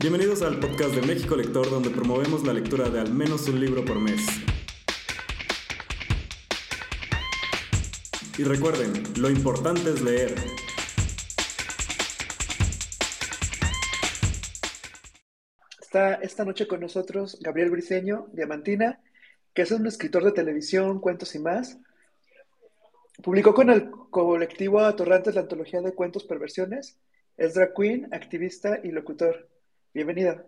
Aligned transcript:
Bienvenidos 0.00 0.40
al 0.40 0.58
podcast 0.58 0.94
de 0.94 1.02
México 1.02 1.36
Lector, 1.36 1.68
donde 1.68 1.90
promovemos 1.90 2.42
la 2.46 2.54
lectura 2.54 2.88
de 2.88 3.00
al 3.00 3.12
menos 3.12 3.46
un 3.48 3.60
libro 3.60 3.84
por 3.84 4.00
mes. 4.00 4.22
Y 8.38 8.44
recuerden, 8.44 8.94
lo 9.18 9.28
importante 9.28 9.90
es 9.90 10.00
leer. 10.00 10.34
Está 15.82 16.14
esta 16.14 16.46
noche 16.46 16.66
con 16.66 16.80
nosotros 16.80 17.38
Gabriel 17.42 17.68
Briceño, 17.68 18.28
Diamantina, 18.32 19.02
que 19.52 19.60
es 19.60 19.70
un 19.70 19.86
escritor 19.86 20.24
de 20.24 20.32
televisión, 20.32 20.98
cuentos 21.02 21.34
y 21.34 21.40
más. 21.40 21.76
Publicó 23.22 23.52
con 23.52 23.68
el 23.68 23.90
colectivo 23.90 24.80
Atorrantes 24.80 25.34
la 25.34 25.42
antología 25.42 25.82
de 25.82 25.92
cuentos 25.92 26.24
Perversiones. 26.24 26.96
Es 27.36 27.52
drag 27.52 27.74
queen, 27.74 28.08
activista 28.14 28.80
y 28.82 28.92
locutor. 28.92 29.49
Bienvenida. 29.92 30.44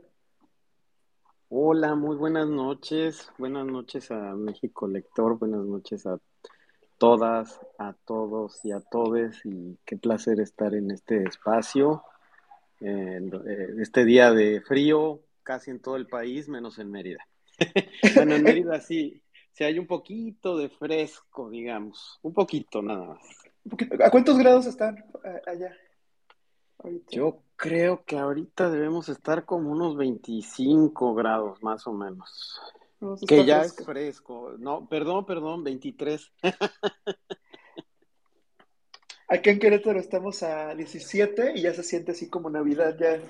Hola, 1.48 1.96
muy 1.96 2.14
buenas 2.14 2.46
noches. 2.46 3.28
Buenas 3.38 3.66
noches 3.66 4.08
a 4.12 4.36
México 4.36 4.86
Lector. 4.86 5.36
Buenas 5.36 5.64
noches 5.64 6.06
a 6.06 6.20
todas, 6.96 7.58
a 7.76 7.92
todos 8.04 8.64
y 8.64 8.70
a 8.70 8.78
todes. 8.80 9.44
Y 9.44 9.76
qué 9.84 9.96
placer 9.96 10.38
estar 10.38 10.76
en 10.76 10.92
este 10.92 11.24
espacio. 11.24 12.04
En 12.78 13.32
este 13.80 14.04
día 14.04 14.30
de 14.30 14.60
frío, 14.60 15.22
casi 15.42 15.72
en 15.72 15.82
todo 15.82 15.96
el 15.96 16.06
país, 16.06 16.48
menos 16.48 16.78
en 16.78 16.92
Mérida. 16.92 17.26
bueno, 18.14 18.36
en 18.36 18.44
Mérida 18.44 18.80
sí, 18.80 19.24
sí 19.50 19.64
hay 19.64 19.80
un 19.80 19.88
poquito 19.88 20.56
de 20.56 20.68
fresco, 20.68 21.50
digamos, 21.50 22.20
un 22.22 22.32
poquito 22.32 22.80
nada 22.80 23.06
más. 23.06 23.26
¿A 24.04 24.10
cuántos 24.10 24.38
grados 24.38 24.66
están 24.66 24.98
eh, 25.24 25.42
allá? 25.48 25.76
Yo 27.10 27.42
creo 27.62 28.04
que 28.04 28.18
ahorita 28.18 28.68
debemos 28.70 29.08
estar 29.08 29.44
como 29.44 29.70
unos 29.70 29.96
25 29.96 31.14
grados 31.14 31.62
más 31.62 31.86
o 31.86 31.92
menos. 31.92 32.60
que 33.28 33.44
ya 33.44 33.62
es 33.62 33.76
fresco. 33.76 34.56
No, 34.58 34.88
perdón, 34.88 35.24
perdón, 35.24 35.62
23. 35.62 36.32
Aquí 39.28 39.50
en 39.50 39.60
Querétaro 39.60 40.00
estamos 40.00 40.42
a 40.42 40.74
17 40.74 41.52
y 41.54 41.62
ya 41.62 41.72
se 41.72 41.84
siente 41.84 42.10
así 42.10 42.28
como 42.28 42.50
Navidad 42.50 42.96
ya 42.98 43.20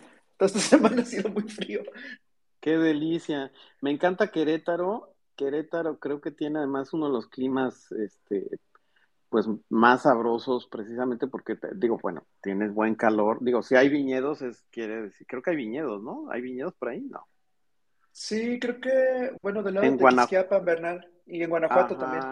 esta 0.40 0.58
semana 0.58 1.02
ha 1.02 1.04
sido 1.04 1.28
muy 1.28 1.42
frío. 1.42 1.82
Qué 2.58 2.78
delicia. 2.78 3.52
Me 3.82 3.90
encanta 3.90 4.30
Querétaro. 4.30 5.14
Querétaro 5.36 5.98
creo 5.98 6.22
que 6.22 6.30
tiene 6.30 6.60
además 6.60 6.94
uno 6.94 7.08
de 7.08 7.12
los 7.12 7.26
climas 7.26 7.92
este, 7.92 8.48
pues 9.32 9.48
más 9.70 10.02
sabrosos 10.02 10.68
precisamente 10.68 11.26
porque 11.26 11.56
digo, 11.74 11.98
bueno, 12.02 12.26
tienes 12.42 12.74
buen 12.74 12.94
calor. 12.94 13.38
Digo, 13.40 13.62
si 13.62 13.74
hay 13.74 13.88
viñedos 13.88 14.42
es 14.42 14.62
quiere 14.70 15.00
decir, 15.00 15.26
creo 15.26 15.40
que 15.40 15.50
hay 15.50 15.56
viñedos, 15.56 16.02
¿no? 16.02 16.30
¿Hay 16.30 16.42
viñedos 16.42 16.74
por 16.74 16.90
ahí? 16.90 17.00
No. 17.00 17.26
Sí, 18.12 18.58
creo 18.60 18.78
que, 18.78 19.34
bueno, 19.40 19.62
del 19.62 19.74
lado 19.74 19.90
de 19.90 19.96
Guanajuato, 19.96 20.62
Bernal 20.62 21.08
y 21.24 21.42
en 21.42 21.48
Guanajuato 21.48 21.96
también. 21.96 22.22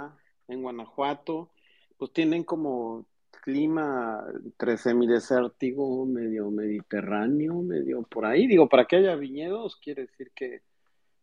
En 0.47 0.61
Guanajuato, 0.61 1.51
pues 1.97 2.13
tienen 2.13 2.45
como 2.45 3.07
clima 3.43 4.23
entre 4.45 4.77
semidesértico, 4.77 6.05
medio 6.05 6.51
mediterráneo, 6.51 7.63
medio 7.63 8.03
por 8.03 8.27
ahí. 8.27 8.47
Digo, 8.47 8.69
para 8.69 8.85
que 8.85 8.97
haya 8.97 9.17
viñedos, 9.17 9.77
quiere 9.77 10.03
decir 10.03 10.33
que 10.35 10.61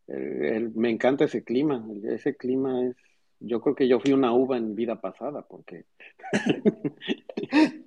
eh, 0.07 0.71
me 0.73 0.89
encanta 0.89 1.25
ese 1.25 1.43
clima. 1.43 1.85
Ese 2.03 2.35
clima 2.35 2.83
es, 2.83 2.95
yo 3.39 3.61
creo 3.61 3.75
que 3.75 3.87
yo 3.87 3.99
fui 3.99 4.13
una 4.13 4.31
uva 4.33 4.57
en 4.57 4.75
vida 4.75 4.99
pasada, 4.99 5.41
porque... 5.41 5.85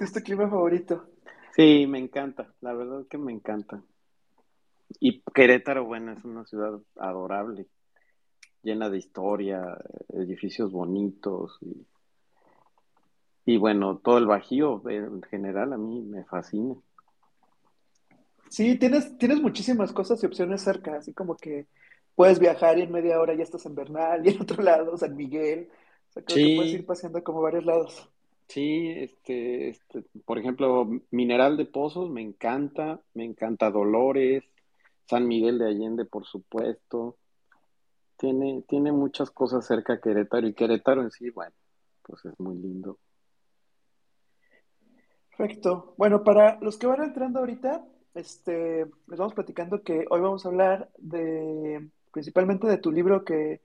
¿Es 0.00 0.12
tu 0.12 0.20
clima 0.20 0.48
favorito? 0.48 1.06
Sí, 1.54 1.86
me 1.86 1.98
encanta, 1.98 2.52
la 2.60 2.72
verdad 2.72 3.02
es 3.02 3.06
que 3.08 3.18
me 3.18 3.32
encanta. 3.32 3.82
Y 4.98 5.22
Querétaro, 5.34 5.84
bueno, 5.84 6.12
es 6.12 6.24
una 6.24 6.44
ciudad 6.46 6.80
adorable, 6.96 7.66
llena 8.62 8.88
de 8.88 8.98
historia, 8.98 9.78
edificios 10.08 10.72
bonitos 10.72 11.58
y 11.60 11.86
y 13.50 13.56
bueno, 13.56 13.98
todo 13.98 14.18
el 14.18 14.26
Bajío 14.26 14.80
en 14.88 15.22
general 15.22 15.72
a 15.72 15.76
mí 15.76 16.02
me 16.02 16.24
fascina. 16.24 16.76
Sí, 18.48 18.76
tienes, 18.78 19.18
tienes 19.18 19.40
muchísimas 19.40 19.92
cosas 19.92 20.22
y 20.22 20.26
opciones 20.26 20.62
cerca, 20.62 20.96
así 20.96 21.12
como 21.12 21.36
que 21.36 21.66
puedes 22.20 22.38
viajar 22.38 22.76
y 22.76 22.82
en 22.82 22.92
media 22.92 23.18
hora 23.18 23.32
ya 23.32 23.42
estás 23.42 23.64
en 23.64 23.74
Bernal 23.74 24.20
y 24.26 24.28
en 24.28 24.42
otro 24.42 24.62
lado, 24.62 24.94
San 24.98 25.16
Miguel. 25.16 25.70
O 26.10 26.12
sea, 26.12 26.22
creo 26.22 26.36
que 26.36 26.56
puedes 26.56 26.74
ir 26.74 26.84
paseando 26.84 27.24
como 27.24 27.40
varios 27.40 27.64
lados. 27.64 28.10
Sí, 28.46 28.90
este, 28.90 29.70
este, 29.70 30.04
por 30.26 30.38
ejemplo, 30.38 30.86
Mineral 31.10 31.56
de 31.56 31.64
Pozos 31.64 32.10
me 32.10 32.20
encanta, 32.20 33.00
me 33.14 33.24
encanta 33.24 33.70
Dolores, 33.70 34.44
San 35.06 35.26
Miguel 35.28 35.58
de 35.58 35.68
Allende, 35.68 36.04
por 36.04 36.26
supuesto. 36.26 37.16
Tiene, 38.18 38.64
tiene 38.68 38.92
muchas 38.92 39.30
cosas 39.30 39.66
cerca 39.66 39.94
de 39.94 40.00
Querétaro 40.02 40.46
y 40.46 40.52
Querétaro 40.52 41.00
en 41.00 41.10
sí, 41.10 41.30
bueno, 41.30 41.54
pues 42.02 42.22
es 42.26 42.38
muy 42.38 42.58
lindo. 42.58 42.98
Perfecto. 45.38 45.94
Bueno, 45.96 46.22
para 46.22 46.60
los 46.60 46.76
que 46.76 46.86
van 46.86 47.02
entrando 47.02 47.38
ahorita, 47.38 47.82
este, 48.12 48.84
les 49.06 49.18
vamos 49.18 49.32
platicando 49.32 49.82
que 49.82 50.04
hoy 50.10 50.20
vamos 50.20 50.44
a 50.44 50.50
hablar 50.50 50.90
de 50.98 51.88
principalmente 52.12 52.66
de 52.66 52.78
tu 52.78 52.90
libro 52.90 53.24
que, 53.24 53.60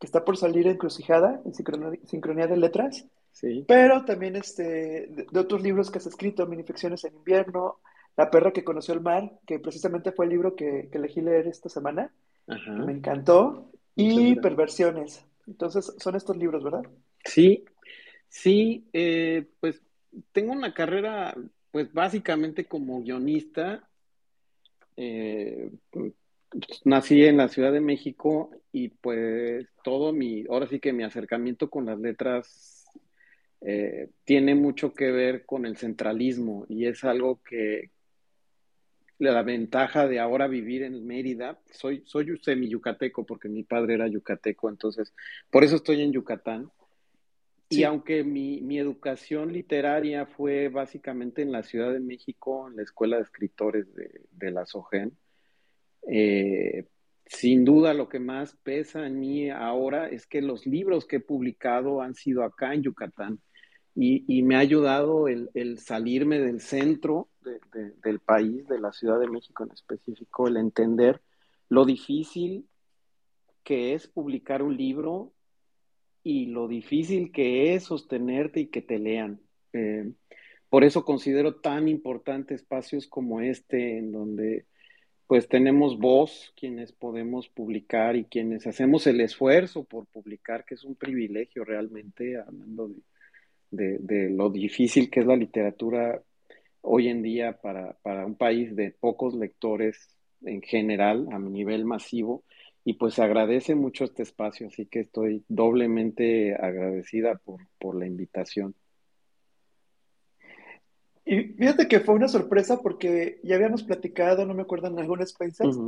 está 0.00 0.22
por 0.22 0.36
salir 0.36 0.66
en 0.66 0.76
Crucijada, 0.76 1.40
en 1.46 1.54
Sincronía, 1.54 2.46
de 2.46 2.58
Letras. 2.58 3.06
Sí. 3.32 3.64
Pero 3.66 4.04
también 4.04 4.36
este, 4.36 5.06
de, 5.08 5.38
otros 5.38 5.62
libros 5.62 5.90
que 5.90 5.96
has 5.96 6.04
escrito, 6.04 6.46
Minifecciones 6.46 7.04
en 7.04 7.14
invierno, 7.14 7.78
La 8.14 8.30
perra 8.30 8.52
que 8.52 8.64
conoció 8.64 8.92
el 8.92 9.00
mar, 9.00 9.32
que 9.46 9.58
precisamente 9.58 10.12
fue 10.12 10.26
el 10.26 10.32
libro 10.32 10.54
que, 10.54 10.90
elegí 10.92 11.22
leer 11.22 11.46
esta 11.46 11.70
semana. 11.70 12.12
me 12.46 12.92
encantó. 12.92 13.70
Y 13.96 14.36
Perversiones. 14.36 15.24
Entonces, 15.46 15.94
son 15.98 16.16
estos 16.16 16.36
libros, 16.36 16.62
¿verdad? 16.62 16.84
Sí, 17.24 17.64
sí, 18.28 18.86
eh, 18.92 19.46
pues 19.60 19.80
tengo 20.32 20.52
una 20.52 20.74
carrera, 20.74 21.34
pues 21.70 21.92
básicamente 21.92 22.66
como 22.66 23.02
guionista. 23.02 23.88
Eh, 24.96 25.70
nací 26.84 27.24
en 27.24 27.36
la 27.36 27.48
Ciudad 27.48 27.72
de 27.72 27.80
México 27.80 28.50
y 28.72 28.88
pues 28.88 29.66
todo 29.82 30.12
mi, 30.12 30.44
ahora 30.48 30.66
sí 30.68 30.80
que 30.80 30.92
mi 30.92 31.02
acercamiento 31.02 31.70
con 31.70 31.86
las 31.86 31.98
letras 31.98 32.84
eh, 33.60 34.10
tiene 34.24 34.54
mucho 34.54 34.92
que 34.92 35.10
ver 35.10 35.46
con 35.46 35.66
el 35.66 35.76
centralismo 35.76 36.66
y 36.68 36.86
es 36.86 37.04
algo 37.04 37.40
que 37.42 37.90
la 39.18 39.42
ventaja 39.42 40.06
de 40.06 40.18
ahora 40.18 40.48
vivir 40.48 40.82
en 40.82 41.06
Mérida, 41.06 41.60
soy, 41.70 42.02
soy 42.04 42.36
semi 42.42 42.68
yucateco 42.68 43.24
porque 43.24 43.48
mi 43.48 43.62
padre 43.62 43.94
era 43.94 44.08
yucateco, 44.08 44.68
entonces 44.68 45.14
por 45.50 45.64
eso 45.64 45.76
estoy 45.76 46.02
en 46.02 46.12
Yucatán. 46.12 46.70
Y 47.70 47.82
aunque 47.84 48.22
mi, 48.22 48.60
mi, 48.60 48.78
educación 48.78 49.52
literaria 49.52 50.26
fue 50.26 50.68
básicamente 50.68 51.42
en 51.42 51.50
la 51.50 51.62
Ciudad 51.62 51.92
de 51.92 51.98
México, 51.98 52.68
en 52.68 52.76
la 52.76 52.82
Escuela 52.82 53.16
de 53.16 53.22
Escritores 53.22 53.92
de, 53.94 54.20
de 54.30 54.50
la 54.52 54.66
SOGEN, 54.66 55.16
eh, 56.08 56.86
sin 57.26 57.64
duda 57.64 57.94
lo 57.94 58.08
que 58.08 58.20
más 58.20 58.56
pesa 58.62 59.06
en 59.06 59.18
mí 59.18 59.50
ahora 59.50 60.08
es 60.08 60.26
que 60.26 60.42
los 60.42 60.66
libros 60.66 61.06
que 61.06 61.16
he 61.16 61.20
publicado 61.20 62.02
han 62.02 62.14
sido 62.14 62.44
acá 62.44 62.74
en 62.74 62.82
Yucatán 62.82 63.40
y, 63.96 64.42
me 64.42 64.56
ha 64.56 64.58
ayudado 64.58 65.28
el, 65.28 65.50
el 65.54 65.78
salirme 65.78 66.40
del 66.40 66.60
centro 66.60 67.28
del 68.02 68.18
país, 68.18 68.66
de 68.66 68.80
la 68.80 68.92
Ciudad 68.92 69.20
de 69.20 69.28
México 69.28 69.62
en 69.62 69.70
específico, 69.70 70.48
el 70.48 70.56
entender 70.56 71.20
lo 71.68 71.84
difícil 71.84 72.66
que 73.62 73.94
es 73.94 74.08
publicar 74.08 74.62
un 74.62 74.76
libro 74.76 75.32
y 76.22 76.46
lo 76.46 76.66
difícil 76.68 77.30
que 77.30 77.74
es 77.74 77.84
sostenerte 77.84 78.60
y 78.60 78.66
que 78.66 78.82
te 78.82 78.98
lean. 78.98 79.40
Eh, 79.72 80.10
por 80.68 80.84
eso 80.84 81.04
considero 81.04 81.56
tan 81.56 81.86
importante 81.88 82.54
espacios 82.54 83.06
como 83.06 83.40
este, 83.40 83.98
en 83.98 84.10
donde 84.10 84.66
pues 85.26 85.48
tenemos 85.48 85.98
voz, 85.98 86.52
quienes 86.56 86.92
podemos 86.92 87.48
publicar 87.48 88.16
y 88.16 88.24
quienes 88.24 88.66
hacemos 88.66 89.06
el 89.06 89.20
esfuerzo 89.20 89.84
por 89.84 90.06
publicar, 90.06 90.64
que 90.64 90.74
es 90.74 90.84
un 90.84 90.94
privilegio 90.94 91.64
realmente, 91.64 92.38
hablando 92.38 92.90
de, 93.70 93.98
de, 93.98 94.30
lo 94.30 94.50
difícil 94.50 95.10
que 95.10 95.20
es 95.20 95.26
la 95.26 95.36
literatura 95.36 96.22
hoy 96.82 97.08
en 97.08 97.22
día 97.22 97.60
para, 97.60 97.94
para 98.02 98.26
un 98.26 98.36
país 98.36 98.76
de 98.76 98.90
pocos 98.90 99.34
lectores 99.34 100.08
en 100.42 100.60
general, 100.62 101.26
a 101.32 101.38
nivel 101.38 101.84
masivo, 101.84 102.44
y 102.84 102.94
pues 102.94 103.18
agradece 103.18 103.74
mucho 103.74 104.04
este 104.04 104.22
espacio, 104.22 104.66
así 104.66 104.86
que 104.86 105.00
estoy 105.00 105.42
doblemente 105.48 106.54
agradecida 106.54 107.40
por, 107.78 107.96
la 107.96 108.06
invitación. 108.06 108.74
Y 111.24 111.42
fíjate 111.54 111.88
que 111.88 112.00
fue 112.00 112.14
una 112.14 112.28
sorpresa 112.28 112.80
porque 112.80 113.40
ya 113.42 113.56
habíamos 113.56 113.82
platicado, 113.82 114.44
no 114.44 114.54
me 114.54 114.62
acuerdo, 114.62 114.88
en 114.88 114.98
algunas 114.98 115.30
Spaces, 115.30 115.78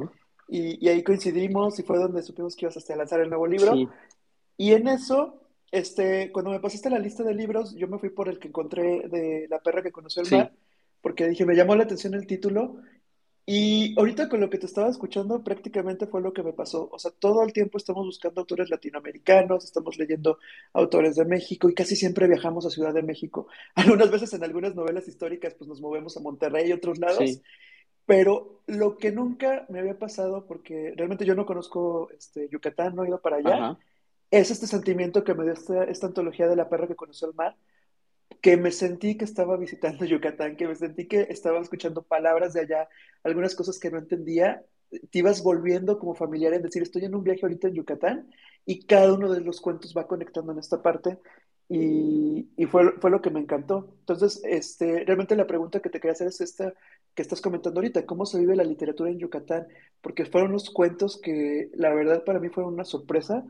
y, 0.48 0.88
ahí 0.88 1.02
coincidimos 1.02 1.78
y 1.78 1.82
fue 1.82 1.98
donde 1.98 2.22
supimos 2.22 2.54
que 2.54 2.66
ibas 2.66 2.90
a 2.90 2.96
lanzar 2.96 3.20
el 3.20 3.28
nuevo 3.28 3.46
libro. 3.46 3.74
Y 4.56 4.72
en 4.72 4.88
eso, 4.88 5.42
este, 5.70 6.32
cuando 6.32 6.50
me 6.50 6.60
pasaste 6.60 6.88
la 6.88 6.98
lista 6.98 7.22
de 7.22 7.34
libros, 7.34 7.74
yo 7.74 7.88
me 7.88 7.98
fui 7.98 8.10
por 8.10 8.28
el 8.28 8.38
que 8.38 8.48
encontré 8.48 9.08
de 9.08 9.46
La 9.50 9.60
perra 9.60 9.82
que 9.82 9.92
conoció 9.92 10.22
el 10.22 10.30
mar, 10.30 10.52
porque 11.02 11.28
dije, 11.28 11.44
me 11.44 11.54
llamó 11.54 11.74
la 11.76 11.84
atención 11.84 12.14
el 12.14 12.26
título 12.26 12.76
Y 13.48 13.96
ahorita 13.96 14.28
con 14.28 14.40
lo 14.40 14.50
que 14.50 14.58
te 14.58 14.66
estaba 14.66 14.88
escuchando, 14.88 15.44
prácticamente 15.44 16.08
fue 16.08 16.20
lo 16.20 16.32
que 16.32 16.42
me 16.42 16.52
pasó. 16.52 16.88
O 16.90 16.98
sea, 16.98 17.12
todo 17.12 17.44
el 17.44 17.52
tiempo 17.52 17.78
estamos 17.78 18.04
buscando 18.04 18.40
autores 18.40 18.70
latinoamericanos, 18.70 19.64
estamos 19.64 19.96
leyendo 19.98 20.40
autores 20.72 21.14
de 21.14 21.24
México 21.24 21.68
y 21.68 21.74
casi 21.74 21.94
siempre 21.94 22.26
viajamos 22.26 22.66
a 22.66 22.70
Ciudad 22.70 22.92
de 22.92 23.04
México. 23.04 23.46
Algunas 23.76 24.10
veces 24.10 24.34
en 24.34 24.42
algunas 24.42 24.74
novelas 24.74 25.06
históricas, 25.06 25.54
pues 25.54 25.68
nos 25.68 25.80
movemos 25.80 26.16
a 26.16 26.20
Monterrey 26.20 26.68
y 26.68 26.72
otros 26.72 26.98
lados. 26.98 27.40
Pero 28.04 28.62
lo 28.66 28.98
que 28.98 29.12
nunca 29.12 29.64
me 29.68 29.78
había 29.78 29.96
pasado, 29.96 30.44
porque 30.46 30.92
realmente 30.96 31.24
yo 31.24 31.36
no 31.36 31.46
conozco 31.46 32.10
este, 32.10 32.48
Yucatán, 32.48 32.96
no 32.96 33.04
he 33.04 33.08
ido 33.08 33.20
para 33.20 33.36
allá, 33.36 33.78
es 34.32 34.50
este 34.50 34.66
sentimiento 34.66 35.22
que 35.22 35.34
me 35.34 35.44
dio 35.44 35.52
esta, 35.52 35.84
esta 35.84 36.08
antología 36.08 36.48
de 36.48 36.56
la 36.56 36.68
perra 36.68 36.88
que 36.88 36.96
conoció 36.96 37.28
el 37.28 37.34
mar 37.34 37.56
que 38.40 38.56
me 38.56 38.70
sentí 38.70 39.16
que 39.16 39.24
estaba 39.24 39.56
visitando 39.56 40.04
Yucatán, 40.06 40.56
que 40.56 40.68
me 40.68 40.74
sentí 40.74 41.06
que 41.06 41.22
estaba 41.30 41.60
escuchando 41.60 42.02
palabras 42.02 42.52
de 42.54 42.60
allá, 42.60 42.88
algunas 43.22 43.54
cosas 43.54 43.78
que 43.78 43.90
no 43.90 43.98
entendía, 43.98 44.64
te 45.10 45.18
ibas 45.18 45.42
volviendo 45.42 45.98
como 45.98 46.14
familiar 46.14 46.52
en 46.54 46.62
decir, 46.62 46.82
estoy 46.82 47.04
en 47.04 47.14
un 47.14 47.24
viaje 47.24 47.40
ahorita 47.42 47.68
en 47.68 47.74
Yucatán 47.74 48.30
y 48.64 48.84
cada 48.86 49.12
uno 49.12 49.32
de 49.32 49.40
los 49.40 49.60
cuentos 49.60 49.94
va 49.96 50.06
conectando 50.06 50.52
en 50.52 50.58
esta 50.58 50.82
parte 50.82 51.18
y, 51.68 52.48
y 52.56 52.66
fue, 52.66 52.92
fue, 53.00 53.10
lo 53.10 53.20
que 53.20 53.30
me 53.30 53.40
encantó. 53.40 53.96
Entonces, 54.00 54.40
este, 54.44 55.04
realmente 55.04 55.34
la 55.34 55.48
pregunta 55.48 55.80
que 55.80 55.90
te 55.90 55.98
quería 55.98 56.12
hacer 56.12 56.28
es 56.28 56.40
esta 56.40 56.72
que 57.14 57.22
estás 57.22 57.40
comentando 57.40 57.80
ahorita, 57.80 58.06
¿cómo 58.06 58.26
se 58.26 58.38
vive 58.38 58.54
la 58.54 58.62
literatura 58.64 59.10
en 59.10 59.18
Yucatán? 59.18 59.66
Porque 60.00 60.26
fueron 60.26 60.50
unos 60.50 60.70
cuentos 60.70 61.18
que 61.20 61.70
la 61.74 61.92
verdad 61.94 62.24
para 62.24 62.38
mí 62.38 62.50
fueron 62.50 62.74
una 62.74 62.84
sorpresa 62.84 63.44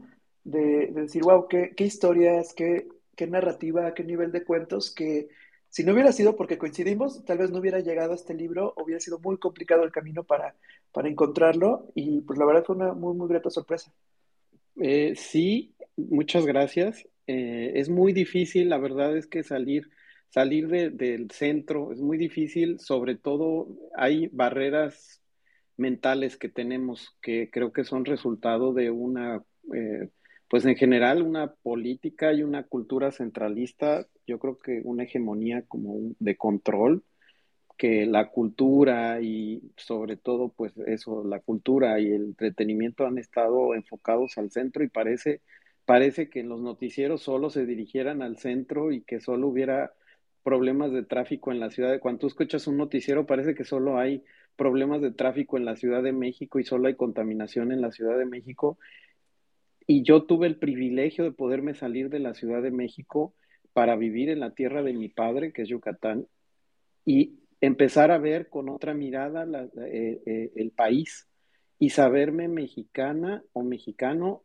de, 0.45 0.87
de 0.87 1.03
decir, 1.03 1.23
wow, 1.25 1.49
qué, 1.49 1.75
qué 1.77 1.85
historias, 1.85 2.55
qué, 2.55 2.89
qué 3.17 3.27
narrativa, 3.27 3.95
qué 3.95 4.05
nivel 4.05 4.31
de 4.31 4.45
cuentos 4.45 4.95
que 4.95 5.29
si 5.69 5.85
no 5.85 5.93
hubiera 5.93 6.13
sido 6.13 6.37
porque 6.37 6.59
coincidimos, 6.59 7.25
tal 7.25 7.39
vez 7.39 7.51
no 7.51 7.59
hubiera 7.59 7.81
llegado 7.81 8.13
a 8.13 8.15
este 8.15 8.35
libro, 8.35 8.73
hubiera 8.77 9.01
sido 9.01 9.19
muy 9.19 9.39
complicado 9.39 9.83
el 9.83 9.93
camino 9.93 10.25
para, 10.25 10.55
para 10.93 11.09
encontrarlo 11.09 11.91
y 11.95 12.21
pues 12.23 12.39
la 12.39 12.47
verdad 12.47 12.65
fue 12.65 12.77
una 12.77 12.95
muy, 12.95 13.15
muy 13.15 13.29
grata 13.29 13.51
sorpresa. 13.51 13.93
Eh, 14.81 15.15
sí, 15.17 15.75
muchas 15.97 16.47
gracias. 16.47 17.07
Eh, 17.27 17.73
es 17.75 17.89
muy 17.89 18.13
difícil, 18.13 18.69
la 18.69 18.79
verdad 18.79 19.17
es 19.17 19.27
que 19.27 19.43
salir, 19.43 19.91
salir 20.31 20.69
del 20.69 21.31
centro 21.31 21.93
es 21.93 22.01
muy 22.01 22.17
difícil, 22.17 22.79
sobre 22.79 23.17
todo 23.17 23.69
hay 23.97 24.29
barreras 24.29 25.21
mentales 25.77 26.37
que 26.37 26.49
tenemos 26.49 27.17
que 27.21 27.51
creo 27.51 27.73
que 27.73 27.85
son 27.85 28.05
resultado 28.05 28.73
de 28.73 28.91
una 28.91 29.43
eh, 29.75 30.09
pues 30.49 30.65
en 30.65 30.77
general 30.77 31.23
una 31.23 31.53
política 31.55 32.33
y 32.33 32.43
una 32.43 32.65
cultura 32.65 33.11
centralista, 33.11 34.07
yo 34.27 34.39
creo 34.39 34.59
que 34.59 34.81
una 34.85 35.05
hegemonía 35.05 35.63
como 35.67 36.15
de 36.19 36.37
control, 36.37 37.05
que 37.77 38.07
la 38.07 38.31
cultura 38.31 39.21
y 39.21 39.73
sobre 39.77 40.17
todo 40.17 40.49
pues 40.51 40.73
eso, 40.87 41.25
la 41.25 41.41
cultura 41.41 42.01
y 42.01 42.07
el 42.07 42.25
entretenimiento 42.25 43.07
han 43.07 43.19
estado 43.19 43.75
enfocados 43.75 44.39
al 44.39 44.51
centro 44.51 44.83
y 44.85 44.89
parece, 44.89 45.43
parece 45.85 46.31
que 46.31 46.41
en 46.41 46.49
los 46.49 46.61
noticieros 46.61 47.23
solo 47.23 47.51
se 47.51 47.67
dirigieran 47.67 48.23
al 48.23 48.39
centro 48.39 48.93
y 48.93 49.03
que 49.03 49.21
solo 49.21 49.49
hubiera 49.49 49.93
problemas 50.43 50.93
de 50.93 51.03
tráfico 51.03 51.53
en 51.53 51.61
la 51.61 51.71
ciudad. 51.71 51.91
De, 51.93 52.01
cuando 52.01 52.21
tú 52.21 52.27
escuchas 52.29 52.67
un 52.67 52.77
noticiero 52.79 53.27
parece 53.27 53.55
que 53.55 53.65
solo 53.65 53.99
hay 53.99 54.25
problemas 54.57 55.03
de 55.03 55.11
tráfico 55.13 55.59
en 55.59 55.65
la 55.67 55.77
Ciudad 55.77 56.03
de 56.03 56.13
México 56.13 56.59
y 56.59 56.65
solo 56.65 56.89
hay 56.89 56.95
contaminación 56.95 57.73
en 57.73 57.83
la 57.83 57.93
Ciudad 57.93 58.17
de 58.17 58.27
México 58.27 58.79
y 59.87 60.03
yo 60.03 60.25
tuve 60.25 60.47
el 60.47 60.57
privilegio 60.57 61.25
de 61.25 61.33
poderme 61.33 61.75
salir 61.75 62.09
de 62.11 62.19
la 62.19 62.35
Ciudad 62.35 62.63
de 62.63 62.71
México 62.71 63.35
para 63.73 63.97
vivir 63.97 64.31
en 64.31 64.41
la 64.41 64.55
tierra 64.55 64.83
de 64.83 64.93
mi 64.93 65.09
padre, 65.09 65.53
que 65.53 65.63
es 65.63 65.69
Yucatán, 65.69 66.27
y 67.05 67.41
empezar 67.61 68.11
a 68.11 68.19
ver 68.19 68.49
con 68.49 68.69
otra 68.69 68.95
mirada 68.95 69.47
eh, 69.87 70.23
eh, 70.27 70.53
el 70.57 70.71
país 70.71 71.29
y 71.79 71.91
saberme 71.91 72.49
mexicana 72.49 73.45
o 73.53 73.63
mexicano 73.63 74.43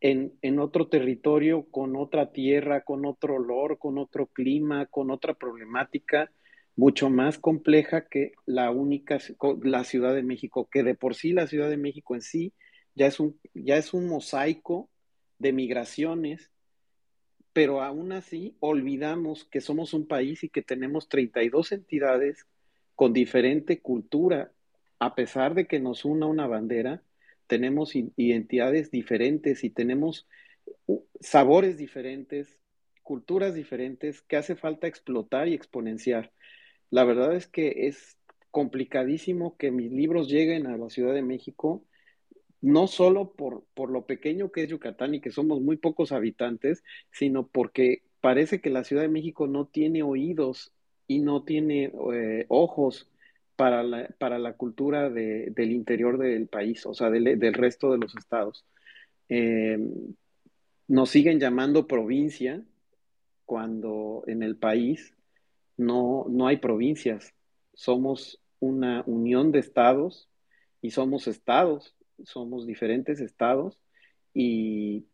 en, 0.00 0.32
en, 0.42 0.58
otro 0.58 0.88
territorio, 0.88 1.66
con 1.70 1.96
otra 1.96 2.32
tierra, 2.32 2.82
con 2.82 3.04
otro 3.04 3.36
olor, 3.36 3.78
con 3.78 3.98
otro 3.98 4.26
clima, 4.26 4.86
con 4.86 5.10
otra 5.10 5.34
problemática 5.34 6.30
mucho 6.76 7.10
más 7.10 7.38
compleja 7.38 8.06
que 8.08 8.32
la 8.46 8.70
única, 8.70 9.18
la 9.62 9.84
Ciudad 9.84 10.14
de 10.14 10.22
México, 10.22 10.68
que 10.70 10.82
de 10.82 10.94
por 10.94 11.14
sí 11.14 11.32
la 11.32 11.46
Ciudad 11.46 11.68
de 11.68 11.76
México 11.76 12.14
en 12.14 12.22
sí 12.22 12.54
ya 12.94 13.06
es 13.06 13.20
un, 13.20 13.38
ya 13.54 13.76
es 13.76 13.94
un 13.94 14.06
mosaico 14.06 14.90
de 15.38 15.52
migraciones, 15.52 16.50
pero 17.52 17.82
aún 17.82 18.12
así 18.12 18.56
olvidamos 18.60 19.44
que 19.44 19.60
somos 19.60 19.94
un 19.94 20.06
país 20.06 20.44
y 20.44 20.48
que 20.48 20.62
tenemos 20.62 21.08
32 21.08 21.72
entidades 21.72 22.46
con 22.94 23.12
diferente 23.12 23.80
cultura, 23.80 24.52
a 24.98 25.14
pesar 25.14 25.54
de 25.54 25.66
que 25.66 25.80
nos 25.80 26.04
una 26.04 26.26
una 26.26 26.46
bandera, 26.46 27.02
tenemos 27.46 27.94
identidades 27.94 28.90
diferentes 28.90 29.64
y 29.64 29.70
tenemos 29.70 30.28
sabores 31.20 31.76
diferentes, 31.78 32.60
culturas 33.02 33.54
diferentes 33.54 34.22
que 34.22 34.36
hace 34.36 34.54
falta 34.54 34.86
explotar 34.86 35.48
y 35.48 35.54
exponenciar. 35.54 36.32
La 36.90 37.04
verdad 37.04 37.34
es 37.34 37.46
que 37.46 37.88
es 37.88 38.18
complicadísimo 38.50 39.56
que 39.56 39.70
mis 39.70 39.90
libros 39.90 40.28
lleguen 40.28 40.66
a 40.66 40.76
la 40.76 40.90
Ciudad 40.90 41.14
de 41.14 41.22
México 41.22 41.84
no 42.60 42.86
solo 42.86 43.32
por, 43.32 43.64
por 43.74 43.90
lo 43.90 44.06
pequeño 44.06 44.52
que 44.52 44.64
es 44.64 44.68
Yucatán 44.68 45.14
y 45.14 45.20
que 45.20 45.30
somos 45.30 45.60
muy 45.60 45.76
pocos 45.76 46.12
habitantes, 46.12 46.84
sino 47.10 47.46
porque 47.46 48.02
parece 48.20 48.60
que 48.60 48.70
la 48.70 48.84
Ciudad 48.84 49.02
de 49.02 49.08
México 49.08 49.46
no 49.46 49.66
tiene 49.66 50.02
oídos 50.02 50.72
y 51.06 51.20
no 51.20 51.42
tiene 51.42 51.92
eh, 52.12 52.44
ojos 52.48 53.08
para 53.56 53.82
la, 53.82 54.08
para 54.18 54.38
la 54.38 54.54
cultura 54.54 55.10
del 55.10 55.72
interior 55.72 56.18
del 56.18 56.46
país, 56.48 56.86
o 56.86 56.94
sea, 56.94 57.10
del, 57.10 57.54
resto 57.54 57.92
de 57.92 57.98
los 57.98 58.16
estados. 58.16 58.64
Eh, 59.28 59.78
nos 60.88 61.10
siguen 61.10 61.40
llamando 61.40 61.86
provincia 61.86 62.62
cuando 63.44 64.24
en 64.26 64.42
el 64.42 64.56
país 64.56 65.14
no, 65.76 66.26
no 66.28 66.46
hay 66.46 66.58
provincias, 66.58 67.34
somos 67.74 68.40
una 68.60 69.02
unión 69.06 69.52
de 69.52 69.58
estados 69.58 70.28
y 70.82 70.90
somos 70.90 71.26
estados 71.26 71.96
somos 72.24 72.66
diferentes 72.66 73.20
estados 73.20 73.80
y, 74.34 75.06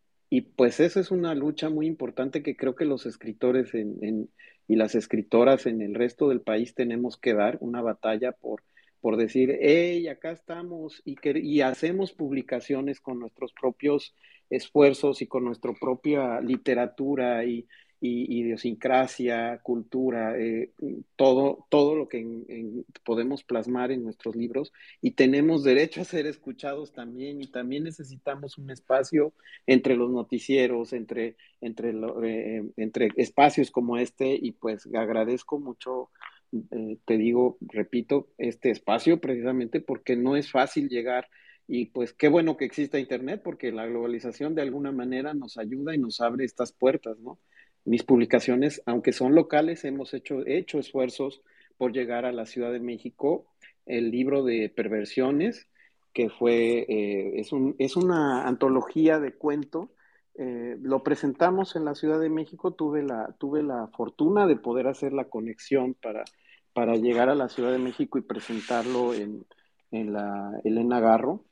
pues 0.56 0.80
eso 0.80 1.00
es 1.00 1.10
una 1.10 1.34
lucha 1.34 1.70
muy 1.70 1.86
importante 1.86 2.42
que 2.42 2.56
creo 2.56 2.74
que 2.74 2.84
los 2.84 3.06
escritores 3.06 3.74
en, 3.74 4.28
y 4.68 4.76
las 4.76 4.94
escritoras 4.94 5.66
en 5.66 5.80
el 5.80 5.94
resto 5.94 6.28
del 6.28 6.40
país 6.40 6.74
tenemos 6.74 7.16
que 7.16 7.34
dar, 7.34 7.58
una 7.60 7.80
batalla 7.80 8.32
por, 8.32 8.62
por 9.00 9.16
decir, 9.16 9.56
hey, 9.60 10.08
acá 10.08 10.32
estamos 10.32 11.00
y, 11.04 11.14
que, 11.16 11.38
y 11.38 11.60
hacemos 11.60 12.12
publicaciones 12.12 13.00
con 13.00 13.20
nuestros 13.20 13.52
propios 13.52 14.14
esfuerzos 14.50 15.22
y 15.22 15.26
con 15.26 15.44
nuestra 15.44 15.72
propia 15.72 16.40
literatura 16.40 17.44
y, 17.44 17.66
idiosincrasia, 18.00 19.60
cultura, 19.62 20.38
eh, 20.38 20.70
todo, 21.16 21.66
todo 21.70 21.94
lo 21.94 22.08
que 22.08 22.84
podemos 23.04 23.42
plasmar 23.42 23.90
en 23.90 24.04
nuestros 24.04 24.36
libros 24.36 24.72
y 25.00 25.12
tenemos 25.12 25.64
derecho 25.64 26.02
a 26.02 26.04
ser 26.04 26.26
escuchados 26.26 26.92
también 26.92 27.40
y 27.40 27.46
también 27.46 27.84
necesitamos 27.84 28.58
un 28.58 28.70
espacio 28.70 29.32
entre 29.66 29.96
los 29.96 30.10
noticieros, 30.10 30.92
entre, 30.92 31.36
entre, 31.60 31.94
eh, 32.24 32.64
entre 32.76 33.08
espacios 33.16 33.70
como 33.70 33.96
este 33.96 34.38
y 34.40 34.52
pues 34.52 34.86
agradezco 34.94 35.58
mucho. 35.58 36.10
Eh, 36.52 36.98
te 37.04 37.18
digo, 37.18 37.58
repito, 37.60 38.28
este 38.38 38.70
espacio 38.70 39.20
precisamente 39.20 39.80
porque 39.80 40.16
no 40.16 40.36
es 40.36 40.50
fácil 40.50 40.88
llegar 40.88 41.28
y 41.66 41.86
pues 41.86 42.12
qué 42.12 42.28
bueno 42.28 42.56
que 42.56 42.64
exista 42.64 42.98
Internet 42.98 43.40
porque 43.42 43.72
la 43.72 43.86
globalización 43.86 44.54
de 44.54 44.62
alguna 44.62 44.92
manera 44.92 45.34
nos 45.34 45.58
ayuda 45.58 45.94
y 45.94 45.98
nos 45.98 46.20
abre 46.20 46.44
estas 46.44 46.72
puertas, 46.72 47.18
¿no? 47.18 47.38
Mis 47.86 48.02
publicaciones, 48.02 48.82
aunque 48.84 49.12
son 49.12 49.34
locales, 49.34 49.84
hemos 49.84 50.12
hecho, 50.12 50.44
hecho 50.44 50.78
esfuerzos 50.78 51.40
por 51.78 51.92
llegar 51.92 52.26
a 52.26 52.32
la 52.32 52.44
Ciudad 52.44 52.72
de 52.72 52.80
México. 52.80 53.46
El 53.86 54.10
libro 54.10 54.42
de 54.42 54.68
Perversiones, 54.68 55.68
que 56.12 56.28
fue, 56.28 56.84
eh, 56.88 57.38
es, 57.40 57.52
un, 57.52 57.76
es, 57.78 57.96
una 57.96 58.46
antología 58.46 59.20
de 59.20 59.34
cuento, 59.34 59.92
eh, 60.34 60.76
lo 60.82 61.04
presentamos 61.04 61.76
en 61.76 61.84
la 61.84 61.94
Ciudad 61.94 62.18
de 62.18 62.28
México, 62.28 62.74
tuve 62.74 63.04
la, 63.04 63.34
tuve 63.38 63.62
la 63.62 63.86
fortuna 63.96 64.46
de 64.48 64.56
poder 64.56 64.88
hacer 64.88 65.12
la 65.12 65.26
conexión 65.26 65.94
para, 65.94 66.24
para 66.72 66.96
llegar 66.96 67.28
a 67.28 67.36
la 67.36 67.48
Ciudad 67.48 67.70
de 67.70 67.78
México 67.78 68.18
y 68.18 68.22
presentarlo 68.22 69.14
en, 69.14 69.46
en 69.92 70.12
la 70.12 70.60
Elena 70.64 70.98
Garro. 70.98 71.44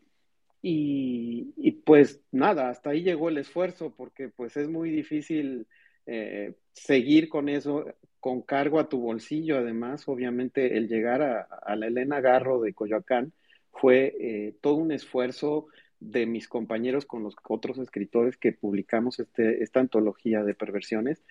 Y, 0.63 1.53
y, 1.57 1.73
pues 1.73 2.23
nada, 2.33 2.71
hasta 2.71 2.91
ahí 2.91 3.03
llegó 3.03 3.29
el 3.29 3.39
esfuerzo, 3.39 3.95
porque 3.95 4.31
pues 4.31 4.57
es 4.57 4.69
muy 4.69 4.91
difícil 4.91 5.69
eh, 6.07 6.55
seguir 6.73 7.29
con 7.29 7.49
eso, 7.49 7.87
con 8.21 8.43
cargo 8.43 8.79
a 8.79 8.89
tu 8.89 9.01
bolsillo, 9.01 9.59
además, 9.59 10.09
obviamente 10.09 10.77
el 10.77 10.89
llegar 10.89 11.23
a, 11.23 11.77
la 11.77 11.87
Elena 11.87 12.21
Garro 12.21 12.61
de 12.61 12.75
Coyoacán 12.75 13.33
fue 13.73 14.15
eh, 14.19 14.55
todo 14.61 14.77
un 14.77 14.93
esfuerzo 14.93 15.67
de 16.01 16.27
mis 16.27 16.49
compañeros 16.49 17.07
con 17.07 17.23
los 17.23 17.37
otros 17.49 17.79
escritores 17.79 18.37
que 18.37 18.53
publicamos 18.53 19.21
este, 19.21 19.63
esta 19.63 19.81
antología 19.81 20.43
de 20.43 20.55
perversiones. 20.55 21.25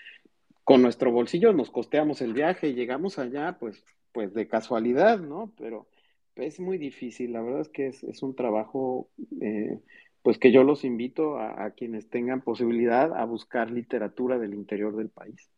Con 0.63 0.81
nuestro 0.81 1.11
bolsillo 1.11 1.53
nos 1.53 1.71
costeamos 1.71 2.21
el 2.21 2.33
viaje 2.33 2.69
y 2.69 2.73
llegamos 2.73 3.19
allá, 3.19 3.57
pues, 3.59 3.83
pues 4.11 4.33
de 4.33 4.47
casualidad, 4.47 5.19
¿no? 5.19 5.51
Pero, 5.57 5.87
es 6.35 6.59
muy 6.59 6.79
difícil, 6.79 7.31
la 7.33 7.41
verdad 7.41 7.61
es 7.61 7.69
que 7.69 7.87
es, 7.87 8.23
un 8.23 8.35
trabajo, 8.35 9.07
eh, 9.39 9.79
pues 10.23 10.39
que 10.39 10.53
yo 10.53 10.63
los 10.63 10.85
invito 10.85 11.37
a, 11.37 11.69
quienes 11.71 12.09
tengan 12.09 12.41
posibilidad 12.41 13.13
a 13.13 13.25
buscar 13.25 13.69
literatura 13.69 14.39
del 14.39 14.53
interior 14.53 14.95
del 14.95 15.09
país. 15.09 15.49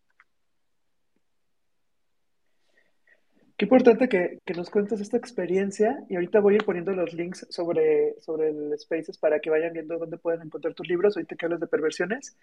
Qué 3.55 3.65
importante 3.65 4.09
que, 4.09 4.39
nos 4.55 4.71
cuentes 4.71 4.99
esta 4.99 5.17
experiencia 5.17 6.03
y 6.09 6.15
ahorita 6.15 6.39
voy 6.39 6.55
a 6.55 6.57
ir 6.57 6.65
poniendo 6.65 6.91
los 6.93 7.13
links 7.13 7.45
sobre, 7.51 8.19
sobre 8.19 8.49
el 8.49 8.77
Spaces 8.77 9.19
para 9.19 9.39
que 9.39 9.51
vayan 9.51 9.71
viendo 9.71 9.99
dónde 9.99 10.17
pueden 10.17 10.41
encontrar 10.41 10.73
tus 10.73 10.89
libros, 10.89 11.15
ahorita 11.15 11.35
que 11.35 11.45
hablas 11.45 11.61
de 11.61 11.67
perversiones. 11.67 12.35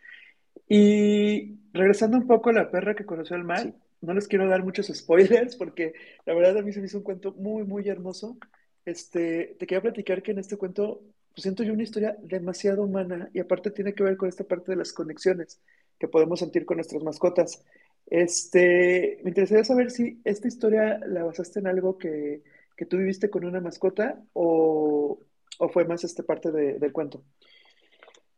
Y 0.69 1.57
regresando 1.73 2.17
un 2.17 2.29
poco 2.29 2.51
a 2.51 2.55
la 2.55 2.71
perra 2.71 2.95
que 2.95 3.05
conoció 3.05 3.35
el 3.35 3.45
mar, 3.45 3.75
no 4.01 4.15
les 4.15 4.29
quiero 4.29 4.49
dar 4.49 4.63
muchos 4.63 4.87
spoilers 4.95 5.57
porque 5.57 5.93
la 6.25 6.35
verdad 6.35 6.59
a 6.59 6.63
mí 6.63 6.73
se 6.73 6.79
me 6.79 6.87
hizo 6.87 6.99
un 6.99 7.05
cuento 7.05 7.33
muy, 7.33 7.65
muy 7.65 7.89
hermoso. 7.89 8.39
Este, 8.85 9.57
te 9.59 9.67
quería 9.67 9.83
platicar 9.83 10.23
que 10.23 10.31
en 10.31 10.39
este 10.39 10.57
cuento 10.57 11.03
pues, 11.35 11.43
siento 11.43 11.63
yo 11.63 11.73
una 11.73 11.83
historia 11.83 12.17
demasiado 12.23 12.83
humana 12.83 13.31
y 13.33 13.41
aparte 13.41 13.71
tiene 13.71 13.95
que 13.95 14.03
ver 14.03 14.17
con 14.17 14.29
esta 14.29 14.45
parte 14.45 14.73
de 14.73 14.77
las 14.77 14.93
conexiones 14.93 15.61
que 15.99 16.09
podemos 16.09 16.41
sentir 16.41 16.65
con 16.65 16.77
nuestras 16.77 17.03
mascotas. 17.03 17.65
Este, 18.07 19.21
me 19.23 19.31
interesaría 19.31 19.65
saber 19.65 19.91
si 19.91 20.21
esta 20.25 20.49
historia 20.49 20.99
la 21.07 21.25
basaste 21.25 21.61
en 21.61 21.67
algo 21.67 21.97
que, 21.97 22.43
que 22.77 22.87
tú 22.87 22.99
viviste 22.99 23.31
con 23.31 23.45
una 23.45 23.61
mascota 23.61 24.21
o, 24.33 25.21
o 25.59 25.69
fue 25.69 25.85
más 25.85 26.05
esta 26.05 26.23
parte 26.23 26.51
del 26.51 26.93
cuento. 26.93 27.23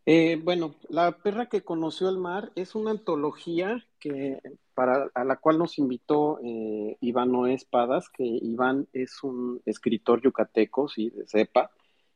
Eh, 0.07 0.39
bueno, 0.43 0.75
La 0.91 1.17
perra 1.17 1.47
que 1.47 1.63
conoció 1.63 2.11
el 2.11 2.19
mar 2.19 2.53
es 2.57 2.75
una 2.75 2.91
antología 2.91 3.83
que, 3.99 4.39
para, 4.75 5.11
a 5.15 5.25
la 5.25 5.37
cual 5.37 5.59
nos 5.59 5.79
invitó 5.79 6.39
eh, 6.45 6.99
Iván 7.01 7.33
Noé 7.33 7.55
Espadas, 7.55 8.11
que 8.11 8.25
Iván 8.25 8.87
es 8.93 9.23
un 9.23 9.63
escritor 9.65 10.21
yucateco, 10.21 10.89
sí, 10.89 11.09
de 11.09 11.27
cepa, 11.27 11.71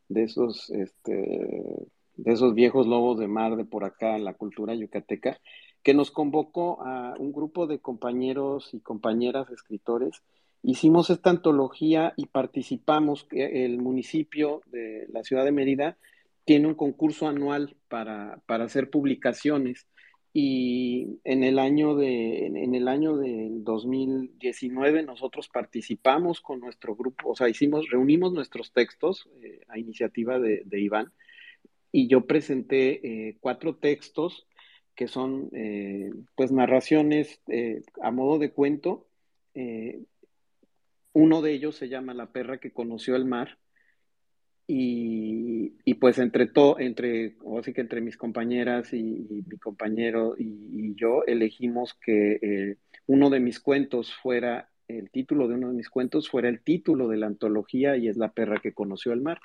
de 0.09 0.25
esos, 0.25 0.71
este, 0.71 1.12
de 2.17 2.33
esos 2.33 2.55
viejos 2.55 2.87
lobos 2.87 3.19
de 3.19 3.29
mar 3.29 3.57
de 3.57 3.65
por 3.65 3.85
acá 3.85 4.17
en 4.17 4.25
la 4.25 4.35
cultura 4.35 4.75
yucateca, 4.75 5.38
que 5.83 5.95
nos 5.95 6.11
convocó 6.11 6.83
a 6.83 7.15
un 7.19 7.33
grupo 7.33 7.67
de 7.67 7.79
compañeros 7.79 8.75
y 8.75 8.81
compañeras 8.81 9.50
escritores. 9.50 10.23
Hicimos 10.62 11.11
esta 11.11 11.31
antología 11.31 12.15
y 12.17 12.27
participamos, 12.27 13.27
el 13.31 13.79
municipio 13.79 14.62
de 14.67 15.07
la 15.12 15.23
ciudad 15.23 15.45
de 15.45 15.53
Mérida 15.53 15.97
tiene 16.45 16.67
un 16.67 16.75
concurso 16.75 17.29
anual 17.29 17.77
para, 17.88 18.43
hacer 18.47 18.91
publicaciones 18.91 19.87
y 20.40 21.21
en 21.25 21.42
el 21.42 21.59
año 21.59 21.97
de 21.97 22.47
en 22.47 22.73
el 22.76 22.87
año 22.87 23.16
del 23.16 23.64
2019 23.64 25.02
nosotros 25.02 25.49
participamos 25.49 26.40
con 26.40 26.61
nuestro 26.61 26.95
grupo, 26.95 27.30
o 27.30 27.35
sea, 27.35 27.49
hicimos 27.49 27.90
reunimos 27.90 28.33
nuestros 28.33 28.73
textos 28.73 29.28
eh, 29.42 29.62
a 29.66 29.80
iniciativa 29.80 30.38
de, 30.38 30.64
Iván 30.71 31.12
y 31.90 32.07
yo 32.07 32.28
presenté 32.28 33.00
eh, 33.02 33.37
cuatro 33.40 33.78
textos 33.78 34.47
que 34.95 35.09
son 35.09 35.50
eh, 35.54 36.12
pues 36.37 36.52
narraciones 36.52 37.40
a 38.00 38.12
modo 38.12 38.38
de 38.38 38.52
cuento. 38.52 39.09
uno 41.14 41.42
de 41.42 41.52
ellos 41.52 41.75
se 41.75 41.88
llama 41.88 42.14
La 42.14 42.30
perra 42.30 42.59
que 42.59 42.71
conoció 42.71 43.16
el 43.16 43.25
mar 43.25 43.59
y, 44.71 45.73
y, 45.87 45.95
pues 45.95 46.19
entre 46.19 46.47
todo, 46.47 46.79
entre, 46.79 47.37
o 47.43 47.59
así 47.59 47.73
que 47.73 47.81
entre 47.81 48.03
mis 48.03 48.19
compañeras 48.19 48.93
y, 48.93 49.27
mi 49.49 49.57
compañero 49.57 50.35
y, 50.39 50.95
yo 50.95 51.25
elegimos 51.27 51.95
que 51.95 52.39
eh, 52.43 52.77
uno 53.07 53.31
de 53.31 53.41
mis 53.41 53.61
cuentos 53.61 54.15
fuera, 54.15 54.69
el 54.87 55.11
título 55.11 55.49
de 55.49 55.55
uno 55.55 55.69
de 55.69 55.75
mis 55.75 55.89
cuentos 55.89 56.29
fuera 56.29 56.51
el 56.51 56.61
título 56.61 57.09
de 57.09 57.17
la 57.17 57.27
antología 57.29 57.97
y 57.97 58.09
es 58.09 58.19
La 58.19 58.33
perra 58.33 58.61
que 58.61 58.75
conoció 58.75 59.15
el 59.15 59.23
mar, 59.23 59.41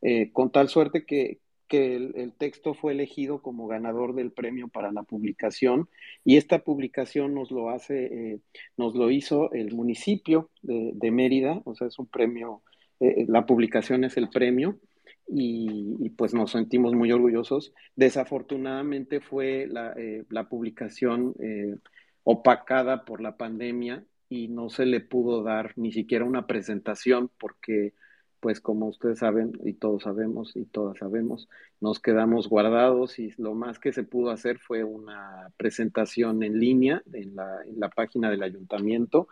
eh, 0.00 0.30
con 0.32 0.52
tal 0.52 0.68
suerte 0.68 1.04
que, 1.04 1.40
que 1.66 1.96
el, 1.96 2.32
texto 2.38 2.74
fue 2.74 2.92
elegido 2.92 3.42
como 3.42 3.66
ganador 3.66 4.14
del 4.14 4.30
premio 4.30 4.68
para 4.68 4.92
la 4.92 5.02
publicación 5.02 5.88
y 6.24 6.36
esta 6.36 6.60
publicación 6.60 7.34
nos 7.34 7.50
lo 7.50 7.70
hace, 7.70 8.04
eh, 8.04 8.40
nos 8.76 8.94
lo 8.94 9.10
hizo 9.10 9.50
el 9.52 9.74
municipio 9.74 10.50
de, 10.62 10.92
de 10.94 11.10
Mérida, 11.10 11.62
o 11.64 11.74
sea, 11.74 11.88
es 11.88 11.98
un 11.98 12.06
premio 12.06 12.62
eh, 13.00 13.24
la 13.28 13.46
publicación 13.46 14.04
es 14.04 14.16
el 14.16 14.28
premio 14.28 14.78
y, 15.28 16.10
pues 16.10 16.34
nos 16.34 16.52
sentimos 16.52 16.94
muy 16.94 17.12
orgullosos. 17.12 17.72
Desafortunadamente 17.96 19.20
fue 19.20 19.66
la, 19.68 19.92
eh, 19.96 20.24
publicación 20.48 21.34
eh, 21.40 21.76
opacada 22.24 23.04
por 23.04 23.20
la 23.20 23.36
pandemia 23.36 24.04
y 24.28 24.48
no 24.48 24.70
se 24.70 24.86
le 24.86 25.00
pudo 25.00 25.42
dar 25.42 25.72
ni 25.76 25.92
siquiera 25.92 26.24
una 26.24 26.46
presentación 26.46 27.30
porque 27.38 27.94
pues 28.40 28.60
como 28.60 28.86
ustedes 28.86 29.18
saben 29.18 29.52
y 29.64 29.72
todos 29.72 30.04
sabemos 30.04 30.54
y 30.54 30.64
todas 30.64 30.98
sabemos, 30.98 31.48
nos 31.80 31.98
quedamos 31.98 32.48
guardados 32.48 33.18
y 33.18 33.32
lo 33.36 33.54
más 33.54 33.80
que 33.80 33.92
se 33.92 34.04
pudo 34.04 34.30
hacer 34.30 34.58
fue 34.58 34.84
una 34.84 35.50
presentación 35.56 36.42
en 36.44 36.60
línea 36.60 37.02
en 37.12 37.34
la, 37.34 37.62
en 37.66 37.80
la 37.80 37.88
página 37.88 38.30
del 38.30 38.44
ayuntamiento 38.44 39.28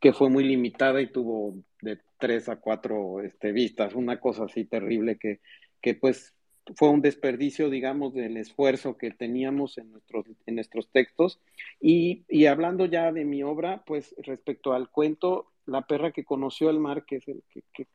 que 0.00 0.12
fue 0.12 0.30
muy 0.30 0.44
limitada 0.44 1.00
y 1.00 1.10
tuvo 1.10 1.56
de 1.80 1.98
tres 2.18 2.48
a 2.48 2.56
cuatro 2.56 3.20
este, 3.20 3.52
vistas, 3.52 3.94
una 3.94 4.20
cosa 4.20 4.44
así 4.44 4.64
terrible 4.64 5.18
que, 5.18 5.40
que 5.80 5.94
pues 5.94 6.34
fue 6.74 6.88
un 6.90 7.00
desperdicio, 7.00 7.70
digamos, 7.70 8.12
del 8.14 8.36
esfuerzo 8.36 8.96
que 8.96 9.10
teníamos 9.10 9.78
en 9.78 9.92
nuestros, 9.92 10.26
en 10.46 10.56
nuestros 10.56 10.88
textos. 10.90 11.40
Y, 11.80 12.24
y, 12.28 12.46
hablando 12.46 12.86
ya 12.86 13.12
de 13.12 13.24
mi 13.24 13.42
obra, 13.42 13.84
pues 13.86 14.14
respecto 14.18 14.72
al 14.72 14.90
cuento, 14.90 15.52
La 15.66 15.86
perra 15.86 16.12
que 16.12 16.24
conoció 16.24 16.70
el 16.70 16.80
mar, 16.80 17.04
que 17.04 17.16
es 17.16 17.28
el, 17.28 17.42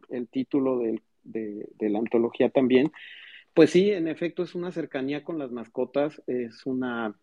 el 0.10 0.28
título 0.28 0.80
de, 0.80 1.02
de, 1.24 1.90
la 1.90 2.00
antología 2.00 2.50
también, 2.50 2.92
pues 3.54 3.72
sí, 3.72 3.92
en 3.92 4.08
efecto 4.08 4.44
es 4.44 4.56
una 4.56 4.72
cercanía 4.72 5.24
con 5.24 5.38
las 5.38 5.52
mascotas, 5.52 6.22
es 6.28 6.66
una 6.66 7.16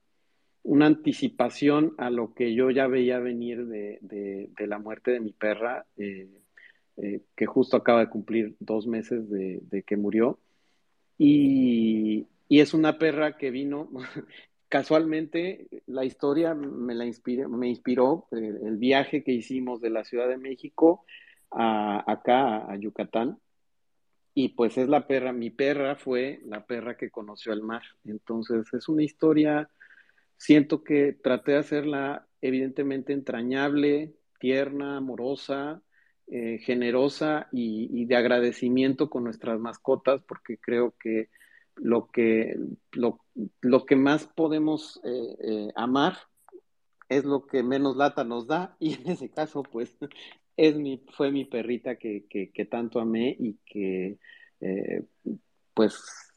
una 0.69 0.85
anticipación 0.85 1.95
a 1.97 2.11
lo 2.11 2.35
que 2.35 2.55
yo 2.55 2.71
ya 2.71 2.87
veía 2.89 3.19
venir 3.21 3.67
de, 3.67 3.99
de, 4.03 4.67
la 4.67 4.79
muerte 4.79 5.13
de 5.13 5.21
mi 5.21 5.33
perra, 5.33 5.87
eh, 5.97 6.29
eh, 6.99 7.23
que 7.35 7.47
justo 7.47 7.79
acaba 7.79 8.01
de 8.01 8.11
cumplir 8.11 8.55
dos 8.61 8.87
meses 8.87 9.31
de, 9.31 9.83
que 9.87 9.97
murió. 9.97 10.39
Y, 11.17 12.27
y, 12.49 12.61
es 12.61 12.75
una 12.75 12.99
perra 12.99 13.39
que 13.39 13.51
vino, 13.51 13.89
casualmente, 14.69 15.69
la 15.87 16.05
historia 16.05 16.55
me, 16.55 16.95
la 16.95 17.07
me 17.49 17.69
inspiró 17.69 18.27
el 18.31 18.77
viaje 18.77 19.25
que 19.25 19.33
hicimos 19.33 19.81
de 19.81 19.89
la 19.89 20.05
Ciudad 20.05 20.29
de 20.29 20.37
México 20.37 21.07
a, 21.51 22.05
acá, 22.13 22.71
a 22.71 22.77
Yucatán. 22.77 23.39
Y 24.35 24.51
pues 24.51 24.77
es 24.77 24.87
la 24.91 25.07
perra, 25.07 25.33
mi 25.33 25.49
perra 25.49 25.97
fue 25.97 26.41
la 26.45 26.67
perra 26.67 26.99
que 26.99 27.09
conoció 27.09 27.55
el 27.55 27.63
mar. 27.63 27.83
Entonces 28.05 28.67
es 28.75 28.87
una 28.91 29.03
historia 29.03 29.71
Siento 30.39 30.85
que 30.85 31.13
traté 31.13 31.53
de 31.53 31.59
hacerla 31.59 32.27
evidentemente 32.41 33.13
entrañable, 33.13 34.15
tierna, 34.39 34.97
amorosa, 34.97 35.83
eh, 36.29 36.59
generosa 36.59 37.49
y, 37.53 38.05
de 38.07 38.17
agradecimiento 38.17 39.11
con 39.11 39.25
nuestras 39.25 39.59
mascotas, 39.59 40.23
porque 40.23 40.57
creo 40.59 40.95
que 40.99 41.29
lo 41.75 42.09
que, 42.09 42.57
lo, 42.93 43.87
que 43.87 43.97
más 43.97 44.27
podemos 44.27 45.01
eh, 45.05 45.37
eh, 45.43 45.69
amar 45.75 46.19
es 47.09 47.25
lo 47.25 47.47
que 47.47 47.63
menos 47.63 47.97
lata 47.97 48.25
nos 48.25 48.47
da, 48.47 48.77
y 48.81 48.95
en 48.95 49.09
ese 49.09 49.31
caso, 49.31 49.65
pues, 49.65 49.97
es 50.57 50.77
mi, 50.77 51.03
fue 51.17 51.33
mi 51.33 51.45
perrita 51.47 51.97
que, 51.97 52.27
que 52.29 52.65
tanto 52.65 53.01
amé 53.01 53.37
y 53.39 53.59
que, 53.65 54.19
pues, 55.75 56.28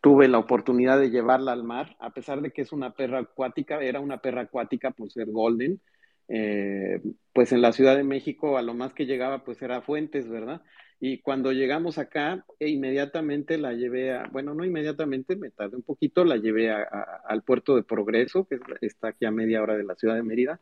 tuve 0.00 0.28
la 0.28 0.38
oportunidad 0.38 0.98
de 0.98 1.10
llevarla 1.10 1.52
al 1.52 1.64
mar, 1.64 1.96
a 1.98 2.10
pesar 2.10 2.40
de 2.40 2.50
que 2.52 2.62
es 2.62 2.72
una 2.72 2.94
perra 2.94 3.20
acuática, 3.20 3.80
era 3.80 4.00
una 4.00 4.18
perra 4.18 4.42
acuática 4.42 4.90
por 4.92 5.10
ser 5.10 5.30
golden, 5.30 5.80
eh, 6.28 7.00
pues 7.32 7.52
en 7.52 7.62
la 7.62 7.72
Ciudad 7.72 7.96
de 7.96 8.04
México 8.04 8.58
a 8.58 8.62
lo 8.62 8.74
más 8.74 8.94
que 8.94 9.06
llegaba 9.06 9.44
pues 9.44 9.60
era 9.62 9.80
Fuentes, 9.82 10.28
¿verdad? 10.28 10.62
Y 11.00 11.18
cuando 11.20 11.52
llegamos 11.52 11.96
acá, 11.98 12.44
e 12.58 12.68
inmediatamente 12.68 13.56
la 13.56 13.72
llevé 13.72 14.12
a, 14.12 14.28
bueno, 14.32 14.52
no 14.52 14.64
inmediatamente, 14.64 15.36
me 15.36 15.50
tardé 15.50 15.76
un 15.76 15.82
poquito, 15.82 16.24
la 16.24 16.36
llevé 16.36 16.70
al 16.72 17.42
puerto 17.44 17.76
de 17.76 17.84
Progreso, 17.84 18.46
que 18.46 18.58
está 18.80 19.08
aquí 19.08 19.24
a 19.24 19.30
media 19.30 19.62
hora 19.62 19.76
de 19.76 19.84
la 19.84 19.94
ciudad 19.94 20.16
de 20.16 20.24
Mérida, 20.24 20.60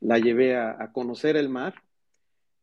la 0.00 0.18
llevé 0.18 0.56
a, 0.56 0.90
conocer 0.92 1.36
el 1.36 1.48
mar. 1.48 1.74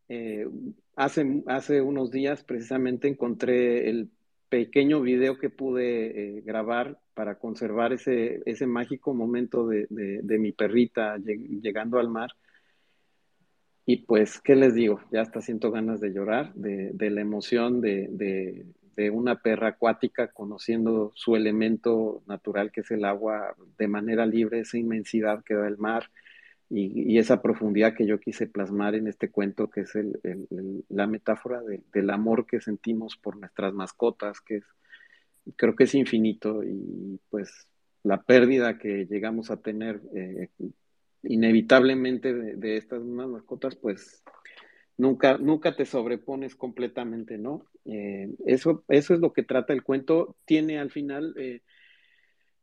Eh, 0.08 0.48
hace, 0.96 1.44
hace 1.48 1.82
unos 1.82 2.12
días 2.12 2.44
precisamente 2.44 3.10
encontré 3.10 3.90
el 3.90 4.10
pequeño 4.52 5.00
video 5.00 5.38
que 5.38 5.50
pude 5.50 6.38
eh, 6.38 6.42
grabar 6.42 7.00
para 7.14 7.36
conservar 7.40 7.94
ese, 7.94 8.42
ese 8.46 8.68
mágico 8.68 9.14
momento 9.14 9.66
de, 9.66 9.88
mi 10.38 10.52
perrita 10.52 11.18
llegando 11.18 12.00
al 12.00 12.10
mar. 12.10 12.32
Y 13.86 14.06
pues, 14.06 14.42
¿qué 14.42 14.56
les 14.56 14.76
digo? 14.76 15.00
Ya 15.10 15.22
hasta 15.22 15.40
siento 15.40 15.72
ganas 15.72 16.02
de 16.02 16.12
llorar, 16.12 16.54
de, 16.54 17.10
la 17.10 17.22
emoción 17.22 17.80
de, 17.80 18.66
una 19.14 19.42
perra 19.42 19.70
acuática 19.70 20.28
conociendo 20.28 21.14
su 21.16 21.38
elemento 21.38 22.22
natural 22.28 22.72
que 22.72 22.82
es 22.82 22.92
el 22.92 23.06
agua 23.06 23.56
de 23.78 23.88
manera 23.88 24.26
libre, 24.26 24.60
esa 24.60 24.78
inmensidad 24.78 25.44
que 25.46 25.56
da 25.56 25.68
el 25.68 25.78
mar, 25.78 26.12
y, 26.74 27.18
esa 27.18 27.42
profundidad 27.42 27.94
que 27.94 28.06
yo 28.06 28.20
quise 28.20 28.48
plasmar 28.48 28.96
en 28.96 29.08
este 29.08 29.30
cuento, 29.30 29.70
que 29.70 29.82
es 29.82 29.92
la 30.90 31.08
metáfora 31.08 31.62
del 31.94 32.10
amor 32.10 32.46
que 32.46 32.62
sentimos 32.62 33.18
por 33.18 33.38
nuestras 33.38 33.74
mascotas, 33.74 34.40
que 34.40 34.58
es, 34.58 34.64
creo 35.58 35.76
que 35.76 35.84
es 35.84 35.96
infinito 35.96 36.64
y 36.64 37.20
pues 37.30 37.68
la 38.04 38.22
pérdida 38.24 38.78
que 38.78 39.06
llegamos 39.06 39.52
a 39.52 39.58
tener 39.58 40.02
eh, 40.16 40.50
inevitablemente 41.24 42.34
de, 42.34 42.78
estas 42.78 43.02
mascotas, 43.02 43.76
pues 43.76 44.24
nunca, 44.98 45.38
nunca 45.38 45.76
te 45.76 45.86
sobrepones 45.86 46.56
completamente, 46.56 47.38
¿no? 47.38 47.66
Eh, 47.86 48.30
eso, 48.46 48.84
eso 48.88 49.14
es 49.14 49.20
lo 49.20 49.34
que 49.34 49.44
trata 49.44 49.74
el 49.74 49.84
cuento. 49.84 50.36
Tiene 50.46 50.80
al 50.80 50.92
final, 50.92 51.36
eh, 51.38 51.62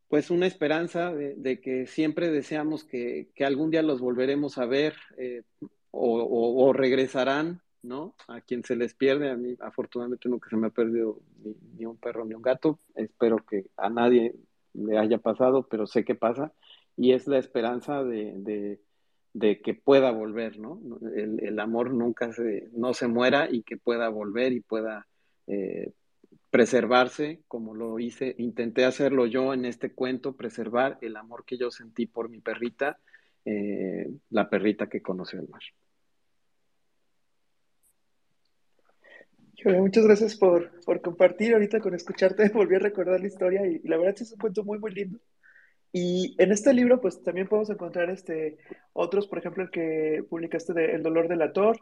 pues, 0.08 0.30
una 0.30 0.46
esperanza 0.46 1.12
de, 1.12 1.60
que 1.60 1.86
siempre 1.86 2.30
deseamos 2.30 2.84
que, 2.84 3.28
algún 3.40 3.70
día 3.70 3.82
los 3.82 4.00
volveremos 4.00 4.58
a 4.58 4.66
ver 4.66 4.94
eh, 5.16 5.42
o, 5.90 6.72
regresarán, 6.72 7.60
¿no? 7.82 8.14
A 8.26 8.40
quien 8.40 8.64
se 8.64 8.76
les 8.76 8.94
pierde. 8.94 9.30
A 9.30 9.36
mí, 9.36 9.56
afortunadamente, 9.60 10.28
nunca 10.28 10.50
se 10.50 10.56
me 10.56 10.68
ha 10.68 10.70
perdido 10.70 11.20
ni, 11.76 11.86
un 11.86 11.96
perro 11.96 12.24
ni 12.24 12.34
un 12.34 12.42
gato. 12.42 12.78
Espero 12.94 13.38
que 13.38 13.66
a 13.76 13.88
nadie 13.88 14.34
le 14.74 14.98
haya 14.98 15.18
pasado, 15.18 15.66
pero 15.68 15.86
sé 15.86 16.04
que 16.04 16.14
pasa. 16.14 16.52
Y 16.96 17.12
es 17.12 17.26
la 17.26 17.38
esperanza 17.38 18.02
de 18.02 18.80
de 19.38 19.60
que 19.60 19.74
pueda 19.74 20.10
volver, 20.10 20.58
¿no? 20.58 20.80
El, 21.14 21.58
amor 21.60 21.92
nunca 21.92 22.32
se, 22.32 22.68
no 22.72 22.94
se 22.94 23.08
muera 23.08 23.48
y 23.50 23.62
que 23.62 23.76
pueda 23.76 24.08
volver 24.08 24.52
y 24.52 24.60
pueda 24.60 25.06
eh, 25.46 25.92
preservarse, 26.50 27.42
como 27.46 27.74
lo 27.74 27.98
hice, 27.98 28.34
intenté 28.38 28.84
hacerlo 28.84 29.26
yo 29.26 29.52
en 29.52 29.64
este 29.64 29.92
cuento, 29.92 30.36
preservar 30.36 30.98
el 31.02 31.16
amor 31.16 31.44
que 31.44 31.58
yo 31.58 31.70
sentí 31.70 32.06
por 32.06 32.28
mi 32.28 32.40
perrita, 32.40 32.98
eh, 33.44 34.10
la 34.30 34.48
perrita 34.48 34.88
que 34.88 35.02
conoció 35.02 35.40
el 35.40 35.48
mar. 35.48 35.62
muchas 39.64 40.04
gracias 40.04 40.36
por, 40.36 40.70
compartir 41.02 41.52
ahorita 41.52 41.80
con 41.80 41.94
escucharte, 41.94 42.48
volví 42.54 42.76
a 42.76 42.78
recordar 42.78 43.20
la 43.20 43.26
historia 43.26 43.66
y, 43.66 43.80
y 43.82 43.88
la 43.88 43.98
verdad 43.98 44.14
es 44.18 44.32
un 44.32 44.38
cuento 44.38 44.64
muy, 44.64 44.78
muy 44.78 44.92
lindo. 44.92 45.18
Y 45.92 46.36
en 46.38 46.52
este 46.52 46.72
libro, 46.74 47.00
pues 47.00 47.22
también 47.22 47.48
podemos 47.48 47.70
encontrar 47.70 48.10
este, 48.10 48.58
otros, 48.92 49.26
por 49.26 49.38
ejemplo, 49.38 49.62
el 49.62 49.70
que 49.70 50.24
publicaste 50.28 50.74
de 50.74 50.92
El 50.92 51.02
dolor 51.02 51.28
del 51.28 51.42
ator, 51.42 51.80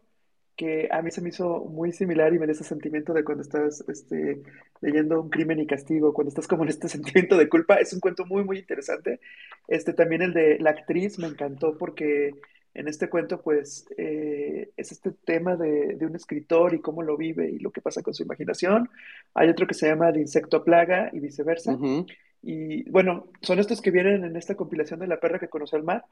que 0.57 0.89
a 0.91 1.03
mí 1.03 1.11
se 1.11 1.21
me 1.21 1.29
hizo 1.29 1.61
muy 1.61 1.93
similar 1.93 2.33
y 2.33 2.39
me 2.39 2.47
da 2.47 2.53
ese 2.53 2.65
sentimiento 2.65 3.13
de 3.13 3.25
cuando 3.25 3.43
estás 3.43 3.85
este, 3.89 4.43
leyendo 4.81 5.21
un 5.21 5.29
crimen 5.29 5.61
y 5.61 5.67
castigo, 5.67 6.15
cuando 6.15 6.31
estás 6.31 6.49
como 6.49 6.65
en 6.65 6.71
este 6.71 6.89
sentimiento 6.89 7.37
de 7.37 7.49
culpa. 7.49 7.77
Es 7.77 7.93
un 7.93 8.01
cuento 8.01 8.25
muy, 8.25 8.45
muy 8.45 8.59
interesante. 8.59 9.21
Este, 9.69 9.93
también 9.93 10.23
el 10.23 10.33
de 10.33 10.59
la 10.59 10.71
actriz 10.71 11.19
me 11.19 11.27
encantó 11.27 11.77
porque 11.77 12.35
en 12.75 12.89
este 12.89 13.09
cuento, 13.09 13.41
pues, 13.41 13.87
eh, 13.97 14.71
es 14.77 14.93
este 14.93 15.11
tema 15.11 15.57
de, 15.57 15.95
de, 15.95 16.07
un 16.07 16.15
escritor 16.15 16.75
y 16.75 16.81
cómo 16.81 17.03
lo 17.03 17.17
vive 17.17 17.49
y 17.49 17.59
lo 17.59 17.71
que 17.71 17.81
pasa 17.81 18.03
con 18.03 18.13
su 18.13 18.23
imaginación. 18.23 18.91
Hay 19.35 19.49
otro 19.49 19.67
que 19.67 19.73
se 19.73 19.89
llama 19.89 20.13
De 20.13 20.21
insecto 20.21 20.63
plaga 20.63 21.11
y 21.13 21.21
viceversa. 21.21 21.79
Y 22.43 22.89
bueno, 22.91 23.29
son 23.41 23.59
estos 23.59 23.81
que 23.81 23.91
vienen 23.91 24.25
en 24.25 24.37
esta 24.37 24.57
compilación 24.57 25.01
de 25.01 25.07
La 25.07 25.21
perra 25.21 25.39
que 25.39 25.49
conoció 25.49 25.79
el 25.79 25.85
mar, 25.85 26.05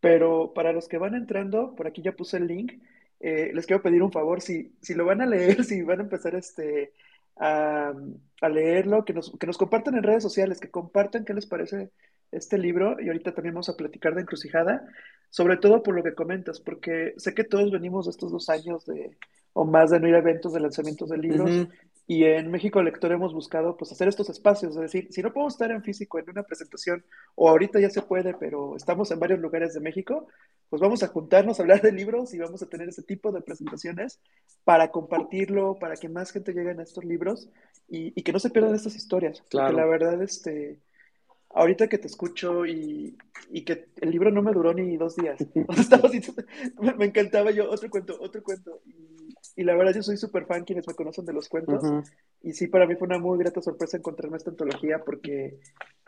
pero 0.00 0.52
para 0.54 0.72
los 0.72 0.88
que 0.88 0.98
van 0.98 1.14
entrando, 1.14 1.74
por 1.76 1.86
aquí 1.86 2.02
ya 2.02 2.12
puse 2.12 2.36
el 2.36 2.48
link, 2.48 2.72
eh, 3.20 3.50
les 3.52 3.66
quiero 3.66 3.82
pedir 3.82 4.02
un 4.02 4.12
favor, 4.12 4.40
si, 4.40 4.74
si 4.80 4.94
lo 4.94 5.04
van 5.04 5.20
a 5.20 5.26
leer, 5.26 5.64
si 5.64 5.82
van 5.82 6.00
a 6.00 6.02
empezar 6.04 6.34
este, 6.34 6.92
a, 7.36 7.92
a 8.40 8.48
leerlo, 8.48 9.04
que 9.04 9.12
nos, 9.12 9.32
que 9.38 9.46
nos 9.46 9.58
compartan 9.58 9.96
en 9.96 10.02
redes 10.02 10.22
sociales, 10.22 10.60
que 10.60 10.70
compartan 10.70 11.24
qué 11.24 11.34
les 11.34 11.46
parece 11.46 11.90
este 12.30 12.58
libro, 12.58 13.00
y 13.00 13.08
ahorita 13.08 13.32
también 13.32 13.54
vamos 13.54 13.68
a 13.68 13.76
platicar 13.76 14.14
de 14.14 14.22
Encrucijada, 14.22 14.86
sobre 15.30 15.56
todo 15.56 15.82
por 15.82 15.94
lo 15.94 16.02
que 16.02 16.14
comentas, 16.14 16.60
porque 16.60 17.14
sé 17.16 17.34
que 17.34 17.44
todos 17.44 17.70
venimos 17.70 18.06
de 18.06 18.10
estos 18.10 18.30
dos 18.30 18.48
años 18.48 18.84
de, 18.86 19.16
o 19.52 19.64
más 19.64 19.90
de 19.90 20.00
no 20.00 20.08
ir 20.08 20.14
a 20.14 20.18
eventos 20.18 20.52
de 20.52 20.60
lanzamientos 20.60 21.08
de 21.08 21.18
libros, 21.18 21.68
y 22.10 22.24
en 22.24 22.50
México 22.50 22.82
Lector 22.82 23.12
hemos 23.12 23.34
buscado 23.34 23.76
pues 23.76 23.92
hacer 23.92 24.08
estos 24.08 24.30
espacios, 24.30 24.74
es 24.74 24.80
decir, 24.80 25.08
si 25.10 25.20
no 25.22 25.30
podemos 25.30 25.52
estar 25.52 25.70
en 25.70 25.82
físico 25.82 26.18
en 26.18 26.30
una 26.30 26.42
presentación, 26.42 27.04
o 27.34 27.50
ahorita 27.50 27.78
ya 27.80 27.90
se 27.90 28.00
puede, 28.00 28.32
pero 28.32 28.76
estamos 28.76 29.10
en 29.10 29.20
varios 29.20 29.40
lugares 29.40 29.74
de 29.74 29.80
México, 29.80 30.26
pues 30.70 30.80
vamos 30.80 31.02
a 31.02 31.08
juntarnos 31.08 31.60
a 31.60 31.62
hablar 31.62 31.82
de 31.82 31.92
libros 31.92 32.32
y 32.32 32.38
vamos 32.38 32.62
a 32.62 32.66
tener 32.66 32.88
ese 32.88 33.02
tipo 33.02 33.30
de 33.30 33.42
presentaciones 33.42 34.20
para 34.64 34.90
compartirlo, 34.90 35.78
para 35.78 35.96
que 35.96 36.08
más 36.08 36.32
gente 36.32 36.54
llegue 36.54 36.70
a 36.70 36.82
estos 36.82 37.04
libros 37.04 37.50
y, 37.90 38.12
que 38.22 38.32
no 38.32 38.38
se 38.38 38.48
pierdan 38.48 38.74
estas 38.74 38.96
historias. 38.96 39.42
Claro. 39.50 39.66
Porque 39.66 39.80
la 39.82 39.86
verdad, 39.86 40.22
este, 40.22 40.80
ahorita 41.50 41.88
que 41.88 41.98
te 41.98 42.06
escucho 42.06 42.64
y, 42.64 43.18
que 43.66 43.88
el 44.00 44.10
libro 44.10 44.30
no 44.30 44.40
me 44.40 44.52
duró 44.52 44.72
ni 44.72 44.96
dos 44.96 45.14
días, 45.14 45.38
me, 46.98 47.04
encantaba 47.04 47.50
yo, 47.50 47.70
otro 47.70 47.90
cuento, 47.90 48.16
otro 48.18 48.42
cuento. 48.42 48.80
Y, 48.86 49.17
y 49.58 49.64
la 49.64 49.74
verdad 49.74 49.92
yo 49.92 50.04
soy 50.04 50.16
súper 50.16 50.46
fan 50.46 50.64
quienes 50.64 50.86
me 50.86 50.94
conocen 50.94 51.24
de 51.24 51.32
los 51.32 51.48
cuentos. 51.48 51.82
Y 52.40 52.52
sí, 52.52 52.68
para 52.68 52.86
mí 52.86 52.94
fue 52.94 53.08
una 53.08 53.18
muy 53.18 53.36
grata 53.38 53.60
sorpresa 53.60 53.96
encontrarme 53.96 54.36
esta 54.36 54.50
antología 54.50 55.02
porque, 55.04 55.58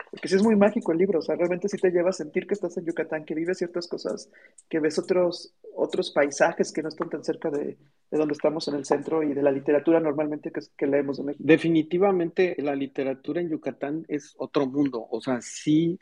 porque 0.09 0.29
sí 0.29 0.35
es 0.35 0.41
muy 0.41 0.55
mágico 0.55 0.93
el 0.93 0.97
libro. 0.97 1.19
O 1.19 1.21
sea, 1.21 1.35
realmente 1.35 1.67
sí 1.67 1.75
te 1.75 1.91
lleva 1.91 2.11
a 2.11 2.13
sentir 2.13 2.47
que 2.47 2.53
estás 2.53 2.77
en 2.77 2.85
Yucatán, 2.85 3.25
que 3.25 3.35
vives 3.35 3.57
ciertas 3.57 3.89
cosas, 3.89 4.29
que 4.69 4.79
ves 4.79 4.97
otros, 4.97 5.53
otros 5.75 6.11
paisajes 6.11 6.71
que 6.71 6.81
no 6.81 6.87
están 6.87 7.09
tan 7.09 7.25
cerca 7.25 7.49
de, 7.49 7.77
de 8.09 8.17
donde 8.17 8.31
estamos 8.31 8.69
en 8.69 8.75
el 8.75 8.85
centro 8.85 9.21
y 9.21 9.33
de 9.33 9.43
la 9.43 9.51
literatura 9.51 9.99
normalmente 9.99 10.49
que, 10.53 10.61
que 10.77 10.87
leemos 10.87 11.19
en 11.19 11.25
México. 11.25 11.43
Definitivamente 11.45 12.55
la 12.59 12.73
literatura 12.73 13.41
en 13.41 13.49
Yucatán 13.49 14.05
es 14.07 14.33
otro 14.37 14.65
mundo. 14.65 15.05
O 15.11 15.19
sea, 15.19 15.41
sí 15.41 15.99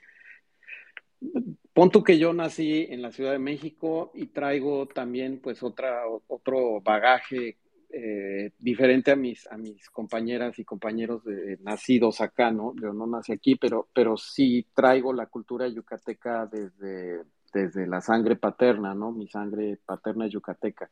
Punto 1.74 2.04
que 2.04 2.18
yo 2.18 2.34
nací 2.34 2.88
en 2.90 3.02
la 3.02 3.12
Ciudad 3.12 3.32
de 3.32 3.40
México 3.40 4.12
y 4.14 4.28
traigo 4.28 4.88
también 4.88 5.40
pues 5.42 5.64
otra, 5.64 6.04
otro 6.28 6.82
bagaje 6.82 7.58
eh, 7.92 8.52
diferente 8.60 9.12
a 9.12 9.16
mis, 9.16 9.48
a 9.48 9.58
mis 9.58 9.90
compañeras 9.90 10.60
y 10.60 10.66
compañeros 10.66 11.24
de, 11.24 11.58
nacidos 11.62 12.22
acá, 12.22 12.52
¿no? 12.52 12.74
Yo 12.82 12.94
no 12.94 13.08
nací 13.08 13.32
aquí, 13.32 13.56
pero, 13.56 13.88
pero 13.94 14.18
sí 14.18 14.68
traigo 14.74 15.14
la 15.14 15.26
cultura 15.26 15.68
yucateca 15.68 16.46
desde, 16.46 17.24
desde 17.54 17.88
la 17.88 18.02
sangre 18.02 18.36
paterna, 18.36 18.94
¿no? 18.94 19.12
Mi 19.12 19.28
sangre 19.28 19.80
paterna 19.86 20.28
es 20.28 20.34
yucateca. 20.34 20.90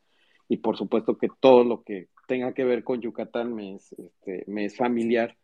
Y 0.49 0.57
por 0.57 0.77
supuesto 0.77 1.17
que 1.17 1.29
todo 1.39 1.63
lo 1.63 1.83
que 1.83 2.07
tenga 2.27 2.53
que 2.53 2.63
ver 2.63 2.83
con 2.83 3.01
Yucatán 3.01 3.53
me 3.53 3.75
es, 3.75 3.91
este, 3.93 4.43
me 4.47 4.65
es 4.65 4.77
familiar, 4.77 5.35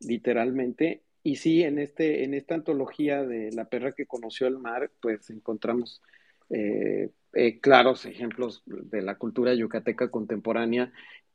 literalmente. 0.00 1.02
Y 1.22 1.36
sí, 1.36 1.62
en, 1.62 1.78
este, 1.78 2.24
en 2.24 2.34
esta 2.34 2.54
antología 2.54 3.22
de 3.24 3.52
La 3.52 3.66
perra 3.66 3.92
que 3.92 4.06
conoció 4.06 4.46
el 4.46 4.58
mar, 4.58 4.90
pues 5.00 5.30
encontramos 5.30 6.02
eh, 6.50 7.10
eh, 7.34 7.60
claros 7.60 8.04
ejemplos 8.06 8.62
de 8.66 9.02
la 9.02 9.16
cultura 9.16 9.54
yucateca 9.54 10.10
contemporánea 10.10 10.92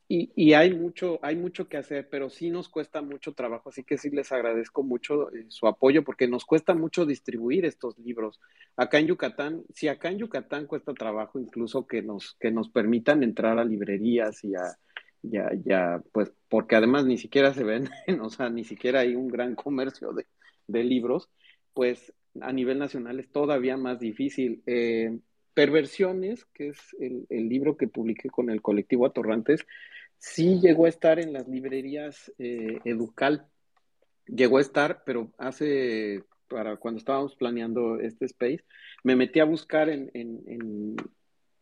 y, 0.10 0.32
y, 0.36 0.54
hay, 0.54 0.73
mucho, 0.73 1.19
hay 1.21 1.36
mucho 1.36 1.67
que 1.67 1.76
hacer, 1.76 2.08
pero 2.10 2.30
sí 2.30 2.50
nos 2.50 2.69
cuesta 2.69 3.02
mucho 3.02 3.34
trabajo, 3.34 3.69
así 3.69 3.84
que 3.84 3.97
sí 3.97 4.10
les 4.10 4.32
agradezco 4.32 4.82
mucho 4.82 5.34
eh, 5.34 5.45
su 5.50 5.67
apoyo 5.67 6.06
porque 6.06 6.30
nos 6.30 6.45
cuesta 6.45 6.73
mucho 6.73 7.06
distribuir 7.06 7.65
estos 7.65 7.97
libros. 8.00 8.39
Acá 8.78 9.00
en 9.00 9.08
Yucatán, 9.08 9.63
si 9.73 9.89
acá 9.89 10.10
en 10.10 10.19
Yucatán 10.19 10.65
cuesta 10.65 10.93
trabajo 10.93 11.39
incluso 11.39 11.88
que 11.88 12.02
nos, 12.02 12.36
que 12.39 12.52
nos 12.52 12.69
permitan 12.69 13.21
entrar 13.21 13.60
a 13.60 13.65
librerías 13.65 14.45
y 14.45 14.56
a, 14.56 14.78
ya, 15.30 15.52
ya, 15.66 16.02
pues 16.12 16.32
porque 16.50 16.76
además 16.76 17.06
ni 17.06 17.18
siquiera 17.18 17.54
se 17.54 17.63
ven, 17.63 17.90
o 18.22 18.30
sea, 18.30 18.50
ni 18.50 18.63
siquiera 18.63 19.02
hay 19.02 19.16
un 19.16 19.28
gran 19.28 19.56
comercio 19.56 20.13
de, 20.13 20.26
de 20.68 20.84
libros, 20.84 21.30
pues 21.74 22.13
a 22.42 22.52
nivel 22.52 22.80
nacional 22.80 23.20
es 23.20 23.30
todavía 23.32 23.78
más 23.78 24.00
difícil. 24.00 24.62
Eh, 24.66 25.18
Perversiones, 25.54 26.46
que 26.54 26.68
es 26.70 26.78
el, 27.00 27.26
el, 27.30 27.50
libro 27.50 27.78
que 27.78 27.88
publiqué 27.88 28.30
con 28.30 28.52
el 28.52 28.62
colectivo 28.62 29.08
Atorrantes, 29.08 29.66
sí 30.20 30.60
llegó 30.62 30.86
a 30.86 30.90
estar 30.90 31.20
en 31.20 31.34
las 31.34 31.48
librerías 31.48 32.32
eh, 32.38 32.80
Educal. 32.86 33.48
Llegó 34.28 34.60
a 34.60 34.62
estar, 34.62 35.02
pero 35.04 35.32
hace, 35.40 36.24
para 36.48 36.78
cuando 36.78 37.00
estábamos 37.00 37.36
planeando 37.36 38.00
este 38.00 38.26
space, 38.26 38.63
me 39.04 39.16
metí 39.16 39.40
a 39.40 39.46
buscar 39.46 39.90
en 39.90 40.12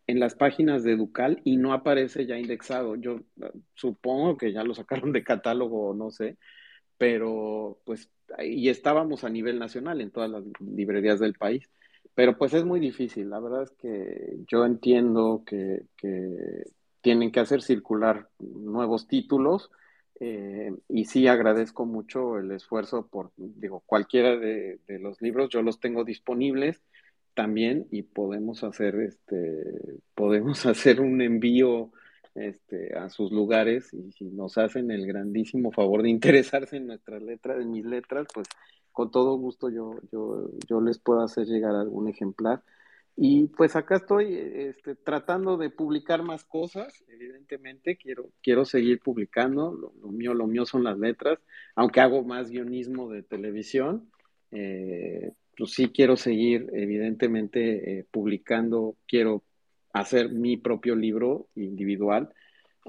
las 0.07 0.35
páginas 0.35 0.83
de 0.83 0.93
Educal 0.93 1.41
y 1.43 1.57
no 1.57 1.73
aparece 1.73 2.25
ya 2.25 2.37
indexado. 2.37 2.95
Yo 2.95 3.21
eh, 3.41 3.51
supongo 3.73 4.37
que 4.37 4.53
ya 4.53 4.63
lo 4.63 4.73
sacaron 4.73 5.11
de 5.11 5.23
catálogo, 5.23 5.93
no 5.93 6.11
sé, 6.11 6.37
pero 6.97 7.79
pues 7.85 8.09
y 8.39 8.69
estábamos 8.69 9.23
a 9.23 9.29
nivel 9.29 9.59
nacional 9.59 10.01
en 10.01 10.11
todas 10.11 10.29
las 10.29 10.43
librerías 10.59 11.19
del 11.19 11.35
país. 11.35 11.69
Pero 12.13 12.37
pues 12.37 12.53
es 12.53 12.63
muy 12.63 12.79
difícil, 12.79 13.29
la 13.29 13.39
verdad 13.39 13.63
es 13.63 13.71
que 13.71 14.37
yo 14.47 14.65
entiendo 14.65 15.43
que, 15.45 15.83
tienen 17.01 17.31
que 17.31 17.39
hacer 17.39 17.61
circular 17.61 18.29
nuevos 18.39 19.07
títulos 19.07 19.69
eh, 20.19 20.73
y 20.89 21.05
sí 21.05 21.27
agradezco 21.27 21.85
mucho 21.85 22.39
el 22.39 22.51
esfuerzo 22.51 23.07
por, 23.07 23.31
digo, 23.37 23.83
cualquiera 23.85 24.37
de 24.37 24.79
los 24.87 25.21
libros, 25.21 25.49
yo 25.49 25.61
los 25.61 25.79
tengo 25.79 26.03
disponibles 26.03 26.81
también 27.36 27.88
y 27.91 28.02
podemos 28.04 28.63
hacer 28.63 28.95
este 28.95 30.00
podemos 30.15 30.65
hacer 30.65 31.02
un 31.02 31.21
envío 31.21 31.91
este, 32.36 32.93
a 32.98 33.10
sus 33.10 33.32
lugares 33.32 33.93
y 33.93 34.12
si 34.12 34.26
nos 34.26 34.58
hacen 34.58 34.91
el 34.91 35.08
grandísimo 35.08 35.71
favor 35.71 36.04
de 36.04 36.10
interesarse 36.10 36.78
en 36.78 36.88
nuestras 36.88 37.21
letras, 37.21 37.62
en 37.62 37.71
mis 37.71 37.86
letras, 37.86 38.28
pues 38.34 38.48
con 38.91 39.12
todo 39.12 39.38
gusto 39.38 39.69
yo, 39.69 40.00
yo, 40.12 40.50
yo 40.67 40.82
les 40.82 41.00
puedo 41.00 41.21
hacer 41.21 41.45
llegar 41.48 41.76
algún 41.76 42.08
ejemplar. 42.10 42.63
Y 43.17 43.48
pues 43.48 43.78
acá 43.78 43.95
estoy 43.95 44.36
este, 44.36 44.95
tratando 44.95 45.56
de 45.56 45.69
publicar 45.69 46.24
más 46.24 46.43
cosas, 46.43 47.06
evidentemente, 47.08 47.95
quiero, 47.95 48.30
quiero 48.41 48.65
seguir 48.65 49.00
publicando, 49.00 49.71
lo, 49.71 50.10
mío, 50.10 50.34
lo 50.34 50.48
mío 50.48 50.65
son 50.65 50.84
las 50.84 50.98
letras, 50.98 51.39
aunque 51.76 52.02
hago 52.02 52.26
más 52.26 52.50
guionismo 52.50 53.10
de 53.10 53.24
televisión, 53.24 54.10
eh, 54.52 55.32
pues 55.57 55.71
sí 55.71 55.89
quiero 55.89 56.17
seguir, 56.17 56.69
evidentemente, 56.73 57.99
eh, 57.99 58.05
publicando, 58.09 58.95
quiero 59.07 59.43
hacer 59.93 60.29
mi 60.29 60.57
propio 60.57 60.95
libro 60.95 61.47
individual, 61.55 62.33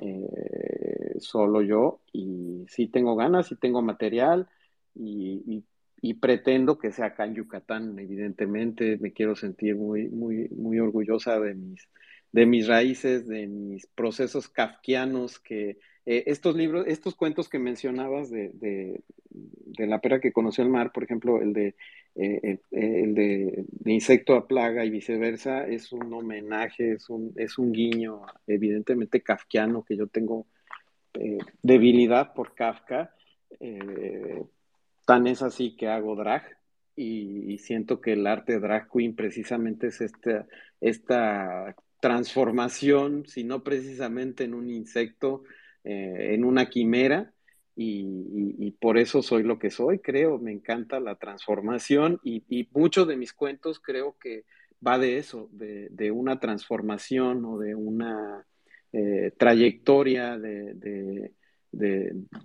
eh, 0.00 1.14
solo 1.18 1.62
yo, 1.62 2.00
y 2.12 2.64
sí 2.68 2.88
tengo 2.88 3.16
ganas, 3.16 3.48
sí 3.48 3.56
tengo 3.56 3.82
material, 3.82 4.48
y, 4.94 5.64
pretendo 6.20 6.78
que 6.78 6.92
sea 6.92 7.06
acá 7.06 7.24
en 7.24 7.34
Yucatán, 7.34 7.98
evidentemente, 7.98 8.96
me 8.98 9.12
quiero 9.12 9.34
sentir 9.34 9.74
muy, 9.74 10.08
muy, 10.08 10.48
muy 10.50 10.78
orgullosa 10.78 11.38
de 11.40 11.54
mis, 11.54 11.88
de 12.32 12.46
mis 12.46 12.68
raíces, 12.68 13.26
de 13.26 13.46
mis 13.46 13.86
procesos 13.88 14.48
kafkianos 14.48 15.38
que 15.40 15.78
eh, 16.06 16.22
estos 16.26 16.54
libros, 16.54 16.86
estos 16.86 17.16
cuentos 17.16 17.48
que 17.48 17.58
mencionabas 17.58 18.30
de, 18.30 18.50
de, 18.54 19.86
la 19.86 20.00
pera 20.00 20.20
que 20.20 20.32
conoció 20.32 20.62
el 20.62 20.70
mar, 20.70 20.92
por 20.92 21.02
ejemplo, 21.02 21.42
el 21.42 21.52
de, 21.52 21.74
eh, 22.18 22.40
eh, 22.42 22.60
el 22.70 23.14
de, 23.14 23.64
insecto 23.84 24.34
a 24.34 24.46
plaga 24.46 24.84
y 24.84 24.90
viceversa, 24.90 25.66
es 25.66 25.92
un 25.92 26.12
homenaje, 26.12 26.92
es 26.92 27.08
un, 27.10 27.32
es 27.36 27.58
un 27.58 27.72
guiño 27.72 28.22
evidentemente 28.46 29.22
kafkiano, 29.22 29.84
que 29.84 29.96
yo 29.96 30.06
tengo 30.06 30.46
debilidad 31.62 32.34
por 32.34 32.54
Kafka, 32.54 33.14
tan 35.06 35.26
es 35.26 35.40
así 35.40 35.74
que 35.74 35.88
hago 35.88 36.14
drag, 36.14 36.42
y, 36.96 37.58
siento 37.58 38.00
que 38.00 38.14
el 38.14 38.26
arte 38.26 38.58
drag 38.58 38.88
queen 38.90 39.14
precisamente 39.14 39.88
es 39.88 40.00
esta, 40.80 41.74
transformación, 42.00 43.24
si 43.26 43.42
no 43.42 43.62
precisamente 43.62 44.44
en 44.44 44.54
un 44.54 44.70
insecto, 44.70 45.42
eh, 45.82 46.34
en 46.34 46.44
una 46.44 46.68
quimera 46.68 47.32
y, 47.78 48.70
por 48.80 48.96
eso 48.96 49.22
soy 49.22 49.42
lo 49.42 49.58
que 49.58 49.70
soy, 49.70 49.98
creo, 49.98 50.38
me 50.38 50.52
encanta 50.52 50.98
la 50.98 51.16
transformación 51.16 52.20
y, 52.24 52.68
muchos 52.72 53.06
de 53.06 53.16
mis 53.16 53.34
cuentos 53.34 53.80
creo 53.80 54.16
que 54.18 54.44
va 54.86 54.98
de 54.98 55.18
eso, 55.18 55.50
de, 55.52 56.10
una 56.10 56.40
transformación 56.40 57.44
o 57.44 57.58
de 57.58 57.74
una 57.74 58.46
eh, 58.92 59.32
trayectoria 59.36 60.38
de, 60.38 61.32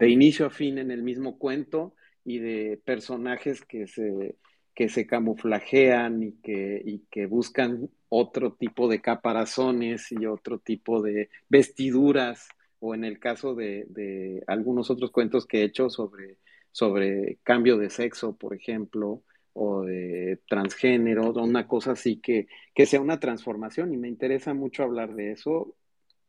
inicio 0.02 0.48
a 0.48 0.50
fin 0.50 0.78
en 0.78 0.92
el 0.92 1.02
mismo 1.02 1.38
cuento 1.38 1.96
y 2.26 2.40
de 2.40 2.82
personajes 2.84 3.64
que 3.64 3.88
se, 3.88 4.36
que 4.76 4.90
se 4.90 5.08
camuflajean 5.08 6.24
y 6.24 6.32
que, 6.44 6.82
y 6.84 7.00
que 7.10 7.26
buscan 7.26 7.90
otro 8.10 8.52
tipo 8.54 8.90
de 8.90 9.00
caparazones 9.00 10.12
y 10.12 10.26
otro 10.26 10.60
tipo 10.60 11.02
de 11.02 11.30
vestiduras 11.48 12.50
o 12.82 12.96
en 12.96 13.04
el 13.04 13.20
caso 13.20 13.54
de, 13.54 14.44
algunos 14.48 14.90
otros 14.90 15.12
cuentos 15.12 15.46
que 15.46 15.62
he 15.62 15.64
hecho 15.64 15.90
sobre, 15.90 16.40
sobre 16.72 17.38
cambio 17.44 17.78
de 17.78 17.92
sexo, 17.92 18.36
por 18.36 18.56
ejemplo, 18.56 19.22
o 19.54 19.84
de 19.84 20.40
transgénero, 20.48 21.32
una 21.32 21.68
cosa 21.68 21.92
así 21.92 22.20
que, 22.20 22.48
que 22.74 22.88
sea 22.88 23.00
una 23.00 23.20
transformación 23.20 23.94
y 23.94 23.98
me 23.98 24.08
interesa 24.08 24.56
mucho 24.56 24.82
hablar 24.82 25.14
de 25.14 25.32
eso, 25.32 25.76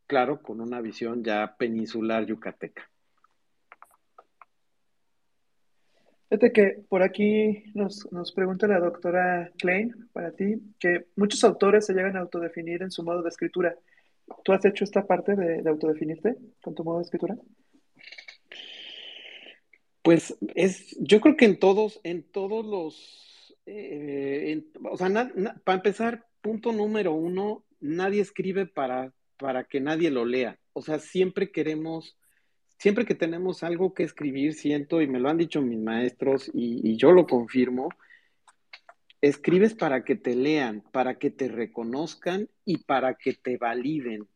claro, 0.07 0.43
con 0.43 0.61
una 0.61 0.83
visión 0.83 1.25
ya 1.25 1.57
peninsular 1.57 2.27
yucateca. 2.27 2.91
Fíjate 6.29 6.53
que 6.53 6.85
por 6.88 7.03
aquí 7.03 7.65
nos, 7.75 8.11
nos, 8.12 8.33
pregunta 8.33 8.67
la 8.67 8.79
doctora 8.79 9.51
Klein 9.59 10.09
para 10.12 10.33
ti 10.33 10.61
que 10.79 11.07
muchos 11.17 11.45
autores 11.45 11.87
se 11.87 11.95
llegan 11.95 12.17
a 12.17 12.21
autodefinir 12.21 12.83
en 12.83 12.91
su 12.91 13.03
modo 13.03 13.23
de 13.23 13.29
escritura. 13.31 13.75
¿Tú 14.45 14.53
has 14.53 14.65
hecho 14.65 14.85
esta 14.85 15.07
parte 15.07 15.37
de, 15.37 15.69
autodefinirte 15.69 16.37
con 16.63 16.75
tu 16.75 16.85
modo 16.85 16.99
de 16.99 17.05
escritura? 17.05 17.37
Pues 20.03 20.37
es, 20.55 20.97
yo 21.01 21.21
creo 21.21 21.37
que 21.37 21.45
en 21.45 21.59
todos, 21.59 22.01
en 22.03 22.25
todos 22.25 22.67
los, 22.67 23.57
eh, 23.67 24.65
o 24.91 24.97
sea, 24.97 25.31
para 25.65 25.77
empezar, 25.77 26.27
punto 26.41 26.73
número 26.73 27.13
uno, 27.13 27.65
nadie 27.81 28.21
escribe 28.21 28.67
para, 28.67 29.15
para 29.39 29.65
que 29.65 29.81
nadie 29.81 30.11
lo 30.11 30.25
lea. 30.25 30.59
O 30.73 30.83
sea, 30.83 30.99
siempre 30.99 31.53
queremos, 31.53 32.19
siempre 32.79 33.05
que 33.05 33.15
tenemos 33.15 33.63
algo 33.63 33.95
que 33.95 34.03
escribir, 34.03 34.55
siento, 34.55 35.03
y 35.03 35.07
me 35.07 35.21
lo 35.21 35.29
han 35.29 35.39
dicho 35.39 35.63
mis 35.63 35.79
maestros, 35.79 36.51
y 36.53 36.97
yo 36.97 37.13
lo 37.13 37.27
confirmo, 37.27 37.91
escribes 39.23 39.75
para 39.75 40.05
que 40.05 40.17
te 40.17 40.35
lean, 40.35 40.83
para 40.93 41.19
que 41.19 41.31
te 41.31 41.49
reconozcan 41.49 42.49
y 42.65 42.79
para 42.79 43.15
que 43.15 43.33
te 43.35 43.57
validen 43.57 44.29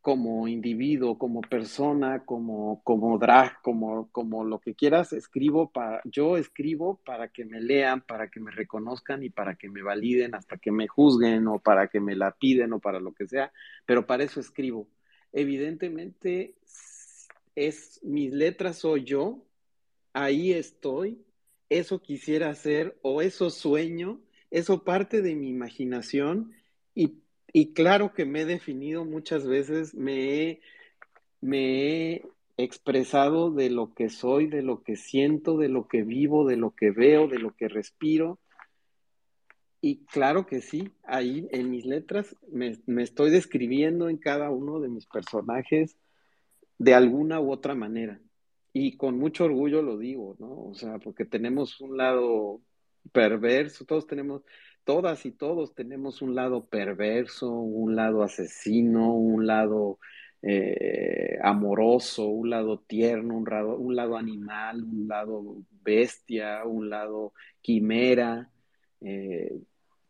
como 0.00 0.48
individuo, 0.48 1.18
como 1.18 1.40
persona, 1.42 2.24
como, 2.24 2.82
como 2.82 3.18
drag, 3.18 3.60
como, 3.62 4.10
como 4.10 4.44
lo 4.44 4.60
que 4.60 4.74
quieras, 4.74 5.12
escribo 5.12 5.70
para, 5.70 6.00
yo 6.04 6.36
escribo 6.36 7.00
para 7.04 7.28
que 7.28 7.44
me 7.44 7.60
lean, 7.60 8.00
para 8.00 8.28
que 8.28 8.40
me 8.40 8.50
reconozcan 8.50 9.22
y 9.22 9.30
para 9.30 9.54
que 9.54 9.68
me 9.68 9.82
validen 9.82 10.34
hasta 10.34 10.56
que 10.56 10.72
me 10.72 10.88
juzguen 10.88 11.46
o 11.46 11.60
para 11.60 11.86
que 11.86 12.00
me 12.00 12.16
la 12.16 12.32
piden 12.32 12.72
o 12.72 12.80
para 12.80 12.98
lo 12.98 13.12
que 13.12 13.28
sea, 13.28 13.52
pero 13.86 14.06
para 14.06 14.24
eso 14.24 14.40
escribo. 14.40 14.88
Evidentemente, 15.32 16.56
es 17.54 18.00
mis 18.02 18.32
letras 18.32 18.78
soy 18.78 19.04
yo, 19.04 19.46
ahí 20.12 20.52
estoy, 20.52 21.24
eso 21.78 22.00
quisiera 22.00 22.50
hacer 22.50 22.98
o 23.02 23.22
eso 23.22 23.50
sueño, 23.50 24.20
eso 24.50 24.84
parte 24.84 25.22
de 25.22 25.34
mi 25.34 25.48
imaginación 25.48 26.52
y, 26.94 27.74
claro 27.74 28.14
que 28.14 28.24
me 28.24 28.42
he 28.42 28.44
definido 28.46 29.04
muchas 29.04 29.46
veces, 29.46 29.94
me 29.94 30.40
he, 30.40 30.60
me 31.42 32.14
he 32.14 32.22
expresado 32.56 33.50
de 33.50 33.68
lo 33.68 33.92
que 33.92 34.08
soy, 34.08 34.46
de 34.46 34.62
lo 34.62 34.82
que 34.82 34.96
siento, 34.96 35.58
de 35.58 35.68
lo 35.68 35.86
que 35.86 36.02
vivo, 36.02 36.46
de 36.46 36.56
lo 36.56 36.70
que 36.70 36.90
veo, 36.90 37.28
de 37.28 37.38
lo 37.38 37.54
que 37.54 37.68
respiro. 37.68 38.38
Y 39.82 40.06
claro 40.06 40.46
que 40.46 40.62
sí, 40.62 40.92
ahí 41.02 41.46
en 41.50 41.70
mis 41.70 41.84
letras 41.84 42.34
me, 42.50 42.78
me, 42.86 43.02
estoy 43.02 43.30
describiendo 43.30 44.08
en 44.08 44.16
cada 44.16 44.50
uno 44.50 44.80
de 44.80 44.88
mis 44.88 45.06
personajes 45.06 45.98
de 46.78 46.94
alguna 46.94 47.38
u 47.38 47.52
otra 47.52 47.74
manera 47.74 48.18
y 48.72 48.96
con 48.96 49.18
mucho 49.18 49.44
orgullo 49.44 49.82
lo 49.82 49.98
digo, 49.98 50.36
¿no? 50.38 50.66
O 50.70 50.74
sea, 50.74 50.98
porque 50.98 51.24
tenemos 51.24 51.80
un 51.80 51.96
lado 51.96 52.60
perverso, 53.12 53.84
todos 53.84 54.06
tenemos, 54.06 54.42
todas 54.84 55.26
y 55.26 55.32
todos 55.32 55.74
tenemos 55.74 56.22
un 56.22 56.34
lado 56.34 56.66
perverso, 56.66 57.50
un 57.50 57.96
lado 57.96 58.22
asesino, 58.22 59.14
un 59.14 59.46
lado 59.46 59.98
eh, 60.42 61.38
amoroso, 61.42 62.26
un 62.26 62.50
lado 62.50 62.80
tierno, 62.80 63.36
un 63.36 63.94
lado, 63.96 64.16
animal, 64.16 64.82
un 64.82 65.08
lado 65.08 65.56
bestia, 65.82 66.64
un 66.64 66.88
lado 66.90 67.34
quimera. 67.60 68.50
Eh, 69.00 69.52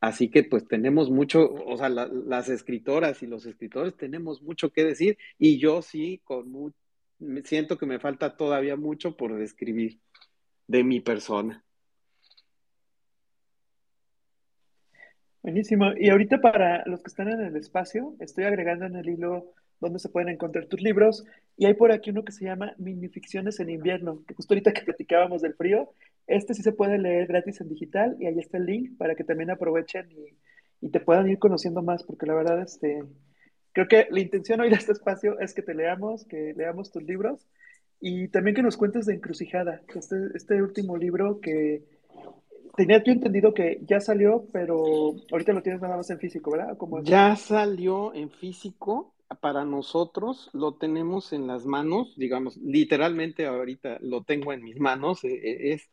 así 0.00 0.30
que 0.30 0.44
pues 0.44 0.66
tenemos 0.68 1.10
mucho, 1.10 1.52
o 1.52 1.76
sea, 1.76 1.88
las 1.88 2.48
escritoras 2.48 3.22
y 3.22 3.26
los 3.26 3.46
escritores 3.46 3.96
tenemos 3.96 4.42
mucho 4.42 4.70
que 4.70 4.84
decir 4.84 5.18
y 5.38 5.58
yo 5.58 5.82
sí, 5.82 6.20
con, 6.24 6.50
mucho 6.50 6.76
siento 7.44 7.78
que 7.78 7.86
me 7.86 7.98
falta 7.98 8.36
todavía 8.36 8.76
mucho 8.76 9.16
por 9.16 9.36
describir 9.36 10.00
de 10.66 10.84
mi 10.84 11.00
persona. 11.00 11.64
Buenísimo. 15.42 15.92
Y 15.96 16.08
ahorita 16.10 16.40
para 16.40 16.84
los 16.86 17.02
que 17.02 17.08
están 17.08 17.28
en 17.28 17.40
el 17.40 17.56
espacio, 17.56 18.14
estoy 18.20 18.44
agregando 18.44 18.86
en 18.86 18.96
el 18.96 19.08
hilo 19.08 19.52
donde 19.80 19.98
se 19.98 20.08
pueden 20.08 20.28
encontrar 20.28 20.66
tus 20.66 20.80
libros. 20.80 21.24
Y 21.56 21.66
hay 21.66 21.74
por 21.74 21.90
aquí 21.90 22.10
uno 22.10 22.24
que 22.24 22.32
se 22.32 22.44
llama 22.44 22.74
Minificciones 22.78 23.58
en 23.58 23.70
invierno, 23.70 24.22
que 24.26 24.34
justo 24.34 24.54
ahorita 24.54 24.72
que 24.72 24.82
platicábamos 24.82 25.42
del 25.42 25.54
frío, 25.54 25.90
este 26.28 26.54
sí 26.54 26.62
se 26.62 26.72
puede 26.72 26.98
leer 26.98 27.26
gratis 27.26 27.60
en 27.60 27.68
digital 27.68 28.16
y 28.20 28.26
ahí 28.26 28.38
está 28.38 28.58
el 28.58 28.66
link 28.66 28.96
para 28.96 29.16
que 29.16 29.24
también 29.24 29.50
aprovechen 29.50 30.08
y, 30.12 30.38
y 30.86 30.90
te 30.90 31.00
puedan 31.00 31.28
ir 31.28 31.40
conociendo 31.40 31.82
más, 31.82 32.04
porque 32.04 32.26
la 32.26 32.34
verdad, 32.34 32.62
este, 32.62 33.02
Creo 33.72 33.88
que 33.88 34.06
la 34.10 34.20
intención 34.20 34.60
hoy 34.60 34.68
de 34.68 34.76
este 34.76 34.92
espacio 34.92 35.38
es 35.40 35.54
que 35.54 35.62
te 35.62 35.74
leamos, 35.74 36.24
que 36.24 36.52
leamos 36.56 36.90
tus 36.90 37.02
libros 37.02 37.46
y 38.00 38.28
también 38.28 38.54
que 38.54 38.62
nos 38.62 38.76
cuentes 38.76 39.06
de 39.06 39.14
Encrucijada, 39.14 39.80
este, 39.94 40.16
este 40.34 40.62
último 40.62 40.96
libro 40.96 41.40
que 41.40 41.84
tenía 42.76 43.02
yo 43.02 43.12
entendido 43.12 43.54
que 43.54 43.80
ya 43.82 44.00
salió, 44.00 44.46
pero 44.52 45.14
ahorita 45.30 45.52
lo 45.52 45.62
tienes 45.62 45.80
nada 45.80 45.96
más 45.96 46.10
en 46.10 46.18
físico, 46.18 46.50
¿verdad? 46.50 46.76
ya 47.02 47.36
salió 47.36 48.12
en 48.14 48.30
físico. 48.30 49.14
Para 49.40 49.64
nosotros 49.64 50.50
lo 50.52 50.74
tenemos 50.74 51.32
en 51.32 51.46
las 51.46 51.64
manos, 51.64 52.14
digamos, 52.18 52.58
literalmente 52.58 53.46
ahorita 53.46 53.96
lo 54.02 54.24
tengo 54.24 54.52
en 54.52 54.62
mis 54.62 54.78
manos. 54.78 55.24
E, 55.24 55.28
e, 55.28 55.72
es, 55.72 55.88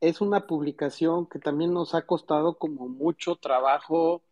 es 0.00 0.20
una 0.20 0.46
publicación 0.46 1.28
que 1.28 1.40
también 1.40 1.72
nos 1.72 1.96
ha 1.96 2.02
costado 2.02 2.56
como 2.56 2.88
mucho 2.88 3.34
trabajo, 3.34 4.22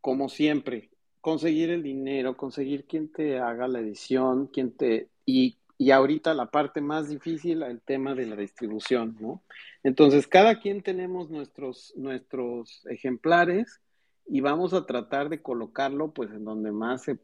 como 0.00 0.28
siempre 0.28 0.90
conseguir 1.26 1.70
el 1.70 1.82
dinero, 1.82 2.36
conseguir 2.36 2.84
quien 2.84 3.10
te 3.10 3.40
haga 3.40 3.66
la 3.66 3.80
edición, 3.80 4.46
quien 4.46 4.70
te... 4.70 5.08
Y, 5.24 5.56
y 5.76 5.90
ahorita 5.90 6.34
la 6.34 6.52
parte 6.52 6.80
más 6.80 7.08
difícil, 7.08 7.64
el 7.64 7.80
tema 7.80 8.14
de 8.14 8.26
la 8.26 8.36
distribución, 8.36 9.16
¿no? 9.18 9.42
Entonces, 9.82 10.28
cada 10.28 10.60
quien 10.60 10.82
tenemos 10.82 11.28
nuestros, 11.28 11.92
nuestros 11.96 12.86
ejemplares 12.86 13.80
y 14.28 14.40
vamos 14.40 14.72
a 14.72 14.86
tratar 14.86 15.28
de 15.28 15.42
colocarlo 15.42 16.12
pues 16.12 16.30
en 16.30 16.44
donde 16.44 16.70
más 16.70 17.02
se 17.02 17.18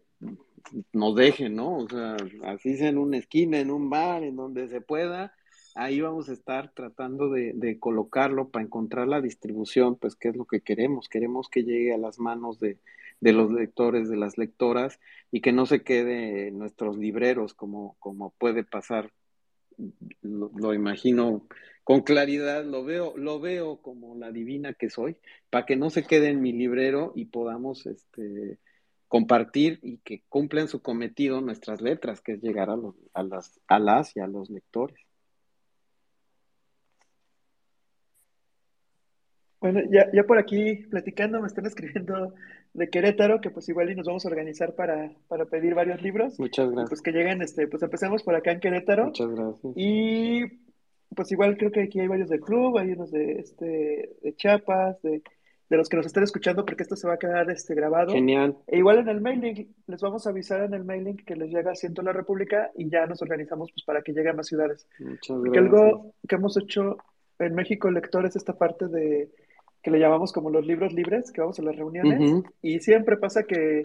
nos 0.92 1.14
dejen, 1.14 1.54
¿no? 1.54 1.78
O 1.78 1.88
sea, 1.88 2.16
así 2.42 2.76
sea 2.76 2.88
en 2.88 2.98
una 2.98 3.18
esquina, 3.18 3.60
en 3.60 3.70
un 3.70 3.88
bar, 3.88 4.24
en 4.24 4.34
donde 4.34 4.66
se 4.66 4.80
pueda, 4.80 5.32
ahí 5.76 6.00
vamos 6.00 6.28
a 6.28 6.32
estar 6.32 6.72
tratando 6.74 7.30
de, 7.30 7.78
colocarlo 7.78 8.48
para 8.48 8.64
encontrar 8.64 9.06
la 9.06 9.20
distribución, 9.20 9.94
pues 9.94 10.16
qué 10.16 10.30
es 10.30 10.36
lo 10.36 10.44
que 10.44 10.60
queremos. 10.60 11.08
Queremos 11.08 11.48
que 11.48 11.62
llegue 11.62 11.94
a 11.94 11.98
las 11.98 12.18
manos 12.18 12.58
de, 12.58 12.78
los 13.30 13.52
lectores, 13.52 14.08
de 14.08 14.16
las 14.16 14.36
lectoras, 14.36 14.98
y 15.30 15.40
que 15.40 15.52
no 15.52 15.64
se 15.64 15.84
quede 15.84 16.48
en 16.48 16.58
nuestros 16.58 16.98
libreros 16.98 17.54
como, 17.54 17.96
como 18.00 18.30
puede 18.38 18.64
pasar. 18.64 19.12
Lo, 20.22 20.74
imagino 20.74 21.46
con 21.84 22.02
claridad, 22.02 22.64
lo 22.64 22.84
veo, 22.84 23.16
lo 23.16 23.38
veo 23.38 23.80
como 23.80 24.16
la 24.16 24.32
divina 24.32 24.74
que 24.74 24.90
soy, 24.90 25.16
para 25.50 25.64
que 25.64 25.76
no 25.76 25.88
se 25.90 26.04
quede 26.04 26.30
en 26.30 26.42
mi 26.42 26.52
librero 26.52 27.12
y 27.14 27.26
podamos 27.26 27.86
este, 27.86 28.58
compartir 29.06 29.78
y 29.82 29.98
que 29.98 30.24
cumplan 30.28 30.66
su 30.66 30.82
cometido 30.82 31.40
nuestras 31.40 31.80
letras, 31.80 32.20
que 32.20 32.32
es 32.32 32.42
llegar 32.42 32.70
a, 32.70 33.22
las, 33.22 33.60
a 33.68 33.78
las 33.78 34.16
y 34.16 34.20
a 34.20 34.26
los 34.26 34.50
lectores. 34.50 34.98
Bueno, 39.62 39.80
ya, 39.92 40.10
ya 40.12 40.24
por 40.24 40.38
aquí 40.38 40.74
platicando 40.90 41.40
me 41.40 41.46
están 41.46 41.66
escribiendo 41.66 42.34
de 42.74 42.88
Querétaro, 42.88 43.40
que 43.40 43.50
pues 43.50 43.68
igual 43.68 43.90
y 43.90 43.94
nos 43.94 44.06
vamos 44.06 44.24
a 44.24 44.28
organizar 44.28 44.74
para, 44.74 45.12
para 45.28 45.44
pedir 45.44 45.74
varios 45.74 46.00
libros. 46.02 46.38
Muchas 46.38 46.70
gracias. 46.70 46.88
Pues 46.88 47.02
que 47.02 47.12
lleguen, 47.12 47.42
este, 47.42 47.66
pues 47.68 47.82
empecemos 47.82 48.22
por 48.22 48.34
acá 48.34 48.52
en 48.52 48.60
Querétaro. 48.60 49.06
Muchas 49.06 49.30
gracias. 49.30 49.72
Y 49.76 50.42
pues 51.14 51.30
igual 51.32 51.56
creo 51.58 51.70
que 51.70 51.82
aquí 51.82 52.00
hay 52.00 52.08
varios 52.08 52.30
del 52.30 52.40
club, 52.40 52.78
hay 52.78 52.92
unos 52.92 53.10
de 53.10 53.32
este 53.40 54.16
de 54.22 54.34
Chiapas, 54.36 55.02
de, 55.02 55.22
de 55.68 55.76
los 55.76 55.88
que 55.90 55.98
nos 55.98 56.06
estén 56.06 56.22
escuchando, 56.22 56.64
porque 56.64 56.82
esto 56.82 56.96
se 56.96 57.06
va 57.06 57.14
a 57.14 57.18
quedar 57.18 57.50
este 57.50 57.74
grabado. 57.74 58.12
Genial. 58.12 58.56
E 58.66 58.78
igual 58.78 58.98
en 58.98 59.08
el 59.08 59.20
mailing, 59.20 59.74
les 59.86 60.00
vamos 60.00 60.26
a 60.26 60.30
avisar 60.30 60.62
en 60.62 60.72
el 60.72 60.84
mailing 60.84 61.16
que 61.16 61.36
les 61.36 61.50
llega 61.50 61.72
a 61.72 61.74
Ciento 61.74 62.00
la 62.00 62.14
República 62.14 62.70
y 62.74 62.88
ya 62.88 63.06
nos 63.06 63.20
organizamos 63.20 63.70
pues 63.72 63.84
para 63.84 64.00
que 64.00 64.12
llegue 64.12 64.30
a 64.30 64.34
más 64.34 64.46
ciudades. 64.46 64.88
Muchas 64.98 65.40
gracias. 65.42 65.64
algo 65.64 66.14
que 66.26 66.36
hemos 66.36 66.56
hecho 66.56 66.96
en 67.38 67.54
México 67.54 67.90
Lectores, 67.90 68.36
esta 68.36 68.56
parte 68.56 68.88
de 68.88 69.30
que 69.82 69.90
le 69.90 69.98
llamamos 69.98 70.32
como 70.32 70.50
los 70.50 70.66
libros 70.66 70.92
libres, 70.92 71.32
que 71.32 71.40
vamos 71.40 71.58
a 71.58 71.62
las 71.62 71.76
reuniones, 71.76 72.44
y 72.62 72.78
siempre 72.80 73.16
pasa 73.16 73.42
que 73.44 73.82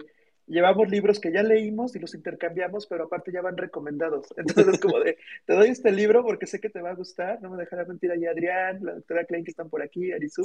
llevamos 0.48 0.88
libros 0.88 1.20
que 1.20 1.32
ya 1.32 1.42
leímos 1.42 1.94
y 1.94 1.98
los 1.98 2.14
intercambiamos, 2.14 2.86
pero 2.86 3.04
aparte 3.04 3.30
ya 3.30 3.42
van 3.42 3.56
recomendados. 3.56 4.26
Entonces, 4.36 4.80
como 4.80 4.98
de, 5.00 5.18
te 5.44 5.54
doy 5.54 5.68
este 5.68 5.92
libro 5.92 6.24
porque 6.24 6.46
sé 6.46 6.60
que 6.60 6.70
te 6.70 6.80
va 6.80 6.90
a 6.90 6.94
gustar, 6.94 7.40
no 7.42 7.50
me 7.50 7.56
dejará 7.56 7.84
mentir 7.84 8.10
ahí 8.10 8.26
Adrián, 8.26 8.80
la 8.82 8.94
doctora 8.94 9.24
Klein 9.24 9.44
que 9.44 9.50
están 9.50 9.68
por 9.68 9.82
aquí, 9.82 10.12
Arisu, 10.12 10.42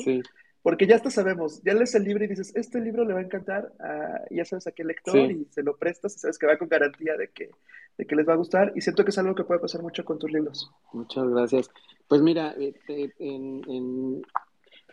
porque 0.61 0.85
ya 0.85 0.95
hasta 0.95 1.09
sabemos, 1.09 1.61
ya 1.63 1.73
lees 1.73 1.95
el 1.95 2.03
libro 2.03 2.23
y 2.23 2.27
dices, 2.27 2.53
este 2.55 2.79
libro 2.79 3.05
le 3.05 3.13
va 3.13 3.19
a 3.19 3.23
encantar, 3.23 3.71
a, 3.79 4.21
ya 4.29 4.45
sabes 4.45 4.67
a 4.67 4.71
qué 4.71 4.83
lector 4.83 5.31
y 5.31 5.45
se 5.51 5.63
lo 5.63 5.77
prestas 5.77 6.15
y 6.15 6.19
sabes 6.19 6.37
que 6.37 6.47
va 6.47 6.57
con 6.57 6.69
garantía 6.69 7.15
de 7.17 7.29
que, 7.29 7.49
de 7.97 8.05
que 8.05 8.15
les 8.15 8.27
va 8.27 8.33
a 8.33 8.37
gustar 8.37 8.71
y 8.75 8.81
siento 8.81 9.03
que 9.03 9.11
es 9.11 9.17
algo 9.17 9.35
que 9.35 9.43
puede 9.43 9.59
pasar 9.59 9.81
mucho 9.81 10.05
con 10.05 10.19
tus 10.19 10.31
libros. 10.31 10.71
Muchas 10.93 11.27
gracias. 11.29 11.69
Pues 12.07 12.21
mira, 12.21 12.53
eh, 12.57 12.73
en 13.19 14.23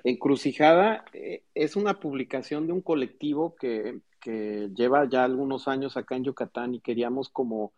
Encrucijada 0.05 1.05
eh, 1.13 1.43
es 1.55 1.77
una 1.77 2.01
publicación 2.01 2.67
de 2.67 2.73
un 2.73 2.81
colectivo 2.81 3.55
que, 3.57 4.01
lleva 4.23 5.09
ya 5.09 5.25
algunos 5.25 5.67
años 5.67 5.97
acá 5.97 6.15
en 6.15 6.25
Yucatán 6.25 6.75
y 6.75 6.81
queríamos 6.81 7.31
como 7.31 7.73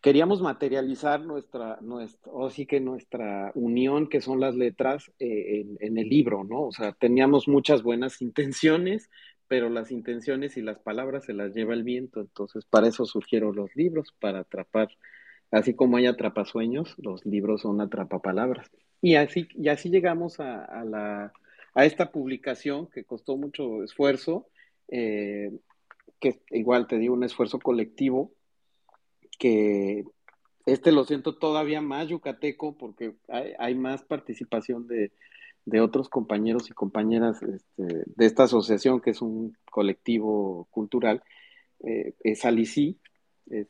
queríamos 0.00 0.40
materializar 0.40 1.20
nuestra, 1.22 1.78
nuestra, 1.80 2.30
o 2.32 2.50
sí 2.50 2.66
que 2.66 2.78
nuestra 2.78 3.50
unión, 3.56 4.08
que 4.08 4.20
son 4.20 4.38
las 4.38 4.54
letras, 4.54 5.10
eh, 5.18 5.66
en, 5.80 5.98
el 5.98 6.08
libro, 6.08 6.44
¿no? 6.44 6.62
O 6.62 6.72
sea, 6.72 6.92
teníamos 6.92 7.48
muchas 7.48 7.82
buenas 7.82 8.22
intenciones, 8.22 9.10
pero 9.48 9.68
las 9.68 9.90
intenciones 9.90 10.56
y 10.56 10.62
las 10.62 10.78
palabras 10.78 11.24
se 11.24 11.32
las 11.32 11.52
lleva 11.52 11.74
el 11.74 11.82
viento, 11.82 12.20
entonces 12.20 12.64
para 12.64 12.86
eso 12.86 13.06
surgieron 13.06 13.56
los 13.56 13.74
libros, 13.74 14.14
para 14.20 14.40
atrapar, 14.40 14.88
así 15.50 15.74
como 15.74 15.96
hay 15.96 16.06
atrapasueños, 16.06 16.94
los 16.98 17.26
libros 17.26 17.62
son 17.62 17.80
atrapapalabras. 17.80 18.70
Y 19.00 19.16
así, 19.16 19.48
y 19.54 19.68
así 19.68 19.90
llegamos 19.90 20.40
a, 20.40 20.84
la, 20.84 21.32
a 21.74 21.84
esta 21.84 22.10
publicación 22.10 22.86
que 22.88 23.04
costó 23.04 23.36
mucho 23.36 23.82
esfuerzo, 23.82 24.48
eh, 24.88 25.52
que 26.20 26.40
igual 26.50 26.86
te 26.86 26.98
digo, 26.98 27.14
un 27.14 27.24
esfuerzo 27.24 27.58
colectivo, 27.58 28.32
que 29.38 30.04
este 30.64 30.92
lo 30.92 31.04
siento 31.04 31.36
todavía 31.36 31.80
más 31.80 32.08
yucateco 32.08 32.76
porque 32.76 33.14
hay, 33.28 33.74
más 33.74 34.02
participación 34.02 34.88
de, 34.88 35.12
otros 35.80 36.08
compañeros 36.08 36.70
y 36.70 36.72
compañeras 36.72 37.42
este, 37.42 38.04
de 38.06 38.26
esta 38.26 38.44
asociación, 38.44 39.00
que 39.00 39.10
es 39.10 39.20
un 39.20 39.56
colectivo 39.70 40.66
cultural, 40.70 41.22
eh, 41.80 42.14
es 42.20 42.44
Alicí, 42.44 42.98
eh, 43.50 43.66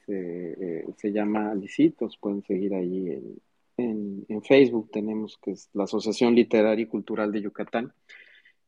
se 0.97 1.13
llama 1.13 1.51
Alicitos, 1.51 2.17
pueden 2.17 2.43
seguir 2.43 2.75
ahí 2.75 3.09
en, 3.11 3.41
en, 3.77 4.43
Facebook 4.43 4.91
tenemos, 4.91 5.39
que 5.43 5.53
es 5.53 5.71
la 5.75 5.85
Asociación 5.85 6.35
Literaria 6.35 6.85
y 6.85 6.89
Cultural 6.89 7.33
de 7.33 7.43
Yucatán, 7.43 7.93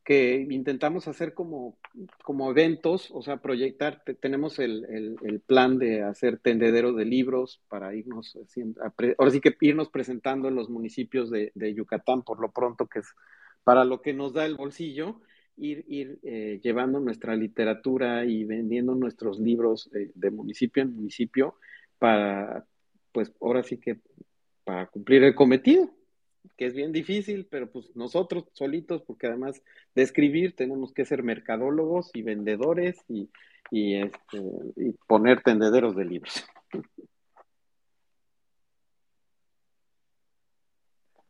que 0.03 0.47
intentamos 0.49 1.07
hacer 1.07 1.33
como, 1.33 1.77
como 2.23 2.49
eventos, 2.49 3.09
o 3.11 3.21
sea, 3.21 3.37
proyectar, 3.37 4.03
tenemos 4.19 4.57
el, 4.59 5.43
plan 5.45 5.77
de 5.77 6.01
hacer 6.01 6.39
tendedero 6.39 6.93
de 6.93 7.05
libros 7.05 7.61
para 7.67 7.93
irnos 7.93 8.35
haciendo, 8.43 8.81
ahora 9.17 9.31
sí 9.31 9.39
que 9.39 9.55
irnos 9.61 9.89
presentando 9.89 10.47
en 10.47 10.55
los 10.55 10.69
municipios 10.69 11.29
de, 11.29 11.51
Yucatán 11.75 12.23
por 12.23 12.39
lo 12.39 12.51
pronto, 12.51 12.87
que 12.87 12.99
es 12.99 13.13
para 13.63 13.85
lo 13.85 14.01
que 14.01 14.13
nos 14.13 14.33
da 14.33 14.45
el 14.45 14.55
bolsillo, 14.55 15.21
ir, 15.57 15.85
ir 15.87 16.19
eh, 16.23 16.59
llevando 16.63 16.99
nuestra 16.99 17.35
literatura 17.35 18.25
y 18.25 18.45
vendiendo 18.45 18.95
nuestros 18.95 19.39
libros 19.39 19.91
de 19.91 20.31
municipio 20.31 20.81
en 20.81 20.95
municipio 20.95 21.55
para, 21.99 22.65
pues 23.11 23.31
ahora 23.41 23.61
sí 23.61 23.77
que 23.77 23.99
cumplir 24.91 25.23
el 25.23 25.35
cometido, 25.35 25.89
que 26.57 26.65
es 26.65 26.73
bien 26.73 26.91
difícil, 26.91 27.47
pero 27.49 27.71
pues 27.71 27.95
nosotros 27.95 28.45
solitos, 28.53 29.01
porque 29.03 29.27
además 29.27 29.61
de 29.95 30.01
escribir 30.01 30.55
tenemos 30.55 30.93
que 30.93 31.05
ser 31.05 31.23
mercadólogos 31.23 32.11
y 32.13 32.21
vendedores 32.21 32.97
y, 33.07 33.29
este, 33.71 34.41
y 34.75 34.93
poner 35.07 35.41
tendederos 35.41 35.95
de 35.95 36.05
libros. 36.05 36.45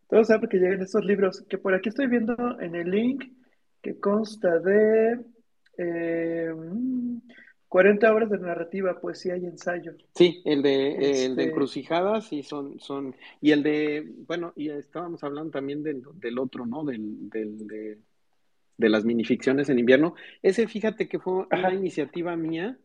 Todos 0.09 0.27
saben 0.27 0.49
que 0.49 0.57
llegan 0.57 0.81
estos 0.81 1.05
libros, 1.05 1.45
que 1.47 1.59
por 1.59 1.75
aquí 1.75 1.89
estoy 1.89 2.07
viendo 2.07 2.59
en 2.59 2.73
el 2.75 2.89
link 2.89 3.25
que 3.81 3.99
consta 3.99 4.59
de 4.59 5.19
eh, 5.77 6.51
40 7.69 8.11
horas 8.11 8.29
de 8.31 8.39
narrativa, 8.39 8.99
poesía 8.99 9.37
y 9.37 9.45
ensayo. 9.45 9.93
Sí, 10.15 10.41
el 10.43 10.63
de, 10.63 10.95
el 10.95 10.99
de 10.99 11.11
este 11.11 11.43
encrucijadas 11.43 12.33
y 12.33 12.41
son, 12.41 12.79
son, 12.79 13.15
y 13.41 13.51
el 13.51 13.61
de, 13.61 14.11
bueno, 14.27 14.53
y 14.55 14.69
estábamos 14.69 15.23
hablando 15.23 15.51
también 15.51 15.83
del, 15.83 16.01
del 16.15 16.39
otro, 16.39 16.65
¿no? 16.65 16.83
Del, 16.83 17.29
del 17.29 17.67
de, 17.67 17.99
de, 18.75 18.89
las 18.89 19.05
minificciones 19.05 19.69
en 19.69 19.77
invierno. 19.77 20.15
Ese, 20.41 20.67
fíjate 20.67 21.07
que 21.07 21.19
fue 21.19 21.45
una 21.51 21.73
iniciativa 21.73 22.35
mía. 22.35 22.77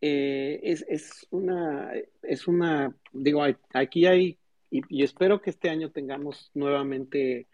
Eh, 0.00 0.60
es, 0.62 0.84
es, 0.88 1.26
una, 1.30 1.90
es 2.22 2.46
una, 2.46 2.94
digo, 3.12 3.42
aquí 3.72 4.06
hay, 4.06 4.38
y 4.70 5.02
espero 5.02 5.40
que 5.40 5.50
este 5.50 5.70
año 5.70 5.90
tengamos 5.90 6.50
nuevamente 6.54 7.48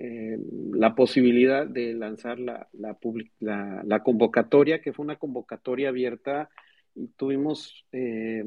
eh, 0.00 0.38
la 0.74 0.94
posibilidad 0.94 1.66
de 1.66 1.92
lanzar 1.92 2.38
la, 2.38 2.68
la, 2.72 4.02
convocatoria, 4.04 4.80
que 4.80 4.92
fue 4.92 5.04
una 5.04 5.16
convocatoria 5.16 5.88
abierta 5.88 6.50
y 6.94 7.08
tuvimos, 7.08 7.84
eh, 7.90 8.44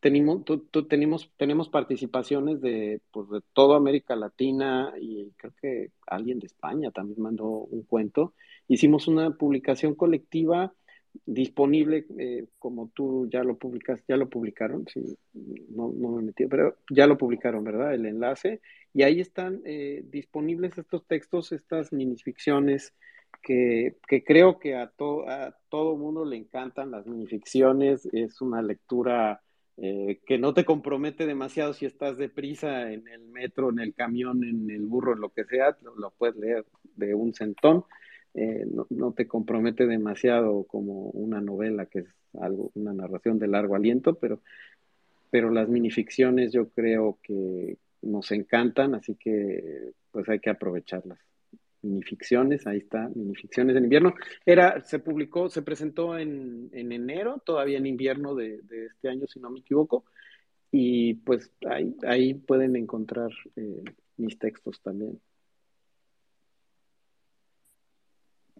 tenemos, 0.00 1.30
tenemos 1.36 1.68
participaciones 1.68 2.62
de, 2.62 3.02
pues, 3.10 3.28
toda 3.52 3.76
América 3.76 4.16
Latina 4.16 4.94
y 4.98 5.30
creo 5.36 5.52
que 5.60 5.90
alguien 6.06 6.38
de 6.38 6.46
España 6.46 6.90
también 6.90 7.20
mandó 7.20 7.48
un 7.48 7.82
cuento. 7.82 8.32
Hicimos 8.66 9.08
una 9.08 9.30
publicación 9.36 9.94
colectiva 9.94 10.72
disponible, 11.26 12.06
eh, 12.18 12.46
como 12.58 12.90
tú 12.94 13.28
ya 13.30 13.44
lo 13.44 13.58
publicas, 13.58 14.02
ya 14.08 14.16
lo 14.16 14.30
publicaron, 14.30 14.86
sí, 14.88 15.18
no, 15.68 15.92
no 15.94 16.12
me 16.12 16.22
metí, 16.22 16.46
pero 16.46 16.78
ya 16.90 17.06
lo 17.06 17.18
publicaron, 17.18 17.62
¿verdad? 17.62 17.92
El 17.92 18.06
enlace, 18.06 18.62
y 18.94 19.02
ahí 19.02 19.20
están 19.20 19.62
eh, 19.64 20.04
disponibles 20.10 20.76
estos 20.76 21.06
textos, 21.06 21.52
estas 21.52 21.92
minificciones, 21.92 22.92
que, 23.42 23.96
que 24.06 24.22
creo 24.22 24.58
que 24.58 24.76
a, 24.76 24.92
a 24.92 25.56
todo 25.68 25.96
mundo 25.96 26.24
le 26.24 26.36
encantan 26.36 26.90
las 26.90 27.06
minificciones, 27.06 28.06
es 28.12 28.40
una 28.40 28.62
lectura 28.62 29.40
eh, 29.78 30.20
que 30.26 30.38
no 30.38 30.54
te 30.54 30.64
compromete 30.64 31.26
demasiado 31.26 31.72
si 31.72 31.86
estás 31.86 32.16
deprisa 32.18 32.92
en 32.92 33.08
el 33.08 33.22
metro, 33.22 33.70
en 33.70 33.80
el 33.80 33.94
camión, 33.94 34.44
en 34.44 34.70
el 34.70 34.86
burro, 34.86 35.14
lo 35.16 35.30
que 35.30 35.44
sea, 35.44 35.76
lo 35.96 36.10
puedes 36.10 36.36
leer 36.36 36.64
de 36.96 37.14
un 37.14 37.34
centón 37.34 37.84
eh, 38.34 38.64
no, 38.88 39.12
te 39.12 39.28
compromete 39.28 39.86
demasiado 39.86 40.64
como 40.64 41.10
una 41.10 41.40
novela 41.42 41.84
que 41.86 42.00
es 42.00 42.06
algo, 42.40 42.70
una 42.74 42.94
narración 42.94 43.38
de 43.38 43.46
largo 43.46 43.76
aliento, 43.76 44.14
pero, 44.14 44.40
pero 45.30 45.50
las 45.50 45.68
minificciones 45.68 46.52
yo 46.52 46.70
creo 46.70 47.18
que 47.22 47.76
nos 48.02 48.30
encantan, 48.32 48.94
así 48.94 49.14
que 49.14 49.92
pues 50.10 50.28
hay 50.28 50.40
que 50.40 50.50
aprovecharlas. 50.50 51.18
minificciones, 51.82 52.66
ahí 52.66 52.78
está, 52.78 53.08
minificciones 53.14 53.76
en 53.76 53.84
invierno. 53.84 54.14
Era, 54.46 54.80
se 54.82 54.98
publicó, 55.00 55.48
se 55.48 55.62
presentó 55.62 56.16
en, 56.16 56.70
enero, 56.72 57.42
todavía 57.44 57.78
en 57.78 57.86
invierno 57.86 58.34
de, 58.34 58.60
este 58.86 59.08
año, 59.08 59.26
si 59.26 59.40
no 59.40 59.50
me 59.50 59.60
equivoco, 59.60 60.04
y 60.70 61.14
pues 61.14 61.50
ahí, 61.68 61.94
ahí 62.06 62.34
pueden 62.34 62.76
encontrar 62.76 63.30
eh, 63.56 63.82
mis 64.16 64.38
textos 64.38 64.80
también. 64.80 65.20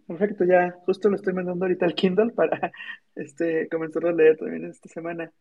Perfecto, 0.07 0.43
ya 0.43 0.71
justo 0.85 1.09
lo 1.09 1.15
estoy 1.15 1.33
mandando 1.33 1.63
ahorita 1.63 1.85
al 1.85 1.95
Kindle 1.95 2.33
para 2.33 2.71
este, 3.15 3.69
comenzar 3.69 4.05
a 4.05 4.11
leer 4.11 4.37
también 4.37 4.65
esta 4.65 4.89
semana. 4.89 5.31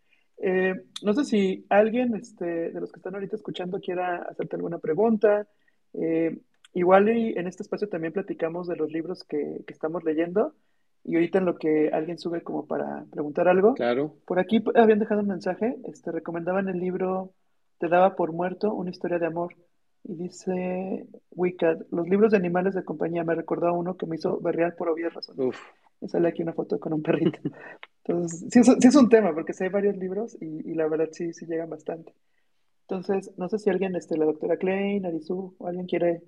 Eh, 0.44 0.74
no 1.02 1.14
sé 1.14 1.24
si 1.24 1.64
alguien 1.68 2.16
este, 2.16 2.72
de 2.72 2.80
los 2.80 2.90
que 2.90 2.98
están 2.98 3.14
ahorita 3.14 3.36
escuchando 3.36 3.78
quiera 3.80 4.16
hacerte 4.28 4.56
alguna 4.56 4.78
pregunta. 4.78 5.46
Eh, 5.94 6.36
igual 6.74 7.08
y 7.16 7.38
en 7.38 7.46
este 7.46 7.62
espacio 7.62 7.88
también 7.88 8.12
platicamos 8.12 8.66
de 8.66 8.74
los 8.74 8.90
libros 8.90 9.22
que, 9.22 9.62
que, 9.64 9.72
estamos 9.72 10.02
leyendo 10.02 10.54
y 11.04 11.14
ahorita 11.14 11.38
en 11.38 11.44
lo 11.44 11.56
que 11.56 11.90
alguien 11.92 12.18
sube 12.18 12.42
como 12.42 12.66
para 12.66 13.04
preguntar 13.10 13.46
algo. 13.46 13.74
Claro. 13.74 14.16
Por 14.26 14.40
aquí 14.40 14.62
habían 14.74 14.98
dejado 14.98 15.20
un 15.20 15.28
mensaje, 15.28 15.76
este, 15.84 16.10
recomendaban 16.10 16.68
el 16.68 16.80
libro 16.80 17.32
Te 17.78 17.88
daba 17.88 18.16
por 18.16 18.32
muerto, 18.32 18.74
una 18.74 18.90
historia 18.90 19.20
de 19.20 19.26
amor. 19.26 19.54
Y 20.04 20.16
dice 20.16 21.06
Wicked, 21.30 21.86
los 21.92 22.08
libros 22.08 22.32
de 22.32 22.36
animales 22.36 22.74
de 22.74 22.84
compañía 22.84 23.22
me 23.22 23.36
recordó 23.36 23.68
a 23.68 23.72
uno 23.72 23.96
que 23.96 24.06
me 24.06 24.16
hizo 24.16 24.40
berrear 24.40 24.74
por 24.74 24.88
obvias 24.88 25.14
razones. 25.14 25.46
Uf. 25.46 25.60
Me 26.02 26.08
sale 26.08 26.28
aquí 26.28 26.42
una 26.42 26.52
foto 26.52 26.80
con 26.80 26.92
un 26.92 27.02
perrito. 27.02 27.38
Entonces, 28.04 28.46
sí 28.50 28.88
es, 28.88 28.96
un 28.96 29.08
tema, 29.08 29.32
porque 29.32 29.52
sí 29.52 29.62
hay 29.62 29.70
varios 29.70 29.96
libros 29.96 30.36
y, 30.40 30.74
la 30.74 30.88
verdad 30.88 31.08
sí, 31.12 31.32
sí 31.32 31.46
llegan 31.46 31.70
bastante. 31.70 32.12
Entonces, 32.88 33.32
no 33.38 33.48
sé 33.48 33.60
si 33.60 33.70
alguien, 33.70 33.94
este, 33.94 34.18
la 34.18 34.24
doctora 34.24 34.56
Klein, 34.56 35.06
Arisu, 35.06 35.54
o 35.56 35.66
alguien 35.68 35.86
quiere 35.86 36.24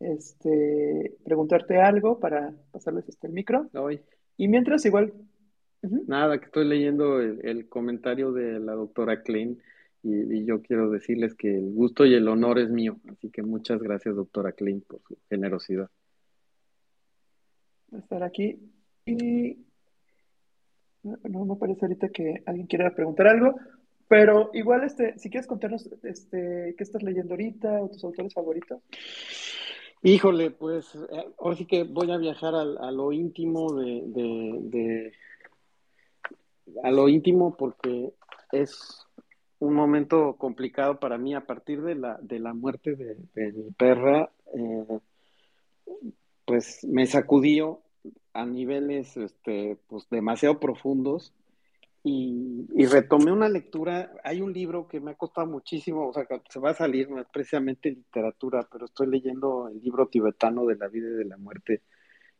este, 0.00 1.14
preguntarte 1.24 1.76
algo 1.76 2.18
para 2.18 2.54
pasarles 2.72 3.06
este, 3.06 3.26
el 3.26 3.34
micro. 3.34 3.68
Hoy. 3.74 4.00
Y 4.38 4.48
mientras, 4.48 4.86
igual. 4.86 5.12
Nada, 5.82 6.38
que 6.38 6.46
estoy 6.46 6.66
leyendo 6.66 7.20
el, 7.20 7.68
comentario 7.68 8.32
de 8.32 8.58
la 8.60 8.72
doctora 8.72 9.22
Klein 9.22 9.60
y, 10.02 10.46
yo 10.46 10.62
quiero 10.62 10.88
decirles 10.88 11.34
que 11.34 11.54
el 11.54 11.70
gusto 11.74 12.06
y 12.06 12.14
el 12.14 12.26
honor 12.28 12.58
es 12.58 12.70
mío. 12.70 12.96
Así 13.10 13.28
que 13.28 13.42
muchas 13.42 13.82
gracias, 13.82 14.16
doctora 14.16 14.52
Klein, 14.52 14.80
por 14.80 15.02
su 15.02 15.18
generosidad. 15.28 15.90
Estar 17.92 18.22
aquí. 18.22 18.58
Y 19.08 19.56
no 21.02 21.44
me 21.46 21.56
parece 21.56 21.86
ahorita 21.86 22.10
que 22.10 22.42
alguien 22.44 22.66
quiera 22.66 22.94
preguntar 22.94 23.28
algo, 23.28 23.54
pero 24.06 24.50
igual, 24.52 24.84
este, 24.84 25.18
si 25.18 25.30
quieres 25.30 25.46
contarnos 25.46 25.88
este, 26.02 26.74
qué 26.76 26.84
estás 26.84 27.02
leyendo 27.02 27.32
ahorita 27.32 27.80
o 27.80 27.88
tus 27.88 28.04
autores 28.04 28.34
favoritos. 28.34 28.82
Híjole, 30.02 30.50
pues 30.50 30.94
eh, 30.94 31.24
ahora 31.38 31.56
sí 31.56 31.64
que 31.64 31.84
voy 31.84 32.10
a 32.10 32.18
viajar 32.18 32.54
a, 32.54 32.90
lo 32.90 33.12
íntimo 33.12 33.72
de, 33.72 35.12
a 36.82 36.90
lo 36.90 37.08
íntimo 37.08 37.56
porque 37.56 38.12
es 38.52 39.06
un 39.58 39.74
momento 39.74 40.36
complicado 40.36 41.00
para 41.00 41.16
mí 41.16 41.34
a 41.34 41.46
partir 41.46 41.80
de 41.82 41.94
la, 41.94 42.18
de 42.20 42.38
la 42.38 42.52
muerte 42.52 42.94
de, 42.94 43.52
mi 43.52 43.70
perra, 43.72 44.30
eh, 44.54 44.98
pues 46.44 46.84
me 46.84 47.06
sacudió 47.06 47.82
a 48.32 48.46
niveles 48.46 49.16
este, 49.16 49.78
pues, 49.88 50.08
demasiado 50.10 50.60
profundos 50.60 51.34
y, 52.04 52.66
retomé 52.86 53.32
una 53.32 53.48
lectura. 53.48 54.12
Hay 54.24 54.40
un 54.40 54.52
libro 54.52 54.88
que 54.88 55.00
me 55.00 55.12
ha 55.12 55.14
costado 55.14 55.46
muchísimo, 55.46 56.08
o 56.08 56.12
sea, 56.12 56.26
se 56.48 56.60
va 56.60 56.70
a 56.70 56.74
salir, 56.74 57.10
no 57.10 57.20
es 57.20 57.26
precisamente 57.32 57.90
literatura, 57.90 58.66
pero 58.70 58.86
estoy 58.86 59.08
leyendo 59.08 59.68
el 59.68 59.80
libro 59.80 60.08
tibetano 60.08 60.64
de 60.66 60.76
la 60.76 60.88
vida 60.88 61.08
y 61.08 61.14
de 61.14 61.24
la 61.24 61.36
muerte, 61.36 61.82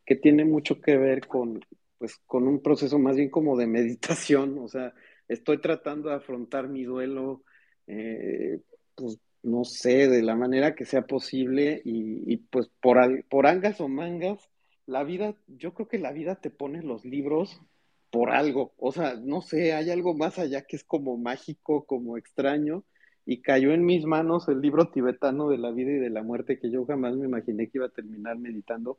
que 0.05 0.15
tiene 0.15 0.45
mucho 0.45 0.81
que 0.81 0.97
ver 0.97 1.27
con, 1.27 1.59
pues, 1.97 2.17
con 2.25 2.47
un 2.47 2.61
proceso 2.61 2.97
más 2.99 3.15
bien 3.15 3.29
como 3.29 3.57
de 3.57 3.67
meditación, 3.67 4.57
o 4.59 4.67
sea, 4.67 4.93
estoy 5.27 5.59
tratando 5.59 6.09
de 6.09 6.15
afrontar 6.15 6.67
mi 6.67 6.83
duelo, 6.83 7.43
eh, 7.87 8.61
pues 8.95 9.19
no 9.43 9.63
sé, 9.63 10.07
de 10.07 10.21
la 10.21 10.35
manera 10.35 10.75
que 10.75 10.85
sea 10.85 11.03
posible 11.03 11.81
y, 11.85 12.37
pues 12.37 12.69
por, 12.81 12.97
por 13.25 13.47
angas 13.47 13.79
o 13.81 13.87
mangas, 13.87 14.49
la 14.89 15.03
vida, 15.03 15.35
yo 15.47 15.73
creo 15.73 15.87
que 15.87 15.99
la 15.99 16.11
vida 16.11 16.35
te 16.35 16.49
pone 16.49 16.81
los 16.81 17.05
libros 17.05 17.61
por 18.09 18.31
algo, 18.31 18.73
o 18.77 18.91
sea, 18.91 19.15
no 19.15 19.41
sé, 19.41 19.73
hay 19.73 19.91
algo 19.91 20.15
más 20.15 20.39
allá 20.39 20.63
que 20.63 20.75
es 20.75 20.83
como 20.83 21.15
mágico, 21.17 21.85
como 21.85 22.17
extraño, 22.17 22.83
y 23.23 23.41
cayó 23.41 23.71
en 23.71 23.85
mis 23.85 24.05
manos 24.05 24.47
el 24.47 24.61
libro 24.61 24.89
tibetano 24.89 25.49
de 25.49 25.59
la 25.59 25.69
vida 25.69 25.91
y 25.91 25.99
de 25.99 26.09
la 26.09 26.23
muerte 26.23 26.57
que 26.57 26.71
yo 26.71 26.85
jamás 26.85 27.15
me 27.15 27.27
imaginé 27.27 27.67
que 27.67 27.77
iba 27.77 27.85
a 27.85 27.89
terminar 27.89 28.39
meditando. 28.39 28.97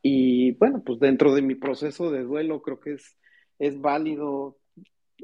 Y 0.00 0.52
bueno, 0.52 0.82
pues 0.82 0.98
dentro 0.98 1.34
de 1.34 1.42
mi 1.42 1.54
proceso 1.54 2.10
de 2.10 2.22
duelo 2.22 2.62
creo 2.62 2.80
que 2.80 2.94
es, 2.94 3.18
es 3.58 3.78
válido 3.78 4.56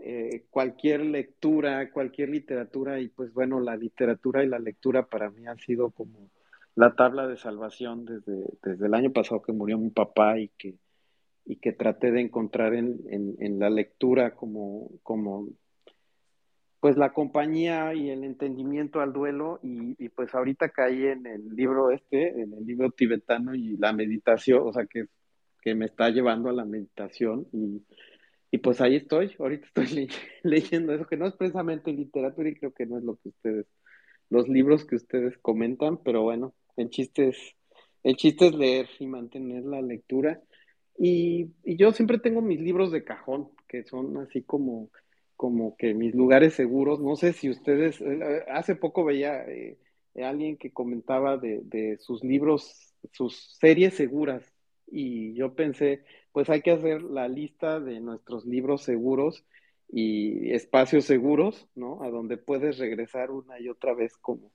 eh, 0.02 0.44
cualquier 0.50 1.00
lectura, 1.00 1.90
cualquier 1.90 2.28
literatura, 2.28 3.00
y 3.00 3.08
pues 3.08 3.32
bueno, 3.32 3.60
la 3.60 3.76
literatura 3.76 4.44
y 4.44 4.48
la 4.48 4.58
lectura 4.58 5.06
para 5.06 5.30
mí 5.30 5.46
han 5.46 5.58
sido 5.58 5.90
como 5.90 6.28
la 6.76 6.94
tabla 6.94 7.26
de 7.26 7.38
salvación 7.38 8.04
desde, 8.04 8.44
desde 8.62 8.86
el 8.86 8.94
año 8.94 9.10
pasado 9.10 9.42
que 9.42 9.52
murió 9.52 9.78
mi 9.78 9.90
papá 9.90 10.38
y 10.38 10.48
que, 10.58 10.76
y 11.46 11.56
que 11.56 11.72
traté 11.72 12.12
de 12.12 12.20
encontrar 12.20 12.74
en, 12.74 13.00
en, 13.08 13.58
la 13.58 13.70
lectura 13.70 14.34
como, 14.34 14.90
como 15.02 15.48
pues 16.78 16.98
la 16.98 17.14
compañía 17.14 17.94
y 17.94 18.10
el 18.10 18.24
entendimiento 18.24 19.00
al 19.00 19.14
duelo 19.14 19.58
y, 19.62 19.96
y, 20.04 20.10
pues 20.10 20.34
ahorita 20.34 20.68
caí 20.68 21.06
en 21.06 21.26
el 21.26 21.48
libro 21.56 21.90
este, 21.90 22.42
en 22.42 22.52
el 22.52 22.66
libro 22.66 22.90
tibetano 22.90 23.54
y 23.54 23.78
la 23.78 23.94
meditación, 23.94 24.60
o 24.62 24.72
sea 24.72 24.84
que, 24.84 25.06
que 25.62 25.74
me 25.74 25.86
está 25.86 26.10
llevando 26.10 26.50
a 26.50 26.52
la 26.52 26.66
meditación 26.66 27.46
y, 27.52 27.82
y 28.50 28.58
pues 28.58 28.82
ahí 28.82 28.96
estoy, 28.96 29.34
ahorita 29.38 29.66
estoy 29.66 30.08
leyendo 30.42 30.92
eso, 30.92 31.06
que 31.06 31.16
no 31.16 31.26
es 31.26 31.34
precisamente 31.34 31.90
literatura 31.90 32.50
y 32.50 32.54
creo 32.54 32.74
que 32.74 32.84
no 32.84 32.98
es 32.98 33.04
lo 33.04 33.16
que 33.16 33.30
ustedes, 33.30 33.66
los 34.28 34.46
libros 34.46 34.84
que 34.84 34.96
ustedes 34.96 35.38
comentan, 35.38 35.96
pero 36.02 36.20
bueno, 36.22 36.54
el 36.76 36.90
chiste 36.90 37.28
es, 37.28 37.56
el 38.02 38.16
chiste 38.16 38.50
leer 38.50 38.88
y 38.98 39.06
mantener 39.06 39.64
la 39.64 39.82
lectura. 39.82 40.40
Y, 40.98 41.50
yo 41.64 41.92
siempre 41.92 42.18
tengo 42.18 42.40
mis 42.42 42.60
libros 42.60 42.90
de 42.92 43.04
cajón, 43.04 43.50
que 43.68 43.84
son 43.84 44.16
así 44.18 44.42
como, 44.42 44.90
como 45.36 45.76
que 45.76 45.94
mis 45.94 46.14
lugares 46.14 46.54
seguros. 46.54 47.00
No 47.00 47.16
sé 47.16 47.32
si 47.32 47.50
ustedes, 47.50 48.00
eh, 48.00 48.44
hace 48.48 48.76
poco 48.76 49.04
veía 49.04 49.44
eh, 49.44 49.78
alguien 50.22 50.56
que 50.56 50.72
comentaba 50.72 51.36
de, 51.36 51.60
de 51.64 51.98
sus 51.98 52.22
libros, 52.24 52.94
sus 53.12 53.56
series 53.58 53.94
seguras. 53.94 54.44
Y 54.86 55.34
yo 55.34 55.54
pensé, 55.54 56.04
pues 56.32 56.48
hay 56.48 56.62
que 56.62 56.70
hacer 56.70 57.02
la 57.02 57.28
lista 57.28 57.80
de 57.80 58.00
nuestros 58.00 58.46
libros 58.46 58.82
seguros 58.82 59.44
y 59.88 60.52
espacios 60.52 61.04
seguros, 61.04 61.68
¿no? 61.74 62.02
A 62.02 62.10
donde 62.10 62.36
puedes 62.36 62.78
regresar 62.78 63.30
una 63.30 63.60
y 63.60 63.68
otra 63.68 63.94
vez 63.94 64.16
como, 64.16 64.52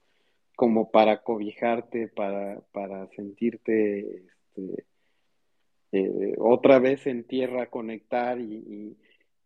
como 0.56 0.92
para 0.92 1.24
cobijarte, 1.24 2.08
para, 2.08 2.62
para 2.72 3.08
sentirte 3.10 4.26
este, 4.58 4.86
eh, 5.92 6.36
otra 6.38 6.80
vez 6.80 7.08
en 7.08 7.24
tierra, 7.24 7.68
conectar 7.68 8.40
y, 8.40 8.96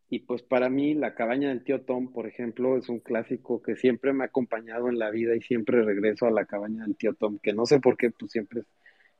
y, 0.09 0.19
pues 0.19 0.43
para 0.43 0.69
mí 0.69 0.93
la 0.93 1.13
cabaña 1.13 1.49
del 1.49 1.63
tío 1.63 1.81
Tom, 1.81 2.11
por 2.13 2.27
ejemplo, 2.27 2.77
es 2.77 2.87
un 2.89 2.99
clásico 2.99 3.61
que 3.61 3.75
siempre 3.75 4.13
me 4.13 4.23
ha 4.23 4.27
acompañado 4.27 4.89
en 4.89 4.99
la 4.99 5.09
vida 5.09 5.35
y 5.35 5.41
siempre 5.41 5.83
regreso 5.83 6.25
a 6.25 6.31
la 6.31 6.45
cabaña 6.45 6.83
del 6.85 6.95
tío 6.95 7.13
Tom, 7.15 7.39
que 7.39 7.53
no 7.53 7.65
sé 7.65 7.79
por 7.79 7.97
qué, 7.97 8.11
pues 8.11 8.31
siempre 8.31 8.61
es 8.61 8.67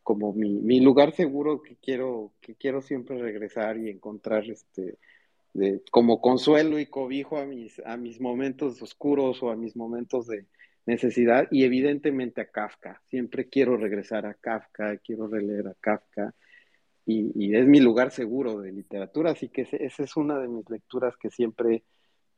como 0.04 0.34
mi, 0.34 0.60
mi 0.60 0.80
lugar 0.80 1.14
seguro 1.14 1.62
que 1.64 1.76
quiero, 1.78 2.32
que 2.40 2.56
quiero 2.56 2.82
siempre 2.82 3.18
regresar 3.18 3.78
y 3.78 3.90
encontrar 3.90 4.50
este 4.50 4.98
de, 5.56 5.82
como 5.90 6.22
consuelo 6.22 6.80
y 6.80 6.86
cobijo 6.86 7.38
a 7.38 7.46
mis, 7.46 7.82
a 7.86 7.98
mis 7.98 8.22
momentos 8.22 8.82
oscuros 8.82 9.42
o 9.42 9.50
a 9.50 9.56
mis 9.56 9.76
momentos 9.76 10.28
de, 10.28 10.46
necesidad 10.86 11.48
y 11.52 11.64
evidentemente 11.64 12.42
a 12.42 12.46
Kafka. 12.46 13.02
Siempre 13.08 13.50
quiero 13.50 13.78
regresar 13.78 14.26
a 14.26 14.36
Kafka, 14.36 14.98
quiero 14.98 15.28
releer 15.28 15.68
a 15.68 15.76
Kafka 15.80 16.34
y, 17.06 17.56
es 17.56 17.68
mi 17.68 17.80
lugar 17.80 18.12
seguro 18.12 18.60
de 18.60 18.72
literatura, 18.72 19.32
así 19.32 19.50
que 19.50 19.62
esa 19.62 20.04
es 20.04 20.18
una 20.18 20.40
de 20.40 20.48
mis 20.48 20.68
lecturas 20.70 21.16
que 21.18 21.30
siempre, 21.30 21.84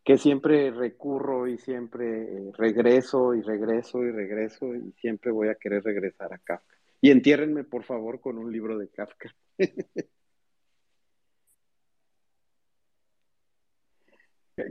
que 0.03 0.17
siempre 0.17 0.71
recurro 0.71 1.47
y 1.47 1.57
siempre 1.57 2.23
eh, 2.23 2.51
regreso 2.57 3.33
y 3.33 3.41
regreso 3.41 4.03
y 4.03 4.11
regreso 4.11 4.75
y 4.75 4.91
siempre 4.99 5.31
voy 5.31 5.49
a 5.49 5.55
querer 5.55 5.83
regresar 5.83 6.33
a 6.33 6.37
Kafka. 6.37 6.75
Y 6.99 7.11
entiérrenme 7.11 7.63
por 7.63 7.83
favor 7.83 8.19
con 8.19 8.37
un 8.37 8.51
libro 8.51 8.77
de 8.77 8.89
Kafka. 8.89 9.33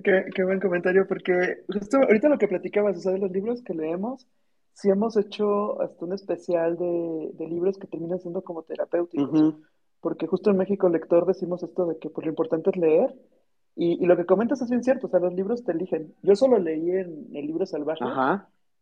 Qué, 0.02 0.44
buen 0.44 0.58
comentario, 0.58 1.06
porque 1.06 1.62
justo 1.68 1.98
ahorita 1.98 2.28
lo 2.28 2.38
que 2.38 2.48
platicabas, 2.48 2.96
o 2.96 3.00
sea, 3.00 3.12
de 3.12 3.20
los 3.20 3.30
libros 3.30 3.62
que 3.62 3.72
leemos, 3.72 4.26
sí 4.72 4.90
hemos 4.90 5.16
hecho 5.16 5.80
hasta 5.80 6.04
un 6.04 6.12
especial 6.12 6.76
de, 6.76 7.46
libros 7.46 7.78
que 7.78 7.86
terminan 7.86 8.18
siendo 8.18 8.42
como 8.42 8.64
terapéuticos, 8.64 9.54
porque 10.00 10.26
justo 10.26 10.50
en 10.50 10.56
México 10.56 10.88
Lector 10.88 11.24
decimos 11.24 11.62
esto 11.62 11.86
de 11.86 11.98
que 11.98 12.10
pues, 12.10 12.24
lo 12.24 12.32
importante 12.32 12.70
es 12.70 12.76
leer, 12.76 13.14
y, 13.76 14.04
lo 14.06 14.16
que 14.16 14.26
comentas 14.26 14.60
es 14.60 14.70
bien 14.70 14.82
cierto, 14.82 15.06
o 15.06 15.10
sea, 15.10 15.20
los 15.20 15.34
libros 15.34 15.62
te 15.62 15.70
eligen. 15.70 16.14
Yo 16.22 16.34
solo 16.34 16.58
leí 16.58 16.90
en 16.90 17.28
el 17.32 17.46
libro 17.46 17.64
salvaje, 17.64 18.04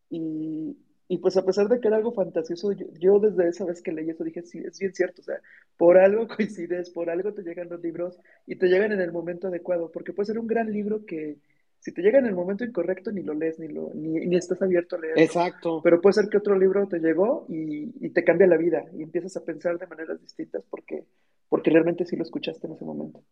y, 0.08 0.78
Y 1.06 1.18
pues 1.18 1.36
a 1.36 1.44
pesar 1.44 1.68
de 1.68 1.80
que 1.80 1.88
era 1.88 1.98
algo 1.98 2.12
fantasioso, 2.12 2.72
yo, 2.72 2.86
yo 2.98 3.18
desde 3.18 3.48
esa 3.48 3.64
vez 3.64 3.82
que 3.82 3.92
leí 3.92 4.08
eso 4.08 4.24
dije, 4.24 4.42
sí, 4.42 4.58
es 4.64 4.78
bien 4.78 4.94
cierto, 4.94 5.20
o 5.20 5.24
sea, 5.24 5.40
por 5.76 5.98
algo 5.98 6.26
coincides, 6.36 6.90
por 6.90 7.10
algo 7.10 7.34
te 7.34 7.42
llegan 7.42 7.68
los 7.68 7.80
libros 7.82 8.18
y 8.46 8.56
te 8.56 8.68
llegan 8.68 8.92
en 8.92 9.00
el 9.00 9.12
momento 9.12 9.48
adecuado, 9.48 9.90
porque 9.92 10.12
puede 10.12 10.26
ser 10.26 10.38
un 10.38 10.46
gran 10.46 10.72
libro 10.72 11.04
que 11.04 11.36
si 11.78 11.92
te 11.92 12.00
llega 12.00 12.18
en 12.18 12.24
el 12.24 12.34
momento 12.34 12.64
incorrecto 12.64 13.12
ni 13.12 13.22
lo 13.22 13.34
lees, 13.34 13.58
ni, 13.58 13.68
lo, 13.68 13.90
ni, 13.92 14.26
ni 14.26 14.36
estás 14.36 14.62
abierto 14.62 14.96
a 14.96 15.00
leerlo. 15.00 15.20
Exacto. 15.20 15.82
Pero 15.84 16.00
puede 16.00 16.14
ser 16.14 16.30
que 16.30 16.38
otro 16.38 16.58
libro 16.58 16.88
te 16.88 16.98
llegó 16.98 17.44
y, 17.50 17.92
y 18.00 18.08
te 18.08 18.24
cambia 18.24 18.46
la 18.46 18.56
vida 18.56 18.84
y 18.94 19.02
empiezas 19.02 19.36
a 19.36 19.44
pensar 19.44 19.78
de 19.78 19.86
maneras 19.86 20.18
distintas 20.18 20.64
porque, 20.70 21.04
porque 21.50 21.70
realmente 21.70 22.06
sí 22.06 22.16
lo 22.16 22.22
escuchaste 22.22 22.66
en 22.66 22.72
ese 22.72 22.86
momento. 22.86 23.22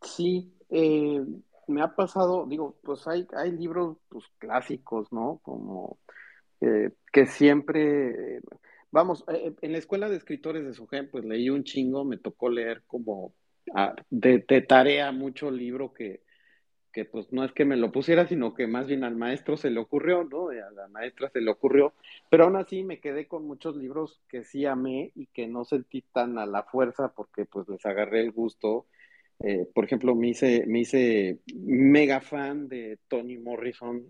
Sí, 0.00 0.52
eh, 0.70 1.24
me 1.66 1.82
ha 1.82 1.88
pasado, 1.96 2.46
digo, 2.46 2.76
pues 2.84 3.06
hay, 3.08 3.26
hay 3.36 3.50
libros 3.50 3.96
pues, 4.08 4.24
clásicos, 4.38 5.12
¿no? 5.12 5.40
Como 5.42 5.98
eh, 6.60 6.90
que 7.12 7.26
siempre, 7.26 8.36
eh, 8.36 8.40
vamos, 8.90 9.24
eh, 9.28 9.54
en 9.60 9.72
la 9.72 9.78
escuela 9.78 10.08
de 10.08 10.16
escritores 10.16 10.64
de 10.64 10.74
Sujén, 10.74 11.10
pues 11.10 11.24
leí 11.24 11.50
un 11.50 11.64
chingo, 11.64 12.04
me 12.04 12.18
tocó 12.18 12.48
leer 12.48 12.82
como 12.86 13.34
ah, 13.74 13.94
de, 14.10 14.40
tarea 14.62 15.12
mucho 15.12 15.50
libro 15.50 15.92
que, 15.92 16.22
que 16.92 17.04
pues 17.04 17.30
no 17.30 17.44
es 17.44 17.52
que 17.52 17.66
me 17.66 17.76
lo 17.76 17.92
pusiera, 17.92 18.26
sino 18.26 18.54
que 18.54 18.66
más 18.66 18.86
bien 18.86 19.04
al 19.04 19.16
maestro 19.16 19.56
se 19.58 19.70
le 19.70 19.80
ocurrió, 19.80 20.24
¿no? 20.24 20.48
A 20.48 20.70
la 20.72 20.88
maestra 20.88 21.28
se 21.30 21.40
le 21.42 21.50
ocurrió, 21.50 21.92
pero 22.30 22.44
aún 22.44 22.56
así 22.56 22.84
me 22.84 23.00
quedé 23.00 23.26
con 23.28 23.46
muchos 23.46 23.76
libros 23.76 24.22
que 24.28 24.44
sí 24.44 24.64
amé 24.64 25.12
y 25.14 25.26
que 25.26 25.46
no 25.46 25.64
sentí 25.64 26.02
tan 26.02 26.38
a 26.38 26.46
la 26.46 26.62
fuerza 26.62 27.12
porque 27.14 27.44
pues 27.44 27.68
les 27.68 27.84
agarré 27.84 28.20
el 28.20 28.32
gusto. 28.32 28.86
Por 29.74 29.84
ejemplo, 29.84 30.14
me 30.14 30.28
hice, 30.28 30.64
me 30.66 30.80
hice 30.80 31.40
mega 31.54 32.22
fan 32.22 32.68
de 32.68 32.98
Toni 33.08 33.36
Morrison, 33.36 34.06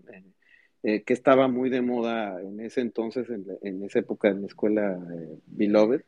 eh, 0.83 1.03
que 1.03 1.13
estaba 1.13 1.47
muy 1.47 1.69
de 1.69 1.81
moda 1.81 2.41
en 2.41 2.59
ese 2.59 2.81
entonces, 2.81 3.29
en, 3.29 3.45
en 3.61 3.83
esa 3.83 3.99
época 3.99 4.29
en 4.29 4.41
la 4.41 4.47
escuela 4.47 4.99
eh, 5.13 5.39
Beloved. 5.47 6.01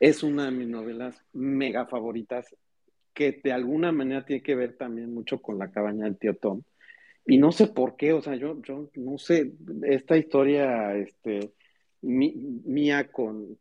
Es 0.00 0.22
una 0.22 0.46
de 0.46 0.50
mis 0.50 0.68
novelas 0.68 1.22
mega 1.32 1.86
favoritas 1.86 2.54
que 3.14 3.40
de 3.42 3.52
alguna 3.52 3.92
manera 3.92 4.24
tiene 4.24 4.42
que 4.42 4.54
ver 4.54 4.76
también 4.76 5.12
mucho 5.12 5.40
con 5.40 5.58
la 5.58 5.70
cabaña 5.70 6.04
del 6.04 6.16
tío 6.16 6.34
Tom. 6.36 6.62
Y 7.24 7.38
no 7.38 7.52
sé 7.52 7.68
por 7.68 7.96
qué, 7.96 8.12
o 8.12 8.20
sea, 8.20 8.34
yo, 8.34 8.60
yo 8.62 8.90
no 8.96 9.18
sé, 9.18 9.52
esta 9.84 10.16
historia 10.16 10.96
este, 10.96 11.52
mi, 12.00 12.32
mía 12.64 13.12
con, 13.12 13.58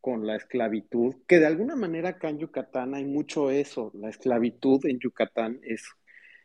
con 0.00 0.26
la 0.26 0.36
esclavitud, 0.36 1.14
que 1.26 1.38
de 1.38 1.46
alguna 1.46 1.76
manera 1.76 2.10
acá 2.10 2.30
en 2.30 2.38
Yucatán 2.38 2.94
hay 2.94 3.04
mucho 3.04 3.50
eso, 3.50 3.92
la 3.94 4.08
esclavitud 4.08 4.84
en 4.86 4.98
Yucatán 4.98 5.60
es, 5.62 5.84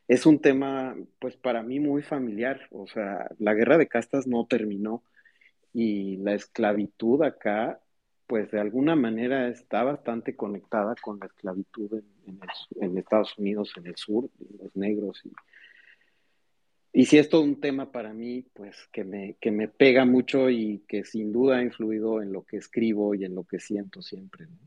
es 0.08 0.26
un 0.26 0.39
tema, 0.39 0.95
pues 1.20 1.36
para 1.38 1.64
mí 1.64 1.80
muy 1.80 2.01
familiar, 2.03 2.68
o 2.72 2.88
sea, 2.88 3.30
la 3.39 3.53
guerra 3.53 3.78
de 3.78 3.88
castas 3.88 4.28
no 4.28 4.45
terminó 4.45 5.03
y 5.74 6.18
la 6.18 6.34
esclavitud 6.34 7.24
acá 7.24 7.80
pues 8.28 8.51
de 8.51 8.60
alguna 8.60 8.95
manera 8.95 9.47
está 9.49 9.84
bastante 9.84 10.36
conectada 10.36 10.95
con 10.95 11.20
la 11.20 11.28
esclavitud 11.28 12.01
en, 12.26 12.39
el, 12.41 12.84
en 12.84 12.97
Estados 12.97 13.38
Unidos, 13.38 13.74
en 13.78 13.88
el 13.88 13.95
sur, 13.95 14.30
los 14.60 14.76
negros. 14.76 15.22
Y, 15.24 17.01
y 17.01 17.06
sí 17.06 17.18
es 17.18 17.30
todo 17.30 17.41
un 17.41 17.60
tema 17.60 17.91
para 17.91 18.14
mí, 18.14 18.45
pues 18.53 18.88
que 18.91 19.03
me, 19.03 19.36
que 19.39 19.51
me 19.51 19.68
pega 19.68 20.06
mucho 20.06 20.49
y 20.49 20.84
que 20.88 21.03
sin 21.03 21.32
duda 21.32 21.58
ha 21.58 21.64
influido 21.64 22.22
en 22.22 22.32
lo 22.32 22.43
que 22.43 22.58
escribo 22.58 23.14
y 23.14 23.26
en 23.26 23.36
lo 23.36 23.43
que 23.43 23.60
siento 23.60 24.01
siempre. 24.01 24.47
¿no? 24.47 24.58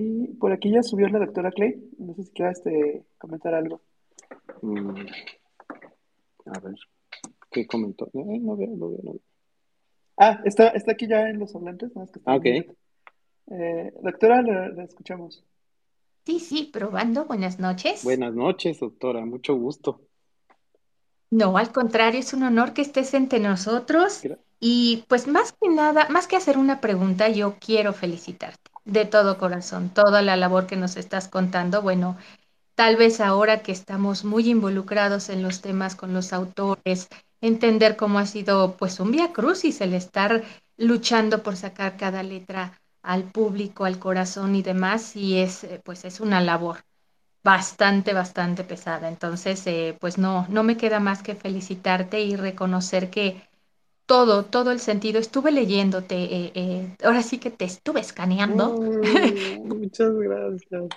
Y 0.00 0.28
por 0.34 0.52
aquí 0.52 0.70
ya 0.70 0.84
subió 0.84 1.08
la 1.08 1.18
doctora 1.18 1.50
Clay. 1.50 1.74
No 1.98 2.14
sé 2.14 2.22
si 2.22 2.30
quieras 2.30 2.58
este, 2.58 3.02
comentar 3.18 3.52
algo. 3.52 3.80
Mm, 4.62 4.94
a 6.46 6.60
ver, 6.60 6.76
¿qué 7.50 7.66
comentó? 7.66 8.06
Eh, 8.14 8.38
no 8.40 8.56
veo, 8.56 8.68
no 8.76 8.90
veo, 8.90 9.00
no 9.02 9.12
veo. 9.14 9.20
Ah, 10.16 10.40
está, 10.44 10.68
está 10.68 10.92
aquí 10.92 11.08
ya 11.08 11.28
en 11.28 11.40
los 11.40 11.52
hablantes. 11.56 11.96
¿no? 11.96 12.04
Es 12.04 12.12
que 12.12 12.20
ah, 12.26 12.36
ok. 12.36 12.46
Eh, 12.46 13.92
doctora, 14.00 14.40
la, 14.40 14.68
la, 14.68 14.84
escuchamos. 14.84 15.42
Sí, 16.24 16.38
sí, 16.38 16.70
probando. 16.72 17.24
Buenas 17.24 17.58
noches. 17.58 18.04
Buenas 18.04 18.32
noches, 18.32 18.78
doctora. 18.78 19.26
Mucho 19.26 19.56
gusto. 19.56 20.00
No, 21.28 21.58
al 21.58 21.72
contrario, 21.72 22.20
es 22.20 22.32
un 22.32 22.44
honor 22.44 22.72
que 22.72 22.82
estés 22.82 23.14
entre 23.14 23.40
nosotros. 23.40 24.20
Gra 24.22 24.38
Y 24.60 25.06
pues 25.08 25.26
más 25.26 25.50
que 25.60 25.68
nada, 25.68 26.08
más 26.08 26.28
que 26.28 26.36
hacer 26.36 26.56
una 26.56 26.80
pregunta, 26.80 27.28
yo 27.30 27.56
quiero 27.58 27.92
felicitarte 27.92 28.70
de 28.88 29.04
todo 29.04 29.38
corazón, 29.38 29.90
toda 29.90 30.22
la 30.22 30.36
labor 30.36 30.66
que 30.66 30.76
nos 30.76 30.96
estás 30.96 31.28
contando. 31.28 31.82
Bueno, 31.82 32.16
tal 32.74 32.96
vez 32.96 33.20
ahora 33.20 33.62
que 33.62 33.72
estamos 33.72 34.24
muy 34.24 34.48
involucrados 34.50 35.28
en 35.28 35.42
los 35.42 35.60
temas 35.60 35.94
con 35.94 36.14
los 36.14 36.32
autores, 36.32 37.08
entender 37.40 37.96
cómo 37.96 38.18
ha 38.18 38.26
sido 38.26 38.76
pues 38.76 39.00
un 39.00 39.12
vía 39.12 39.32
crucis 39.32 39.80
el 39.80 39.94
estar 39.94 40.42
luchando 40.76 41.42
por 41.42 41.56
sacar 41.56 41.96
cada 41.96 42.22
letra 42.22 42.80
al 43.02 43.24
público, 43.24 43.84
al 43.84 43.98
corazón 43.98 44.56
y 44.56 44.62
demás, 44.62 45.16
y 45.16 45.38
es 45.38 45.66
pues 45.84 46.04
es 46.04 46.20
una 46.20 46.40
labor 46.40 46.78
bastante, 47.44 48.12
bastante 48.12 48.64
pesada. 48.64 49.08
Entonces, 49.08 49.66
eh, 49.66 49.96
pues 50.00 50.18
no, 50.18 50.46
no 50.48 50.62
me 50.62 50.76
queda 50.76 51.00
más 51.00 51.22
que 51.22 51.34
felicitarte 51.34 52.20
y 52.20 52.36
reconocer 52.36 53.10
que 53.10 53.42
todo, 54.08 54.44
todo 54.46 54.72
el 54.72 54.80
sentido, 54.80 55.20
estuve 55.20 55.52
leyéndote, 55.52 56.16
eh, 56.16 56.52
eh, 56.54 56.96
ahora 57.04 57.22
sí 57.22 57.38
que 57.38 57.50
te 57.50 57.66
estuve 57.66 58.00
escaneando. 58.00 58.74
Oh, 58.74 59.64
muchas 59.66 60.12
gracias. 60.14 60.88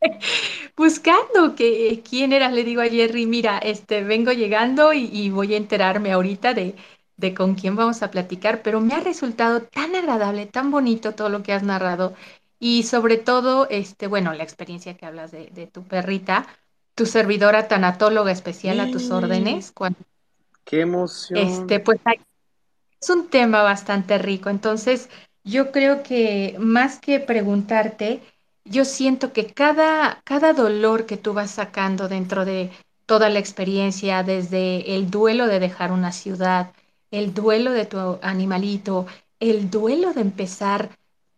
Buscando 0.76 1.54
que 1.54 2.02
quién 2.08 2.32
era, 2.32 2.50
le 2.50 2.64
digo 2.64 2.80
a 2.82 2.86
Jerry, 2.88 3.26
mira, 3.26 3.58
este 3.58 4.02
vengo 4.04 4.32
llegando 4.32 4.92
y, 4.92 5.04
y 5.12 5.30
voy 5.30 5.54
a 5.54 5.56
enterarme 5.56 6.12
ahorita 6.12 6.54
de, 6.54 6.74
de, 7.16 7.34
con 7.34 7.54
quién 7.54 7.76
vamos 7.76 8.02
a 8.02 8.10
platicar, 8.10 8.62
pero 8.62 8.80
me 8.80 8.94
ha 8.94 9.00
resultado 9.00 9.62
tan 9.62 9.94
agradable, 9.94 10.46
tan 10.46 10.70
bonito 10.70 11.14
todo 11.14 11.28
lo 11.28 11.42
que 11.42 11.52
has 11.52 11.62
narrado 11.62 12.14
y 12.58 12.84
sobre 12.84 13.16
todo, 13.18 13.68
este, 13.70 14.06
bueno, 14.06 14.32
la 14.34 14.42
experiencia 14.44 14.96
que 14.96 15.06
hablas 15.06 15.30
de, 15.32 15.46
de 15.50 15.66
tu 15.66 15.82
perrita, 15.84 16.46
tu 16.94 17.06
servidora 17.06 17.68
tanatóloga 17.68 18.32
especial 18.32 18.76
Sí. 18.76 18.80
a 18.80 18.90
tus 18.90 19.10
órdenes, 19.10 19.72
cuando 19.72 19.98
Qué 20.70 20.82
emoción. 20.82 21.48
este, 21.48 21.80
pues 21.80 21.98
es 23.00 23.10
un 23.10 23.28
tema 23.28 23.62
bastante 23.62 24.18
rico. 24.18 24.50
Entonces, 24.50 25.08
yo 25.42 25.72
creo 25.72 26.04
que 26.04 26.54
más 26.60 27.00
que 27.00 27.18
preguntarte, 27.18 28.22
yo 28.64 28.84
siento 28.84 29.32
que 29.32 29.46
cada, 29.46 30.20
cada 30.24 30.52
dolor 30.52 31.06
que 31.06 31.16
tú 31.16 31.32
vas 31.32 31.50
sacando 31.50 32.08
dentro 32.08 32.44
de 32.44 32.70
toda 33.06 33.28
la 33.30 33.40
experiencia, 33.40 34.22
desde 34.22 34.94
el 34.94 35.10
duelo 35.10 35.48
de 35.48 35.58
dejar 35.58 35.90
una 35.90 36.12
ciudad, 36.12 36.72
el 37.10 37.34
duelo 37.34 37.72
de 37.72 37.86
tu 37.86 38.18
animalito, 38.22 39.06
el 39.40 39.70
duelo 39.70 40.12
de 40.12 40.20
empezar 40.20 40.90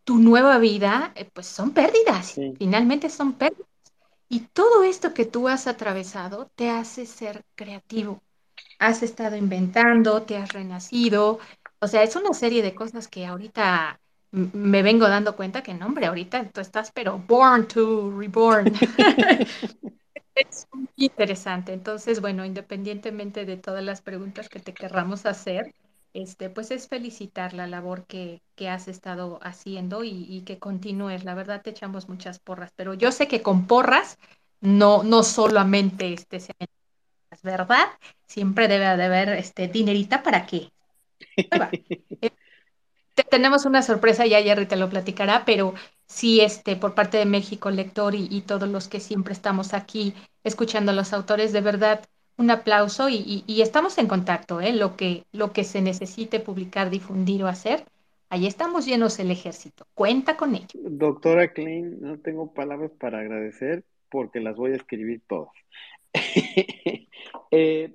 tu 0.04 0.18
nueva 0.18 0.58
vida, 0.58 1.12
eh, 1.14 1.24
pues 1.32 1.46
son 1.46 1.70
pérdidas, 1.70 2.26
Sí. 2.26 2.54
finalmente 2.58 3.08
son 3.08 3.32
pérdidas. 3.32 3.66
Y 4.28 4.40
todo 4.40 4.82
esto 4.82 5.14
que 5.14 5.24
tú 5.24 5.48
has 5.48 5.66
atravesado 5.66 6.50
te 6.56 6.68
hace 6.70 7.06
ser 7.06 7.42
creativo 7.54 8.20
has 8.88 9.02
estado 9.02 9.36
inventando, 9.36 10.22
te 10.22 10.36
has 10.36 10.52
renacido, 10.52 11.38
o 11.80 11.86
sea, 11.88 12.02
es 12.02 12.16
una 12.16 12.34
serie 12.34 12.62
de 12.62 12.74
cosas 12.74 13.08
que 13.08 13.26
ahorita 13.26 14.00
me 14.32 14.82
vengo 14.82 15.08
dando 15.08 15.36
cuenta 15.36 15.62
que 15.62 15.74
no, 15.74 15.86
hombre, 15.86 16.06
ahorita 16.06 16.50
tú 16.50 16.60
estás, 16.60 16.90
pero 16.92 17.18
born 17.18 17.66
to 17.68 18.10
reborn. 18.18 18.72
Es 20.34 20.66
muy 20.72 20.88
interesante. 20.96 21.72
Entonces, 21.72 22.20
bueno, 22.20 22.44
independientemente 22.44 23.44
de 23.44 23.56
todas 23.56 23.82
las 23.84 24.00
preguntas 24.02 24.48
que 24.48 24.60
te 24.60 24.72
querramos 24.74 25.26
hacer, 25.26 25.74
este, 26.14 26.50
pues 26.50 26.70
es 26.70 26.88
felicitar 26.88 27.52
la 27.54 27.66
labor 27.66 28.06
que, 28.06 28.42
que 28.54 28.68
has 28.68 28.88
estado 28.88 29.38
haciendo 29.42 30.04
y, 30.04 30.26
y 30.28 30.42
que 30.42 30.58
continúes. 30.58 31.24
La 31.24 31.34
verdad, 31.34 31.62
te 31.62 31.70
echamos 31.70 32.08
muchas 32.08 32.38
porras, 32.38 32.70
pero 32.76 32.94
yo 32.94 33.12
sé 33.12 33.28
que 33.28 33.42
con 33.42 33.66
porras 33.66 34.18
no, 34.60 35.02
no 35.02 35.22
solamente 35.22 36.12
este, 36.12 36.40
se 36.40 36.52
¿verdad? 37.42 37.86
Siempre 38.26 38.68
debe 38.68 38.84
de 38.96 39.04
haber 39.04 39.28
este 39.30 39.68
dinerita 39.68 40.22
para 40.22 40.46
mueva. 41.50 41.70
Eh, 42.22 42.30
te- 43.14 43.24
tenemos 43.24 43.64
una 43.66 43.82
sorpresa, 43.82 44.26
ya 44.26 44.42
Jerry 44.42 44.66
te 44.66 44.76
lo 44.76 44.88
platicará, 44.88 45.44
pero 45.44 45.74
sí, 46.06 46.40
este, 46.40 46.76
por 46.76 46.94
parte 46.94 47.18
de 47.18 47.26
México 47.26 47.70
Lector 47.70 48.14
y, 48.14 48.28
y 48.30 48.42
todos 48.42 48.68
los 48.68 48.88
que 48.88 49.00
siempre 49.00 49.32
estamos 49.32 49.74
aquí 49.74 50.14
escuchando 50.44 50.92
a 50.92 50.94
los 50.94 51.12
autores, 51.12 51.52
de 51.52 51.60
verdad, 51.60 52.04
un 52.36 52.50
aplauso 52.50 53.08
y, 53.08 53.16
y- 53.16 53.44
y 53.46 53.62
estamos 53.62 53.98
en 53.98 54.06
contacto, 54.06 54.60
¿eh? 54.60 54.72
Lo 54.72 54.96
que, 54.96 55.24
lo 55.32 55.52
que 55.52 55.64
se 55.64 55.82
necesite 55.82 56.40
publicar, 56.40 56.90
difundir 56.90 57.44
o 57.44 57.48
hacer, 57.48 57.84
ahí 58.30 58.46
estamos 58.46 58.86
llenos 58.86 59.18
el 59.18 59.30
ejército. 59.30 59.86
Cuenta 59.94 60.36
con 60.36 60.54
ello. 60.54 60.66
Doctora 60.74 61.52
Klein, 61.52 62.00
no 62.00 62.18
tengo 62.18 62.52
palabras 62.54 62.90
para 62.98 63.18
agradecer 63.18 63.84
porque 64.10 64.40
las 64.40 64.56
voy 64.56 64.72
a 64.72 64.76
escribir 64.76 65.22
todas. 65.28 65.52
Eh. 67.54 67.92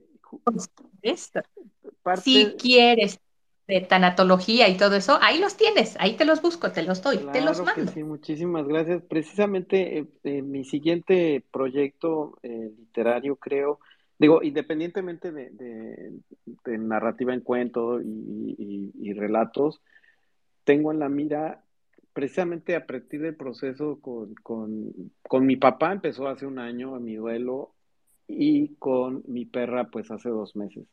Si 2.22 2.54
quieres 2.60 3.20
de 3.68 3.82
tanatología 3.82 4.70
y 4.70 4.78
todo 4.78 4.96
eso, 4.96 5.18
ahí 5.20 5.40
los 5.40 5.58
tienes, 5.58 5.98
ahí 6.00 6.16
te 6.16 6.26
los 6.26 6.44
busco, 6.44 6.72
te 6.72 6.84
los 6.84 7.02
doy, 7.02 7.18
te 7.18 7.42
los 7.42 7.60
claro 7.60 7.74
que 7.74 7.82
mando. 7.82 7.92
sí, 7.92 8.04
muchísimas 8.04 8.68
gracias. 8.68 9.02
Precisamente 9.02 9.98
eh, 9.98 10.06
eh, 10.24 10.44
mi 10.44 10.64
siguiente 10.64 11.44
proyecto 11.52 12.38
eh, 12.44 12.72
literario, 12.78 13.36
creo, 13.38 13.80
Digo, 14.20 14.42
independientemente 14.42 15.32
de, 15.32 16.12
narrativa 16.66 17.34
en 17.34 17.42
cuento 17.42 18.02
y, 18.02 19.14
relatos, 19.14 19.82
tengo 20.64 20.92
en 20.92 21.00
la 21.00 21.10
mira 21.10 21.64
precisamente 22.14 22.76
a 22.76 22.88
partir 22.88 23.22
del 23.22 23.36
proceso 23.36 24.00
con, 24.02 24.34
con, 24.42 25.46
mi 25.46 25.56
papá, 25.56 25.92
empezó 25.92 26.28
hace 26.28 26.48
un 26.48 26.58
año 26.58 27.00
mi 27.00 27.16
duelo, 27.16 27.76
y 28.28 28.76
con 28.76 29.24
mi 29.28 29.46
perra 29.46 29.90
pues 29.90 30.12
hace 30.12 30.30
dos 30.30 30.56
meses. 30.56 30.88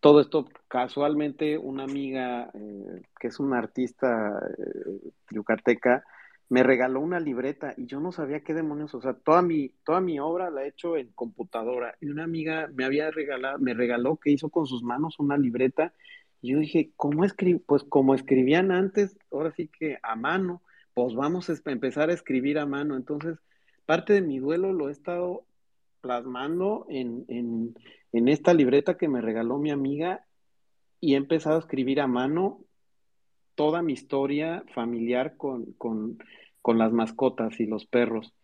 Todo 0.00 0.20
esto 0.20 0.46
casualmente 0.68 1.56
una 1.58 1.84
amiga 1.84 2.50
eh, 2.54 3.02
que 3.18 3.28
es 3.28 3.40
una 3.40 3.58
artista 3.58 4.38
eh, 4.58 5.12
yucateca 5.30 6.04
me 6.48 6.62
regaló 6.62 7.00
una 7.00 7.20
libreta 7.20 7.74
y 7.76 7.86
yo 7.86 8.00
no 8.00 8.12
sabía 8.12 8.44
qué 8.44 8.54
demonios, 8.54 8.94
o 8.94 9.00
sea, 9.00 9.14
toda 9.14 9.42
mi, 9.42 9.70
toda 9.84 10.00
mi 10.00 10.20
obra 10.20 10.50
la 10.50 10.64
he 10.64 10.68
hecho 10.68 10.96
en 10.96 11.10
computadora 11.12 11.96
y 12.00 12.08
una 12.08 12.24
amiga 12.24 12.68
me 12.74 12.84
había 12.84 13.10
regalado, 13.10 13.58
me 13.58 13.74
regaló 13.74 14.16
que 14.16 14.30
hizo 14.30 14.50
con 14.50 14.66
sus 14.66 14.82
manos 14.82 15.18
una 15.18 15.38
libreta 15.38 15.94
y 16.42 16.52
yo 16.52 16.58
dije, 16.58 16.92
¿cómo 16.96 17.24
escribir? 17.24 17.62
Pues 17.66 17.84
como 17.84 18.14
escribían 18.14 18.70
antes, 18.70 19.16
ahora 19.32 19.52
sí 19.52 19.68
que 19.68 19.98
a 20.02 20.14
mano, 20.14 20.62
pues 20.92 21.14
vamos 21.14 21.48
a 21.48 21.54
empezar 21.70 22.10
a 22.10 22.12
escribir 22.12 22.58
a 22.58 22.66
mano. 22.66 22.96
Entonces, 22.96 23.38
parte 23.86 24.12
de 24.12 24.20
mi 24.20 24.40
duelo 24.40 24.74
lo 24.74 24.90
he 24.90 24.92
estado 24.92 25.46
plasmando 26.04 26.84
en, 26.90 27.24
en, 27.28 28.28
esta 28.28 28.52
libreta 28.52 28.98
que 28.98 29.08
me 29.08 29.22
regaló 29.22 29.56
mi 29.56 29.70
amiga 29.70 30.26
y 31.00 31.14
he 31.14 31.16
empezado 31.16 31.56
a 31.56 31.60
escribir 31.60 31.98
a 32.02 32.06
mano 32.06 32.60
toda 33.54 33.80
mi 33.80 33.94
historia 33.94 34.62
familiar 34.74 35.38
con, 35.38 35.72
con, 35.72 36.18
con, 36.60 36.76
las 36.76 36.92
mascotas 36.92 37.58
y 37.58 37.64
los 37.64 37.86
perros. 37.86 38.34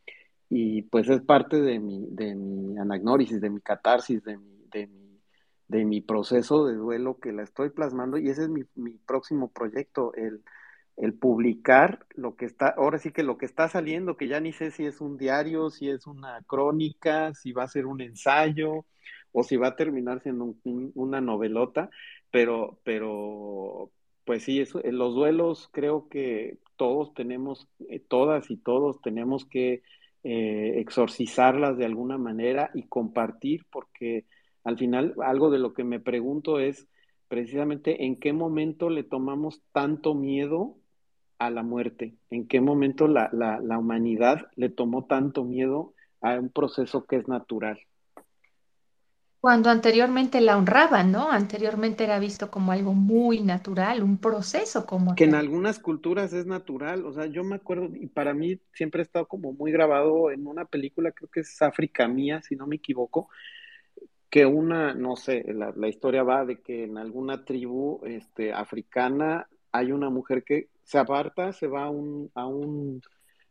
Y 0.48 0.82
pues 0.82 1.10
es 1.10 1.20
parte 1.20 1.60
de 1.60 1.78
mi, 1.78 2.06
de 2.10 2.34
mi 2.34 2.78
anagnórisis, 2.78 3.42
de 3.42 3.50
mi 3.50 3.60
catarsis, 3.60 4.24
de 4.24 4.38
mi, 4.38 4.64
de 4.72 4.86
mi, 4.86 5.20
de 5.68 5.84
mi 5.84 6.00
proceso 6.00 6.64
de 6.64 6.76
duelo 6.76 7.18
que 7.18 7.32
la 7.32 7.42
estoy 7.42 7.68
plasmando 7.68 8.16
y 8.16 8.30
ese 8.30 8.44
es 8.44 8.48
mi, 8.48 8.62
mi 8.74 8.92
próximo 8.92 9.50
proyecto, 9.50 10.14
el, 10.14 10.42
el 11.00 11.14
publicar 11.14 12.06
lo 12.14 12.36
que 12.36 12.44
está, 12.44 12.68
ahora 12.68 12.98
sí 12.98 13.10
que 13.10 13.22
lo 13.22 13.38
que 13.38 13.46
está 13.46 13.68
saliendo, 13.68 14.16
que 14.16 14.28
ya 14.28 14.38
ni 14.38 14.52
sé 14.52 14.70
si 14.70 14.84
es 14.84 15.00
un 15.00 15.16
diario, 15.16 15.70
si 15.70 15.88
es 15.88 16.06
una 16.06 16.42
crónica, 16.46 17.32
si 17.34 17.52
va 17.52 17.64
a 17.64 17.68
ser 17.68 17.86
un 17.86 18.02
ensayo 18.02 18.84
o 19.32 19.42
si 19.42 19.56
va 19.56 19.68
a 19.68 19.76
terminar 19.76 20.20
siendo 20.22 20.54
una 20.64 21.20
novelota, 21.22 21.88
pero, 22.30 22.80
pero, 22.84 23.90
pues 24.24 24.44
sí, 24.44 24.60
eso, 24.60 24.84
en 24.84 24.98
los 24.98 25.14
duelos 25.14 25.70
creo 25.72 26.08
que 26.08 26.58
todos 26.76 27.14
tenemos, 27.14 27.68
eh, 27.88 28.00
todas 28.00 28.50
y 28.50 28.58
todos 28.58 29.00
tenemos 29.00 29.46
que 29.46 29.82
eh, 30.22 30.74
exorcizarlas 30.80 31.78
de 31.78 31.86
alguna 31.86 32.18
manera 32.18 32.70
y 32.74 32.82
compartir, 32.88 33.64
porque 33.72 34.26
al 34.64 34.76
final 34.76 35.14
algo 35.22 35.50
de 35.50 35.58
lo 35.58 35.72
que 35.72 35.84
me 35.84 35.98
pregunto 36.00 36.58
es 36.60 36.86
precisamente 37.28 38.04
en 38.04 38.16
qué 38.20 38.34
momento 38.34 38.90
le 38.90 39.04
tomamos 39.04 39.62
tanto 39.72 40.14
miedo 40.14 40.76
a 41.40 41.50
la 41.50 41.62
muerte? 41.62 42.14
¿En 42.28 42.46
qué 42.46 42.60
momento 42.60 43.08
la, 43.08 43.30
la, 43.32 43.78
humanidad 43.78 44.50
le 44.56 44.68
tomó 44.68 45.06
tanto 45.06 45.42
miedo 45.42 45.94
a 46.20 46.38
un 46.38 46.50
proceso 46.50 47.06
que 47.06 47.16
es 47.16 47.26
natural? 47.28 47.80
Cuando 49.40 49.70
anteriormente 49.70 50.42
la 50.42 50.58
honraban, 50.58 51.10
¿no? 51.10 51.30
Anteriormente 51.30 52.04
era 52.04 52.18
visto 52.18 52.50
como 52.50 52.72
algo 52.72 52.92
muy 52.92 53.40
natural, 53.40 54.02
un 54.02 54.18
proceso 54.18 54.84
como... 54.84 55.14
Que 55.14 55.24
en 55.24 55.34
algunas 55.34 55.78
culturas 55.78 56.34
es 56.34 56.44
natural, 56.44 57.06
o 57.06 57.12
sea, 57.14 57.24
yo 57.24 57.42
me 57.42 57.56
acuerdo, 57.56 57.88
y 57.94 58.06
para 58.08 58.34
mí 58.34 58.60
siempre 58.74 59.00
ha 59.00 59.04
estado 59.04 59.26
como 59.26 59.54
muy 59.54 59.72
grabado 59.72 60.30
en 60.30 60.46
una 60.46 60.66
película, 60.66 61.10
creo 61.12 61.30
que 61.30 61.40
es 61.40 61.62
África 61.62 62.06
Mía, 62.06 62.42
si 62.42 62.54
no 62.54 62.66
me 62.66 62.76
equivoco, 62.76 63.30
que 64.28 64.44
una, 64.44 64.92
no 64.92 65.16
sé, 65.16 65.42
la, 65.54 65.72
la 65.74 65.88
historia 65.88 66.22
va 66.22 66.44
de 66.44 66.60
que 66.60 66.84
en 66.84 66.98
alguna 66.98 67.46
tribu 67.46 68.02
este, 68.04 68.52
africana 68.52 69.48
hay 69.72 69.92
una 69.92 70.10
mujer 70.10 70.44
que 70.44 70.68
se 70.90 70.98
aparta, 70.98 71.52
se 71.52 71.68
va 71.68 71.84
a 71.84 71.90
un, 71.90 72.32
a 72.34 72.48
un, 72.48 73.00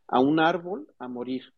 a 0.08 0.20
un 0.20 0.40
árbol 0.40 0.86
a 0.98 1.08
morir. 1.08 1.54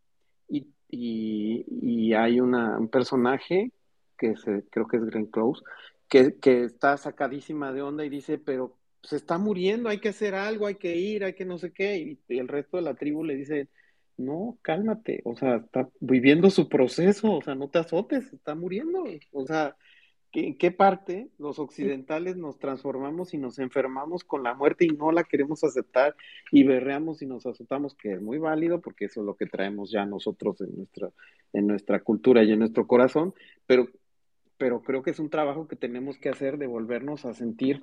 Y, 0.49 0.69
y, 0.89 2.13
hay 2.13 2.39
una, 2.39 2.79
un 2.79 2.89
personaje, 2.89 3.73
que 4.17 4.37
se, 4.37 4.63
creo 4.71 4.87
que 4.87 4.99
es 4.99 5.05
Glenn 5.05 5.27
Close, 5.27 5.61
que, 6.09 6.39
que 6.39 6.63
está 6.65 6.97
sacadísima 6.99 7.73
de 7.73 7.83
onda 7.83 8.05
y 8.05 8.11
dice, 8.11 8.39
pero 8.39 8.79
se 9.03 9.17
está 9.17 9.39
muriendo, 9.39 9.89
hay 9.89 9.99
que 9.99 10.11
hacer 10.11 10.37
algo, 10.37 10.69
hay 10.69 10.77
que 10.77 10.95
ir, 10.95 11.25
hay 11.25 11.35
que 11.35 11.47
no 11.47 11.59
sé 11.59 11.73
qué. 11.73 11.97
Y, 11.97 12.21
y 12.29 12.39
el 12.39 12.47
resto 12.47 12.77
de 12.77 12.85
la 12.85 12.95
tribu 12.95 13.25
le 13.25 13.35
dice, 13.35 13.69
no, 14.19 14.59
cálmate, 14.63 15.23
o 15.25 15.35
sea, 15.35 15.57
está 15.57 15.89
viviendo 15.99 16.49
su 16.51 16.69
proceso, 16.69 17.33
o 17.39 17.43
sea, 17.43 17.57
no 17.57 17.71
te 17.71 17.81
azotes, 17.81 18.33
está 18.33 18.55
muriendo, 18.55 19.03
o 19.33 19.47
sea, 19.47 19.75
¿En 20.35 20.57
qué 20.57 20.71
parte 20.71 21.29
los 21.39 21.59
occidentales 21.59 22.39
nos 22.39 22.59
transformamos 22.59 23.35
y 23.35 23.39
nos 23.39 23.59
enfermamos 23.59 24.25
con 24.25 24.43
la 24.43 24.55
muerte 24.55 24.87
y 24.87 24.89
no 24.89 25.13
la 25.13 25.25
queremos 25.25 25.63
aceptar 25.63 26.17
y 26.51 26.65
berreamos 26.65 27.21
y 27.21 27.27
nos 27.27 27.45
azotamos, 27.45 27.95
que 27.95 28.15
es 28.15 28.23
muy 28.23 28.39
válido 28.39 28.81
porque 28.81 29.05
eso 29.05 29.21
es 29.21 29.27
lo 29.27 29.37
que 29.37 29.45
traemos 29.45 29.91
ya 29.91 30.07
nosotros 30.07 30.59
en 30.63 30.75
nuestra, 30.75 31.11
en 31.53 31.67
nuestra 31.67 32.01
cultura 32.01 32.43
y 32.43 32.53
en 32.53 32.61
nuestro 32.61 32.87
corazón, 32.87 33.35
pero, 33.67 33.89
pero 34.57 34.83
creo 34.83 35.03
que 35.03 35.11
es 35.11 35.19
un 35.19 35.29
trabajo 35.29 35.69
que 35.69 35.77
tenemos 35.77 36.17
que 36.17 36.31
hacer 36.31 36.57
de 36.57 36.67
volvernos 36.67 37.27
a 37.27 37.35
sentir, 37.35 37.83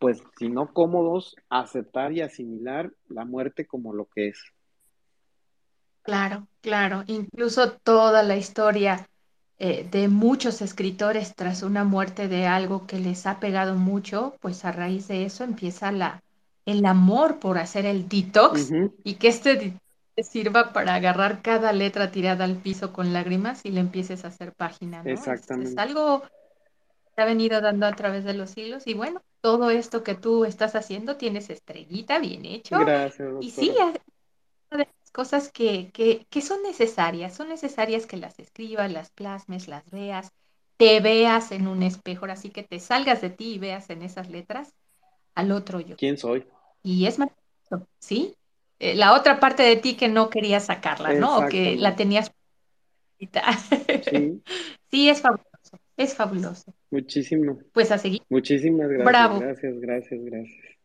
pues, 0.00 0.20
si 0.40 0.48
no 0.48 0.72
cómodos, 0.72 1.36
aceptar 1.50 2.12
y 2.12 2.20
asimilar 2.20 2.92
la 3.08 3.24
muerte 3.24 3.64
como 3.64 3.92
lo 3.92 4.06
que 4.06 4.28
es. 4.28 4.42
Claro, 6.02 6.48
claro, 6.62 7.04
incluso 7.06 7.78
toda 7.78 8.24
la 8.24 8.36
historia 8.36 9.08
eh, 9.58 9.88
de 9.90 10.08
muchos 10.08 10.60
escritores 10.60 11.34
tras 11.34 11.62
una 11.62 11.84
muerte 11.84 12.28
de 12.28 12.46
algo 12.46 12.86
que 12.86 12.98
les 12.98 13.26
ha 13.26 13.40
pegado 13.40 13.74
mucho, 13.74 14.34
pues 14.40 14.64
a 14.64 14.72
raíz 14.72 15.08
de 15.08 15.24
eso 15.24 15.44
empieza 15.44 15.90
la, 15.92 16.22
el 16.66 16.84
amor 16.84 17.38
por 17.38 17.56
hacer 17.56 17.86
el 17.86 18.08
detox 18.08 18.70
y 19.02 19.14
que 19.14 19.28
este 19.28 19.78
sirva 20.22 20.72
para 20.72 20.94
agarrar 20.94 21.42
cada 21.42 21.72
letra 21.72 22.10
tirada 22.10 22.44
al 22.44 22.56
piso 22.56 22.92
con 22.92 23.12
lágrimas 23.12 23.64
y 23.64 23.70
le 23.70 23.80
empieces 23.80 24.24
a 24.24 24.28
hacer 24.28 24.52
página, 24.52 25.02
¿no? 25.02 25.10
Exactamente. 25.10 25.72
Es, 25.72 25.78
algo 25.78 26.22
que 27.14 27.22
ha 27.22 27.24
venido 27.24 27.60
dando 27.60 27.86
a 27.86 27.92
través 27.92 28.24
de 28.24 28.34
los 28.34 28.50
siglos 28.50 28.86
y 28.86 28.94
bueno, 28.94 29.22
todo 29.40 29.70
esto 29.70 30.02
que 30.02 30.14
tú 30.14 30.44
estás 30.44 30.74
haciendo 30.74 31.16
tienes 31.16 31.50
estrellita 31.50 32.18
bien 32.18 32.44
hecho. 32.44 32.78
Gracias. 32.78 33.28
Y 33.40 33.50
sí, 33.50 33.72
cosas 35.16 35.50
que, 35.50 35.88
que, 36.28 36.42
son 36.42 36.62
necesarias, 36.62 37.34
son 37.34 37.48
necesarias 37.48 38.04
que 38.04 38.18
las 38.18 38.38
escribas, 38.38 38.92
las 38.92 39.08
plasmes, 39.08 39.66
las 39.66 39.90
veas, 39.90 40.30
te 40.76 41.00
veas 41.00 41.52
en 41.52 41.68
un 41.68 41.82
espejo, 41.82 42.26
así 42.26 42.50
que 42.50 42.62
te 42.62 42.80
salgas 42.80 43.22
de 43.22 43.30
ti 43.30 43.54
y 43.54 43.58
veas 43.58 43.88
en 43.88 44.02
esas 44.02 44.28
letras 44.28 44.74
al 45.34 45.52
otro 45.52 45.80
yo. 45.80 45.96
¿Quién 45.96 46.18
soy? 46.18 46.44
Y 46.82 47.06
es 47.06 47.18
maravilloso, 47.18 47.88
¿sí? 47.98 48.34
Eh, 48.78 48.94
la 48.94 49.14
otra 49.14 49.40
parte 49.40 49.62
de 49.62 49.76
ti 49.76 49.96
que 49.96 50.08
no 50.08 50.28
querías 50.28 50.66
sacarla, 50.66 51.14
¿no? 51.14 51.38
O 51.38 51.48
que 51.48 51.76
la 51.76 51.96
tenías. 51.96 52.30
Sí. 53.18 53.30
sí, 54.90 55.08
es 55.08 55.22
fabuloso, 55.22 55.80
es 55.96 56.14
fabuloso. 56.14 56.74
Muchísimo. 56.90 57.58
Pues 57.72 57.90
a 57.90 57.96
seguir. 57.96 58.20
Muchísimas 58.28 58.88
gracias. 58.88 59.06
Bravo. 59.06 59.40
Gracias, 59.40 59.80
gracias, 59.80 60.20
gracias. 60.22 60.76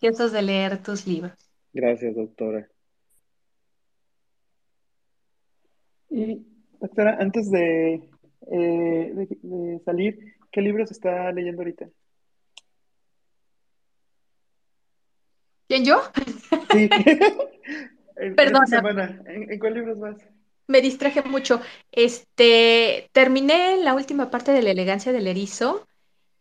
Estamos 0.00 0.30
de 0.30 0.42
leer 0.42 0.80
tus 0.84 1.04
libros. 1.04 1.34
Gracias, 1.72 2.14
doctora. 2.14 2.68
Y, 6.14 6.46
doctora, 6.78 7.16
antes 7.18 7.50
de, 7.50 7.94
eh, 8.52 9.28
de, 9.42 9.80
salir, 9.84 10.36
¿qué 10.52 10.60
libros 10.60 10.92
está 10.92 11.32
leyendo 11.32 11.62
ahorita? 11.62 11.88
¿Quién 15.66 15.84
yo? 15.84 16.00
Sí. 16.70 16.88
en, 18.16 18.36
¿En, 18.38 19.58
cuál 19.58 19.74
libros 19.74 19.98
vas? 19.98 20.16
Me 20.68 20.80
distraje 20.80 21.22
mucho. 21.22 21.60
Este, 21.90 23.08
terminé 23.10 23.78
la 23.78 23.94
última 23.94 24.30
parte 24.30 24.52
de 24.52 24.62
La 24.62 24.70
elegancia 24.70 25.10
del 25.12 25.26
erizo 25.26 25.84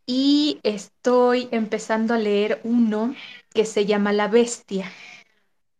y 0.06 0.60
estoy 0.62 1.48
empezando 1.50 2.14
a 2.14 2.20
leer 2.20 2.62
uno 2.64 3.16
que 3.56 3.66
se 3.66 3.88
llama 3.88 4.14
La 4.14 4.28
bestia. 4.28 4.92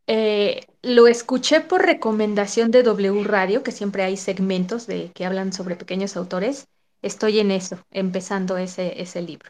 Eh, 0.08 0.62
lo 0.82 1.08
escuché 1.08 1.62
por 1.62 1.86
recomendación 1.86 2.72
de 2.72 2.84
W 2.84 3.24
Radio, 3.24 3.64
que 3.64 3.72
siempre 3.72 4.04
hay 4.04 4.18
segmentos 4.18 4.86
de 4.88 5.12
que 5.14 5.26
hablan 5.26 5.54
sobre 5.54 5.76
pequeños 5.76 6.18
autores. 6.18 6.68
Estoy 7.02 7.40
en 7.40 7.52
eso, 7.52 7.80
empezando 7.92 8.58
ese, 8.58 9.02
ese 9.02 9.22
libro. 9.22 9.50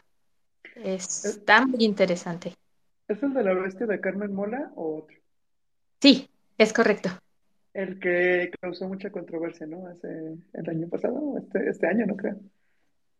Está 0.76 1.66
muy 1.66 1.84
interesante. 1.84 2.54
¿Es 3.08 3.22
el 3.22 3.34
de 3.34 3.44
la 3.44 3.54
bestia 3.54 3.86
de 3.86 4.00
Carmen 4.00 4.32
Mola 4.34 4.72
o 4.76 4.98
otro? 4.98 5.16
Sí, 6.00 6.28
es 6.58 6.72
correcto. 6.72 7.10
El 7.72 7.98
que 7.98 8.50
causó 8.60 8.88
mucha 8.88 9.10
controversia, 9.10 9.66
¿no? 9.66 9.86
Hace 9.88 10.36
el 10.52 10.70
año 10.70 10.88
pasado, 10.88 11.36
este, 11.38 11.68
este 11.68 11.86
año, 11.86 12.06
no 12.06 12.16
creo. 12.16 12.36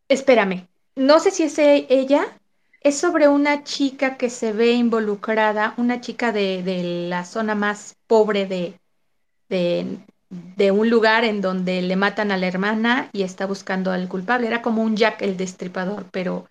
Espérame, 0.08 0.68
no 0.96 1.18
sé 1.18 1.30
si 1.30 1.44
es 1.44 1.58
e, 1.58 1.86
ella, 1.88 2.24
es 2.84 2.98
sobre 2.98 3.28
una 3.28 3.64
chica 3.64 4.16
que 4.16 4.30
se 4.30 4.52
ve 4.52 4.72
involucrada, 4.72 5.74
una 5.78 6.00
chica 6.00 6.32
de, 6.32 7.06
la 7.08 7.24
zona 7.24 7.54
más 7.54 7.96
pobre 8.06 8.46
de, 8.46 8.78
de 9.48 10.70
un 10.70 10.90
lugar 10.90 11.24
en 11.24 11.40
donde 11.40 11.80
le 11.80 11.96
matan 11.96 12.30
a 12.30 12.36
la 12.36 12.46
hermana 12.46 13.08
y 13.12 13.22
está 13.22 13.46
buscando 13.46 13.90
al 13.90 14.06
culpable. 14.06 14.46
Era 14.46 14.60
como 14.62 14.82
un 14.82 14.96
Jack 14.96 15.22
el 15.22 15.38
Destripador, 15.38 16.06
pero 16.12 16.46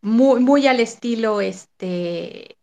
muy, 0.00 0.40
muy 0.40 0.66
al 0.66 0.80
estilo, 0.80 1.42
este, 1.42 2.56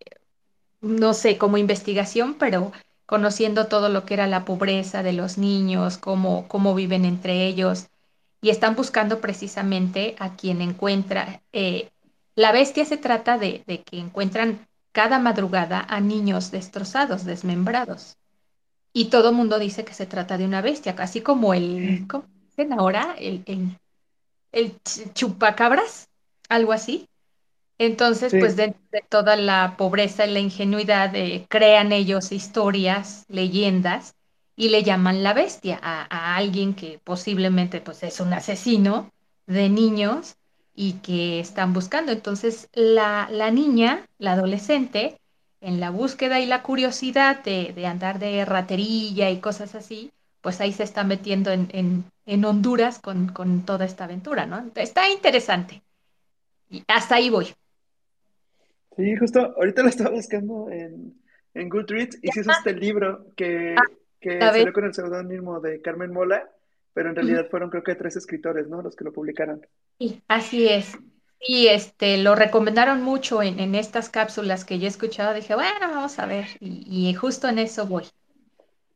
no 0.81 1.13
sé, 1.13 1.37
como 1.37 1.57
investigación, 1.57 2.35
pero 2.35 2.71
conociendo 3.05 3.67
todo 3.67 3.89
lo 3.89 4.03
que 4.03 4.15
era 4.15 4.25
la 4.25 4.45
pobreza 4.45 5.03
de 5.03 5.13
los 5.13 5.37
niños, 5.37 5.99
cómo, 5.99 6.47
cómo 6.47 6.73
viven 6.73 7.05
entre 7.05 7.45
ellos, 7.45 7.87
y 8.41 8.49
están 8.49 8.75
buscando 8.75 9.21
precisamente 9.21 10.15
a 10.17 10.35
quien 10.35 10.61
encuentra. 10.61 11.41
Eh, 11.53 11.91
la 12.35 12.51
bestia 12.51 12.85
se 12.85 12.97
trata 12.97 13.37
de, 13.37 13.63
de 13.67 13.83
que 13.83 13.99
encuentran 13.99 14.67
cada 14.91 15.19
madrugada 15.19 15.85
a 15.89 15.99
niños 16.01 16.51
destrozados, 16.51 17.25
desmembrados. 17.25 18.17
Y 18.93 19.05
todo 19.05 19.33
mundo 19.33 19.59
dice 19.59 19.85
que 19.85 19.93
se 19.93 20.05
trata 20.05 20.37
de 20.37 20.45
una 20.45 20.61
bestia, 20.61 20.95
casi 20.95 21.21
como 21.21 21.53
el, 21.53 22.05
¿cómo 22.09 22.25
dicen 22.49 22.73
ahora? 22.73 23.15
El, 23.19 23.43
el, 23.45 23.77
el 24.51 24.77
chupacabras, 25.13 26.09
algo 26.49 26.73
así. 26.73 27.07
Entonces, 27.77 28.31
Sí. 28.31 28.39
pues 28.39 28.55
dentro 28.55 28.81
de 28.91 29.01
toda 29.09 29.35
la 29.35 29.75
pobreza 29.77 30.25
y 30.25 30.31
la 30.33 30.39
ingenuidad, 30.39 31.15
eh, 31.15 31.45
crean 31.49 31.91
ellos 31.91 32.31
historias, 32.31 33.25
leyendas, 33.27 34.13
y 34.55 34.69
le 34.69 34.83
llaman 34.83 35.23
la 35.23 35.33
bestia 35.33 35.79
a, 35.81 36.03
a 36.09 36.35
alguien 36.35 36.75
que 36.75 36.99
posiblemente 37.03 37.81
pues, 37.81 38.03
es 38.03 38.19
un 38.19 38.33
asesino 38.33 39.09
de 39.47 39.69
niños 39.69 40.35
y 40.75 40.93
que 40.93 41.39
están 41.39 41.73
buscando. 41.73 42.11
Entonces, 42.11 42.69
la, 42.73 43.27
la 43.31 43.51
niña, 43.51 44.05
la 44.17 44.33
adolescente, 44.33 45.17
en 45.61 45.79
la 45.79 45.89
búsqueda 45.91 46.39
y 46.39 46.45
la 46.45 46.63
curiosidad 46.63 47.43
de, 47.43 47.73
de 47.73 47.85
andar 47.85 48.19
de 48.19 48.43
raterilla 48.45 49.29
y 49.29 49.39
cosas 49.39 49.75
así, 49.75 50.11
pues 50.41 50.59
ahí 50.59 50.73
se 50.73 50.83
está 50.83 51.03
metiendo 51.03 51.51
en, 51.51 51.67
en, 51.71 52.05
en 52.25 52.45
Honduras 52.45 52.99
con, 52.99 53.27
con 53.29 53.63
toda 53.63 53.85
esta 53.85 54.05
aventura, 54.05 54.45
¿no? 54.45 54.71
Está 54.75 55.09
interesante. 55.09 55.81
Y 56.69 56.83
hasta 56.87 57.15
ahí 57.15 57.29
voy. 57.29 57.53
Sí, 58.95 59.15
justo 59.15 59.53
ahorita 59.55 59.83
lo 59.83 59.89
estaba 59.89 60.09
buscando 60.11 60.69
en, 60.69 61.13
en 61.53 61.69
Goodreads 61.69 62.19
y 62.21 62.31
sí 62.31 62.39
es 62.41 62.47
este 62.47 62.73
libro 62.73 63.25
que, 63.35 63.75
que 64.19 64.35
¿la 64.39 64.51
ves? 64.51 64.57
salió 64.57 64.73
con 64.73 64.85
el 64.85 64.93
seudónimo 64.93 65.59
de 65.59 65.81
Carmen 65.81 66.11
Mola, 66.11 66.49
pero 66.93 67.09
en 67.09 67.15
realidad 67.15 67.47
fueron 67.49 67.69
creo 67.69 67.83
que 67.83 67.95
tres 67.95 68.15
escritores, 68.17 68.67
¿no? 68.69 68.81
Los 68.81 68.95
que 68.95 69.03
lo 69.05 69.13
publicaron. 69.13 69.61
Sí, 69.99 70.21
así 70.27 70.67
es. 70.67 70.97
Y 71.39 71.67
este, 71.67 72.17
lo 72.17 72.35
recomendaron 72.35 73.01
mucho 73.03 73.41
en, 73.41 73.59
en 73.59 73.75
estas 73.75 74.09
cápsulas 74.09 74.65
que 74.65 74.79
yo 74.79 74.85
he 74.85 74.87
escuchado. 74.89 75.33
Dije, 75.33 75.55
bueno, 75.55 75.79
vamos 75.89 76.19
a 76.19 76.25
ver. 76.25 76.47
Y, 76.59 77.09
y 77.09 77.13
justo 77.13 77.47
en 77.47 77.59
eso 77.59 77.87
voy. 77.87 78.05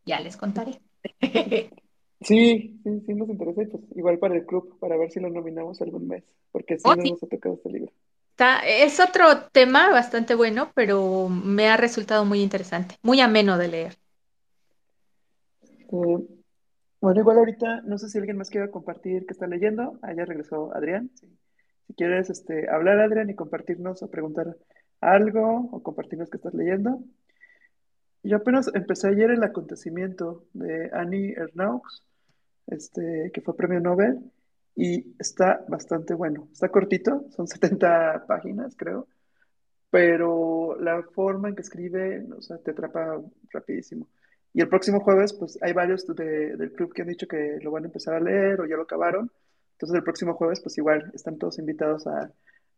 Ya 0.05 0.19
les 0.21 0.37
contaré. 0.37 0.81
Sí, 2.21 2.79
sí, 2.83 3.01
sí 3.05 3.13
nos 3.13 3.29
interesa 3.29 3.61
pues 3.71 3.83
igual 3.95 4.19
para 4.19 4.35
el 4.35 4.45
club, 4.45 4.77
para 4.79 4.97
ver 4.97 5.11
si 5.11 5.19
lo 5.21 5.29
nominamos 5.29 5.81
algún 5.81 6.07
mes, 6.07 6.23
porque 6.51 6.77
sí 6.79 6.91
Oh, 6.91 6.95
sí. 7.01 7.11
nos 7.11 7.21
ha 7.23 7.27
tocado 7.27 7.55
este 7.55 7.69
libro. 7.69 7.91
Está- 8.31 8.59
es 8.67 8.99
otro 8.99 9.47
tema 9.51 9.89
bastante 9.89 10.35
bueno, 10.35 10.71
pero 10.75 11.27
me 11.29 11.67
ha 11.69 11.77
resultado 11.77 12.23
muy 12.25 12.41
interesante, 12.41 12.97
muy 13.01 13.19
ameno 13.21 13.57
de 13.57 13.67
leer. 13.67 13.97
Eh, 15.91 16.34
bueno, 17.05 17.19
igual 17.19 17.37
ahorita, 17.37 17.81
no 17.81 17.99
sé 17.99 18.09
si 18.09 18.17
alguien 18.17 18.35
más 18.35 18.49
quiera 18.49 18.71
compartir 18.71 19.27
que 19.27 19.33
está 19.33 19.45
leyendo. 19.45 19.99
Ah, 20.01 20.11
ya 20.11 20.25
regresó 20.25 20.75
Adrián. 20.75 21.11
Si 21.85 21.93
quieres 21.93 22.31
este, 22.31 22.67
hablar, 22.67 22.99
Adrián, 22.99 23.29
y 23.29 23.35
compartirnos 23.35 24.01
o 24.01 24.09
preguntar 24.09 24.57
algo 25.01 25.69
o 25.71 25.83
compartirnos 25.83 26.31
que 26.31 26.37
estás 26.37 26.55
leyendo. 26.55 27.03
Yo 28.23 28.37
apenas 28.37 28.71
empecé 28.73 29.09
ayer 29.09 29.29
el 29.29 29.43
acontecimiento 29.43 30.47
de 30.53 30.89
Annie 30.93 31.35
Ernaux, 31.37 32.03
este, 32.65 33.29
que 33.31 33.41
fue 33.41 33.55
premio 33.55 33.79
Nobel, 33.79 34.19
y 34.75 35.15
está 35.19 35.63
bastante 35.67 36.15
bueno. 36.15 36.49
Está 36.53 36.69
cortito, 36.69 37.27
son 37.35 37.47
70 37.47 38.25
páginas, 38.27 38.75
creo, 38.75 39.07
pero 39.91 40.75
la 40.79 41.03
forma 41.03 41.49
en 41.49 41.55
que 41.55 41.61
escribe, 41.61 42.25
o 42.35 42.41
sea, 42.41 42.57
te 42.57 42.71
atrapa 42.71 43.21
rapidísimo. 43.51 44.07
Y 44.55 44.61
el 44.61 44.69
próximo 44.69 45.01
jueves, 45.01 45.33
pues 45.33 45.59
hay 45.61 45.73
varios 45.73 46.07
de- 46.07 46.55
del 46.55 46.71
club 46.71 46.93
que 46.93 47.01
han 47.01 47.09
dicho 47.09 47.27
que 47.27 47.59
lo 47.61 47.71
van 47.71 47.83
a 47.83 47.87
empezar 47.87 48.13
a 48.15 48.21
leer 48.21 48.61
o 48.61 48.65
ya 48.65 48.77
lo 48.77 48.83
acabaron. 48.83 49.29
Entonces 49.73 49.95
el 49.97 50.03
próximo 50.03 50.33
jueves, 50.35 50.61
pues 50.61 50.77
igual 50.77 51.11
están 51.13 51.37
todos 51.37 51.59
invitados 51.59 52.07
a, 52.07 52.31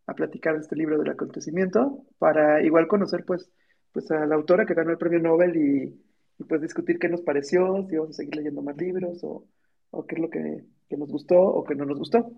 a 0.06 0.14
platicar 0.14 0.54
de 0.54 0.60
este 0.62 0.74
libro 0.74 0.98
del 0.98 1.10
acontecimiento 1.10 2.04
para 2.18 2.62
igual 2.64 2.88
conocer, 2.88 3.24
pues, 3.24 3.48
pues 3.92 4.10
a 4.10 4.26
la 4.26 4.34
autora 4.34 4.66
que 4.66 4.74
ganó 4.74 4.90
el 4.90 4.98
premio 4.98 5.20
Nobel 5.20 5.56
y, 5.56 6.02
y, 6.38 6.44
pues 6.44 6.60
discutir 6.60 6.98
qué 6.98 7.08
nos 7.08 7.22
pareció, 7.22 7.86
si 7.88 7.96
vamos 7.96 8.10
a 8.10 8.14
seguir 8.14 8.34
leyendo 8.36 8.60
más 8.62 8.76
libros 8.76 9.22
o, 9.22 9.46
o 9.90 10.06
qué 10.06 10.16
es 10.16 10.20
lo 10.20 10.30
que, 10.30 10.64
que 10.88 10.96
nos 10.96 11.10
gustó 11.12 11.40
o 11.40 11.62
que 11.64 11.76
no 11.76 11.84
nos 11.84 11.98
gustó. 11.98 12.32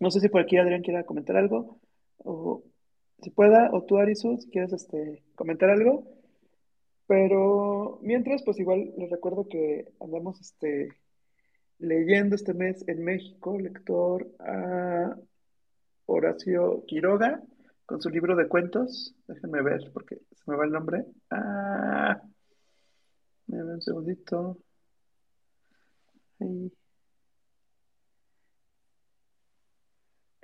No 0.00 0.10
sé 0.10 0.18
si 0.20 0.28
por 0.28 0.40
aquí 0.40 0.56
Adrián 0.56 0.82
quiera 0.82 1.04
comentar 1.04 1.36
algo 1.36 1.78
o 2.18 2.64
si 3.22 3.30
pueda, 3.30 3.70
o 3.72 3.84
tú, 3.84 3.98
Arisu, 3.98 4.36
si 4.38 4.50
quieres 4.50 4.72
este, 4.72 5.22
comentar 5.36 5.70
algo. 5.70 6.04
Pero 7.14 8.00
mientras, 8.02 8.42
pues 8.42 8.58
igual 8.58 8.92
les 8.98 9.08
recuerdo 9.08 9.46
que 9.48 9.86
andamos 10.00 10.40
este, 10.40 10.88
leyendo 11.78 12.34
este 12.34 12.54
mes 12.54 12.82
en 12.88 13.04
México, 13.04 13.56
lector 13.56 14.26
a 14.40 15.16
Horacio 16.06 16.84
Quiroga, 16.88 17.40
con 17.86 18.02
su 18.02 18.10
libro 18.10 18.34
de 18.34 18.48
cuentos. 18.48 19.14
Déjenme 19.28 19.62
ver, 19.62 19.92
porque 19.92 20.16
se 20.16 20.50
me 20.50 20.56
va 20.56 20.64
el 20.64 20.72
nombre. 20.72 21.04
Ah, 21.30 22.20
un 23.46 23.80
segundito. 23.80 24.58
Ahí. 26.40 26.72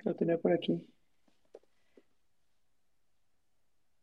Lo 0.05 0.15
tenía 0.15 0.37
por 0.37 0.53
aquí. 0.53 0.87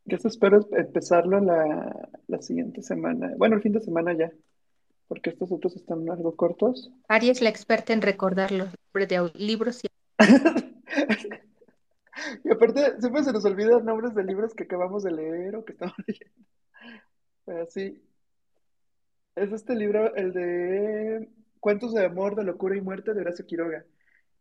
Yo 0.09 0.17
espero 0.25 0.67
empezarlo 0.73 1.41
la, 1.41 2.09
la 2.27 2.43
siguiente 2.43 2.83
semana. 2.83 3.35
Bueno, 3.37 3.57
el 3.57 3.63
fin 3.63 3.73
de 3.73 3.81
semana 3.81 4.15
ya, 4.15 4.33
porque 5.07 5.31
estos 5.31 5.53
otros 5.53 5.77
están 5.77 6.09
algo 6.11 6.35
cortos. 6.35 6.91
Ari 7.09 7.31
es 7.31 7.43
la 7.43 7.51
experta 7.51 7.93
en 7.93 8.03
recordar 8.03 8.51
los 8.53 8.69
nombres 8.95 9.09
de 9.09 9.31
libros 9.39 9.85
y 9.85 9.89
Y 12.45 12.51
aparte, 12.51 13.01
siempre 13.01 13.23
se 13.23 13.33
nos 13.33 13.45
olvidan 13.45 13.85
nombres 13.85 14.15
de 14.15 14.25
libros 14.25 14.55
que 14.55 14.65
acabamos 14.65 15.03
de 15.03 15.13
leer 15.13 15.57
o 15.57 15.65
que 15.65 15.73
estamos 15.73 15.95
leyendo. 16.07 16.35
Pero 17.45 17.67
sí, 17.67 18.03
es 19.37 19.53
este 19.53 19.75
libro, 19.75 20.15
el 20.15 20.33
de 20.33 21.29
Cuentos 21.61 21.95
de 21.95 22.05
Amor, 22.05 22.35
de 22.35 22.45
Locura 22.45 22.77
y 22.77 22.81
Muerte 22.81 23.15
de 23.15 23.21
Horacio 23.21 23.47
Quiroga. 23.47 23.85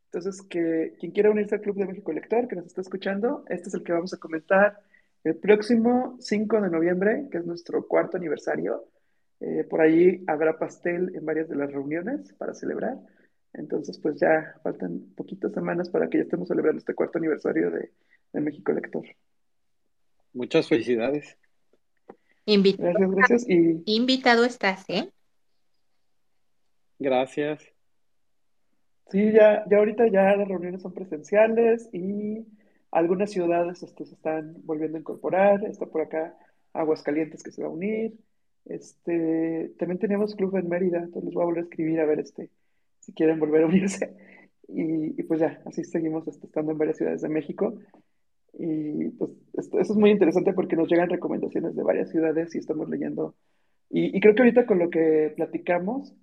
Entonces, 0.05 0.41
que 0.41 0.95
quien 0.99 1.11
quiera 1.11 1.29
unirse 1.29 1.55
al 1.55 1.61
Club 1.61 1.75
de 1.75 1.85
México 1.85 2.11
Lector, 2.11 2.47
que 2.47 2.55
nos 2.55 2.65
está 2.65 2.81
escuchando, 2.81 3.43
este 3.49 3.69
es 3.69 3.75
el 3.75 3.83
que 3.83 3.91
vamos 3.91 4.13
a 4.13 4.17
comentar 4.17 4.81
el 5.23 5.35
próximo 5.35 6.17
5 6.19 6.61
de 6.61 6.69
noviembre, 6.69 7.27
que 7.31 7.39
es 7.39 7.45
nuestro 7.45 7.87
cuarto 7.87 8.17
aniversario. 8.17 8.85
Eh, 9.39 9.65
por 9.69 9.81
ahí 9.81 10.23
habrá 10.27 10.57
pastel 10.57 11.15
en 11.15 11.25
varias 11.25 11.49
de 11.49 11.55
las 11.55 11.71
reuniones 11.71 12.33
para 12.33 12.53
celebrar. 12.53 12.97
Entonces, 13.53 13.99
pues 13.99 14.19
ya 14.19 14.55
faltan 14.63 15.13
poquitas 15.15 15.51
semanas 15.51 15.89
para 15.89 16.09
que 16.09 16.17
ya 16.17 16.23
estemos 16.23 16.47
celebrando 16.47 16.79
este 16.79 16.93
cuarto 16.93 17.17
aniversario 17.17 17.71
de, 17.71 17.91
de 18.33 18.41
México 18.41 18.71
Lector. 18.71 19.05
Muchas 20.33 20.67
felicidades. 20.67 21.37
invitado, 22.45 22.93
Gracias, 22.93 23.15
gracias. 23.15 23.45
Y 23.47 23.95
invitado 23.95 24.45
estás, 24.45 24.85
¿eh? 24.89 25.09
Gracias. 26.99 27.63
sí, 29.09 29.31
ya, 29.31 29.63
ya 29.69 29.77
ahorita 29.77 30.07
ya 30.07 30.35
las 30.35 30.47
reuniones 30.47 30.81
son 30.81 30.93
presenciales 30.93 31.89
y 31.93 32.45
algunas 32.97 33.31
ciudades 33.31 33.83
este, 33.83 34.05
se 34.05 34.15
están 34.15 34.55
volviendo 34.63 34.97
a 34.97 35.01
incorporar. 35.01 35.63
Está 35.65 35.85
por 35.85 36.01
acá 36.01 36.35
Aguascalientes 36.73 37.43
que 37.43 37.51
se 37.51 37.61
va 37.61 37.67
a 37.67 37.71
unir. 37.71 38.13
Este, 38.65 39.71
también 39.77 39.99
tenemos 39.99 40.35
club 40.35 40.55
en 40.57 40.67
Mérida, 40.67 40.97
entonces 40.97 41.25
les 41.25 41.33
voy 41.33 41.43
a 41.43 41.45
volver 41.45 41.63
a 41.63 41.67
escribir 41.67 41.99
a 41.99 42.05
ver 42.05 42.19
este, 42.19 42.49
si 42.99 43.13
quieren 43.13 43.39
volver 43.39 43.63
a 43.63 43.67
unirse. 43.67 44.15
Y, 44.67 45.19
y 45.19 45.23
pues 45.23 45.39
ya, 45.39 45.61
así 45.65 45.83
seguimos 45.83 46.27
este, 46.27 46.47
estando 46.47 46.71
en 46.71 46.77
varias 46.77 46.97
ciudades 46.97 47.21
de 47.21 47.29
México. 47.29 47.75
Y 48.53 49.09
pues 49.11 49.31
esto, 49.53 49.79
eso 49.79 49.93
es 49.93 49.99
muy 49.99 50.09
interesante 50.09 50.53
porque 50.53 50.75
nos 50.75 50.89
llegan 50.89 51.09
recomendaciones 51.09 51.75
de 51.75 51.83
varias 51.83 52.09
ciudades 52.09 52.53
y 52.55 52.57
estamos 52.57 52.89
leyendo. 52.89 53.35
Y, 53.89 54.17
y 54.17 54.19
creo 54.19 54.33
que 54.35 54.41
ahorita 54.41 54.65
con 54.65 54.79
lo 54.79 54.89
que 54.89 55.33
platicamos, 55.35 56.13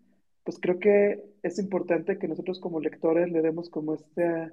pues 0.43 0.59
creo 0.61 0.79
que 0.79 1.23
es 1.43 1.59
importante 1.59 2.19
que 2.19 2.29
nosotros 2.29 2.61
como 2.61 2.81
lectores 2.81 3.31
le 3.31 3.41
demos 3.41 3.71
como 3.71 3.95
esta 3.95 4.53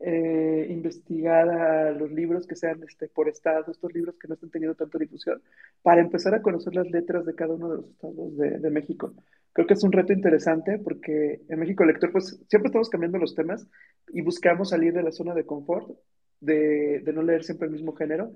eh, 0.00 0.66
investigada 0.70 1.88
a 1.88 1.90
los 1.92 2.10
libros 2.12 2.46
que 2.46 2.56
sean 2.56 2.82
este, 2.84 3.08
por 3.08 3.28
estado, 3.28 3.70
estos 3.70 3.92
libros 3.92 4.16
que 4.18 4.28
no 4.28 4.34
están 4.34 4.50
teniendo 4.50 4.74
tanta 4.74 4.98
difusión, 4.98 5.42
para 5.82 6.00
empezar 6.00 6.34
a 6.34 6.42
conocer 6.42 6.74
las 6.74 6.90
letras 6.90 7.26
de 7.26 7.34
cada 7.34 7.54
uno 7.54 7.68
de 7.70 7.76
los 7.78 7.90
estados 7.90 8.36
de, 8.36 8.58
de 8.58 8.70
México. 8.70 9.12
Creo 9.52 9.66
que 9.66 9.74
es 9.74 9.82
un 9.82 9.92
reto 9.92 10.12
interesante 10.12 10.78
porque 10.78 11.42
en 11.48 11.58
México 11.58 11.84
Lector, 11.84 12.12
pues 12.12 12.40
siempre 12.48 12.68
estamos 12.68 12.90
cambiando 12.90 13.18
los 13.18 13.34
temas 13.34 13.66
y 14.08 14.20
buscamos 14.20 14.70
salir 14.70 14.92
de 14.92 15.02
la 15.02 15.10
zona 15.10 15.34
de 15.34 15.46
confort, 15.46 15.90
de, 16.40 17.00
de 17.00 17.12
no 17.12 17.22
leer 17.22 17.42
siempre 17.42 17.66
el 17.66 17.72
mismo 17.72 17.92
género, 17.94 18.30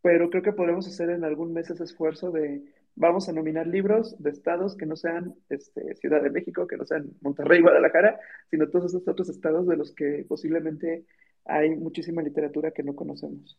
pero 0.00 0.30
creo 0.30 0.42
que 0.42 0.52
podemos 0.52 0.86
hacer 0.86 1.10
en 1.10 1.24
algún 1.24 1.52
mes 1.52 1.68
ese 1.68 1.84
esfuerzo 1.84 2.30
de, 2.30 2.62
vamos 2.96 3.28
a 3.28 3.32
nominar 3.32 3.66
libros 3.66 4.16
de 4.22 4.30
estados 4.30 4.76
que 4.76 4.86
no 4.86 4.96
sean 4.96 5.34
este, 5.48 5.94
Ciudad 5.96 6.22
de 6.22 6.30
México, 6.30 6.66
que 6.66 6.76
no 6.76 6.84
sean 6.84 7.10
Monterrey, 7.20 7.60
Guadalajara, 7.60 8.18
sino 8.50 8.68
todos 8.68 8.92
esos 8.92 9.06
otros 9.08 9.28
estados 9.28 9.66
de 9.66 9.76
los 9.76 9.92
que 9.94 10.24
posiblemente 10.28 11.04
hay 11.44 11.70
muchísima 11.76 12.22
literatura 12.22 12.70
que 12.70 12.82
no 12.82 12.94
conocemos. 12.94 13.58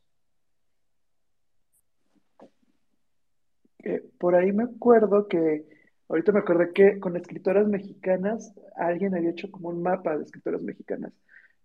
Eh, 3.83 4.03
por 4.17 4.36
ahí 4.36 4.51
me 4.51 4.63
acuerdo 4.63 5.27
que, 5.27 5.65
ahorita 6.09 6.31
me 6.31 6.39
acordé 6.39 6.73
que 6.73 6.99
con 6.99 7.15
escritoras 7.15 7.67
mexicanas, 7.67 8.53
alguien 8.75 9.15
había 9.15 9.29
hecho 9.29 9.51
como 9.51 9.69
un 9.69 9.83
mapa 9.83 10.17
de 10.17 10.23
escritoras 10.23 10.61
mexicanas. 10.61 11.13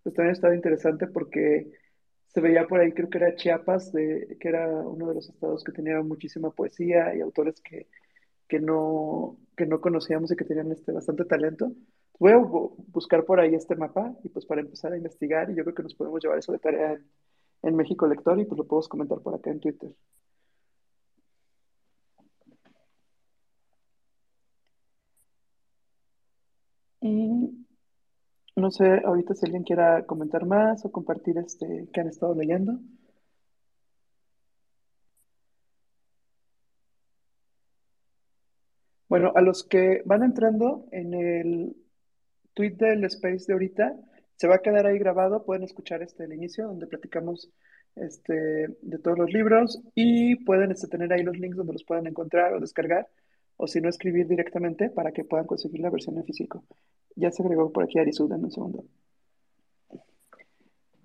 Pues 0.03 0.15
también 0.15 0.33
estaba 0.33 0.55
interesante 0.55 1.07
porque 1.07 1.71
se 2.33 2.41
veía 2.41 2.67
por 2.67 2.81
ahí, 2.81 2.93
creo 2.93 3.11
que 3.11 3.19
era 3.19 3.35
Chiapas, 3.35 3.93
de, 3.93 4.37
que 4.41 4.49
era 4.49 4.69
uno 4.69 5.09
de 5.09 5.15
los 5.15 5.29
estados 5.29 5.65
que 5.65 5.73
tenía 5.73 6.01
muchísima 6.03 6.51
poesía 6.51 7.15
y 7.15 7.21
autores 7.21 7.61
que, 7.61 7.89
que, 8.49 8.61
no, 8.61 9.39
que 9.57 9.67
no 9.67 9.81
conocíamos 9.81 10.31
y 10.31 10.37
que 10.37 10.45
tenían 10.45 10.71
este, 10.73 10.93
bastante 10.93 11.25
talento. 11.25 11.73
Voy 12.21 12.33
a 12.33 12.39
buscar 12.39 13.25
por 13.25 13.41
ahí 13.41 13.55
este 13.55 13.77
mapa 13.77 14.15
y 14.23 14.29
pues 14.29 14.47
para 14.47 14.61
empezar 14.61 14.93
a 14.93 14.97
investigar 14.97 15.51
y 15.51 15.57
yo 15.57 15.65
creo 15.65 15.75
que 15.75 15.83
nos 15.83 15.95
podemos 15.95 16.23
llevar 16.23 16.39
eso 16.39 16.53
de 16.53 16.59
tarea 16.59 17.01
en, 17.63 17.77
México 17.77 18.07
Lector 18.07 18.39
y 18.41 18.45
pues 18.45 18.59
lo 18.59 18.67
podemos 18.67 18.89
comentar 18.89 19.21
por 19.21 19.35
acá 19.35 19.51
en 19.51 19.61
Twitter. 19.61 19.91
No 28.61 28.71
sé 28.71 29.01
ahorita 29.05 29.35
si 29.35 29.47
alguien 29.47 29.63
quiera 29.65 30.05
comentar 30.05 30.45
más 30.45 30.85
o 30.85 30.93
compartir 30.93 31.39
este 31.39 31.89
que 31.93 32.01
han 32.01 32.09
estado 32.09 32.35
leyendo. 32.35 32.79
Bueno, 39.09 39.33
a 39.35 39.41
los 39.41 39.65
que 39.65 40.03
van 40.05 40.23
entrando 40.23 40.87
en 40.93 41.15
el 41.15 41.77
tweet 42.55 42.77
del 42.77 43.05
space 43.05 43.47
de 43.47 43.55
ahorita, 43.55 43.97
se 44.37 44.47
va 44.47 44.57
a 44.57 44.63
quedar 44.63 44.87
ahí 44.87 44.99
grabado, 44.99 45.45
pueden 45.45 45.65
escuchar 45.65 46.03
este 46.03 46.25
el 46.25 46.33
inicio 46.35 46.67
donde 46.67 46.87
platicamos 46.87 47.51
este, 47.97 48.35
de 48.83 48.99
todos 48.99 49.19
los 49.19 49.33
libros 49.33 49.81
y 49.95 50.37
pueden 50.45 50.71
este, 50.71 50.87
tener 50.89 51.13
ahí 51.13 51.23
los 51.23 51.39
links 51.39 51.57
donde 51.57 51.73
los 51.73 51.85
puedan 51.85 52.07
encontrar 52.07 52.53
o 52.55 52.61
descargar 52.61 53.09
o 53.63 53.67
si 53.67 53.81
no 53.81 53.91
escribir 53.91 54.27
directamente 54.27 54.89
para 54.89 55.13
que 55.13 55.23
puedan 55.23 55.47
conseguir 55.47 55.81
la 55.83 55.91
versión 55.91 56.17
en 56.17 56.25
físico. 56.25 56.65
Ya 57.15 57.31
se 57.31 57.43
agregó 57.43 57.71
por 57.71 57.85
aquí 57.85 57.99
Arizud 57.99 58.33
en 58.33 58.45
un 58.45 58.51
segundo. 58.51 58.85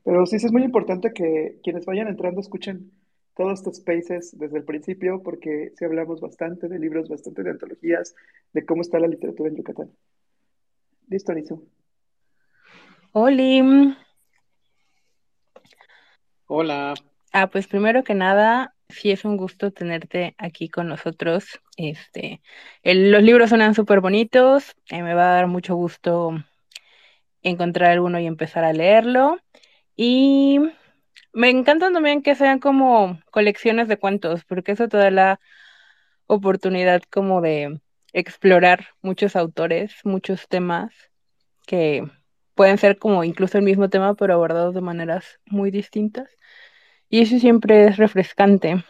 Pero 0.05 0.25
sí, 0.25 0.37
es 0.37 0.51
muy 0.53 0.63
importante 0.63 1.11
que 1.11 1.59
quienes 1.63 1.85
vayan 1.85 2.07
entrando 2.07 2.39
escuchen 2.39 2.91
todos 3.35 3.59
estos 3.59 3.77
spaces 3.77 4.37
desde 4.37 4.59
el 4.59 4.63
principio, 4.63 5.21
porque 5.21 5.73
sí 5.75 5.83
hablamos 5.83 6.21
bastante 6.21 6.69
de 6.69 6.79
libros, 6.79 7.09
bastante 7.09 7.43
de 7.43 7.49
antologías, 7.49 8.15
de 8.53 8.65
cómo 8.65 8.81
está 8.81 8.99
la 8.99 9.07
literatura 9.07 9.49
en 9.49 9.57
Yucatán. 9.57 9.91
Listo, 11.09 11.33
Arizud. 11.33 11.59
Hola. 13.11 13.97
Hola. 16.47 16.93
Ah, 17.33 17.47
pues 17.47 17.67
primero 17.67 18.05
que 18.05 18.13
nada, 18.13 18.74
sí 18.89 19.11
es 19.11 19.25
un 19.25 19.37
gusto 19.37 19.71
tenerte 19.71 20.35
aquí 20.37 20.69
con 20.69 20.87
nosotros. 20.87 21.45
Este, 21.77 22.41
los 22.83 23.23
libros 23.23 23.49
suenan 23.49 23.75
súper 23.75 24.01
bonitos, 24.01 24.75
eh, 24.89 25.01
me 25.03 25.13
va 25.13 25.31
a 25.31 25.35
dar 25.35 25.47
mucho 25.47 25.75
gusto 25.75 26.31
encontrar 27.41 27.91
alguno 27.91 28.19
y 28.19 28.25
empezar 28.25 28.63
a 28.63 28.73
leerlo. 28.73 29.37
Y 29.95 30.59
me 31.33 31.49
encantan 31.49 31.93
también 31.93 32.21
que 32.21 32.35
sean 32.35 32.59
como 32.59 33.19
colecciones 33.31 33.87
de 33.87 33.97
cuentos, 33.97 34.43
porque 34.45 34.73
eso 34.73 34.87
te 34.87 34.97
da 34.97 35.11
la 35.11 35.39
oportunidad 36.27 37.01
como 37.09 37.41
de 37.41 37.81
explorar 38.13 38.87
muchos 39.01 39.35
autores, 39.35 39.93
muchos 40.03 40.47
temas 40.47 40.93
que 41.67 42.03
pueden 42.55 42.77
ser 42.77 42.97
como 42.97 43.23
incluso 43.23 43.57
el 43.57 43.63
mismo 43.63 43.89
tema, 43.89 44.15
pero 44.15 44.33
abordados 44.33 44.73
de 44.73 44.81
maneras 44.81 45.39
muy 45.45 45.71
distintas 45.71 46.29
y 47.15 47.21
eso 47.21 47.39
siempre 47.39 47.87
es 47.87 47.95
refrescante. 47.95 48.83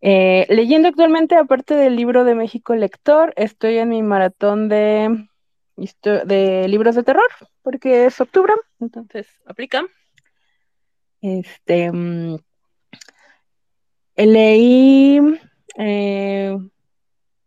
Eh, 0.00 0.44
leyendo 0.48 0.88
actualmente, 0.88 1.36
aparte 1.36 1.76
del 1.76 1.94
libro 1.94 2.24
de 2.24 2.34
México 2.34 2.74
Lector, 2.74 3.32
estoy 3.36 3.78
en 3.78 3.90
mi 3.90 4.02
maratón 4.02 4.68
de, 4.68 5.28
libros 5.76 6.96
de 6.96 7.02
terror, 7.04 7.28
porque 7.62 8.06
es 8.06 8.20
octubre, 8.20 8.52
entonces 8.80 9.28
aplica. 9.46 9.84
Este, 11.20 11.92
mm, 11.92 12.38
leí 14.16 15.20
eh, 15.78 16.58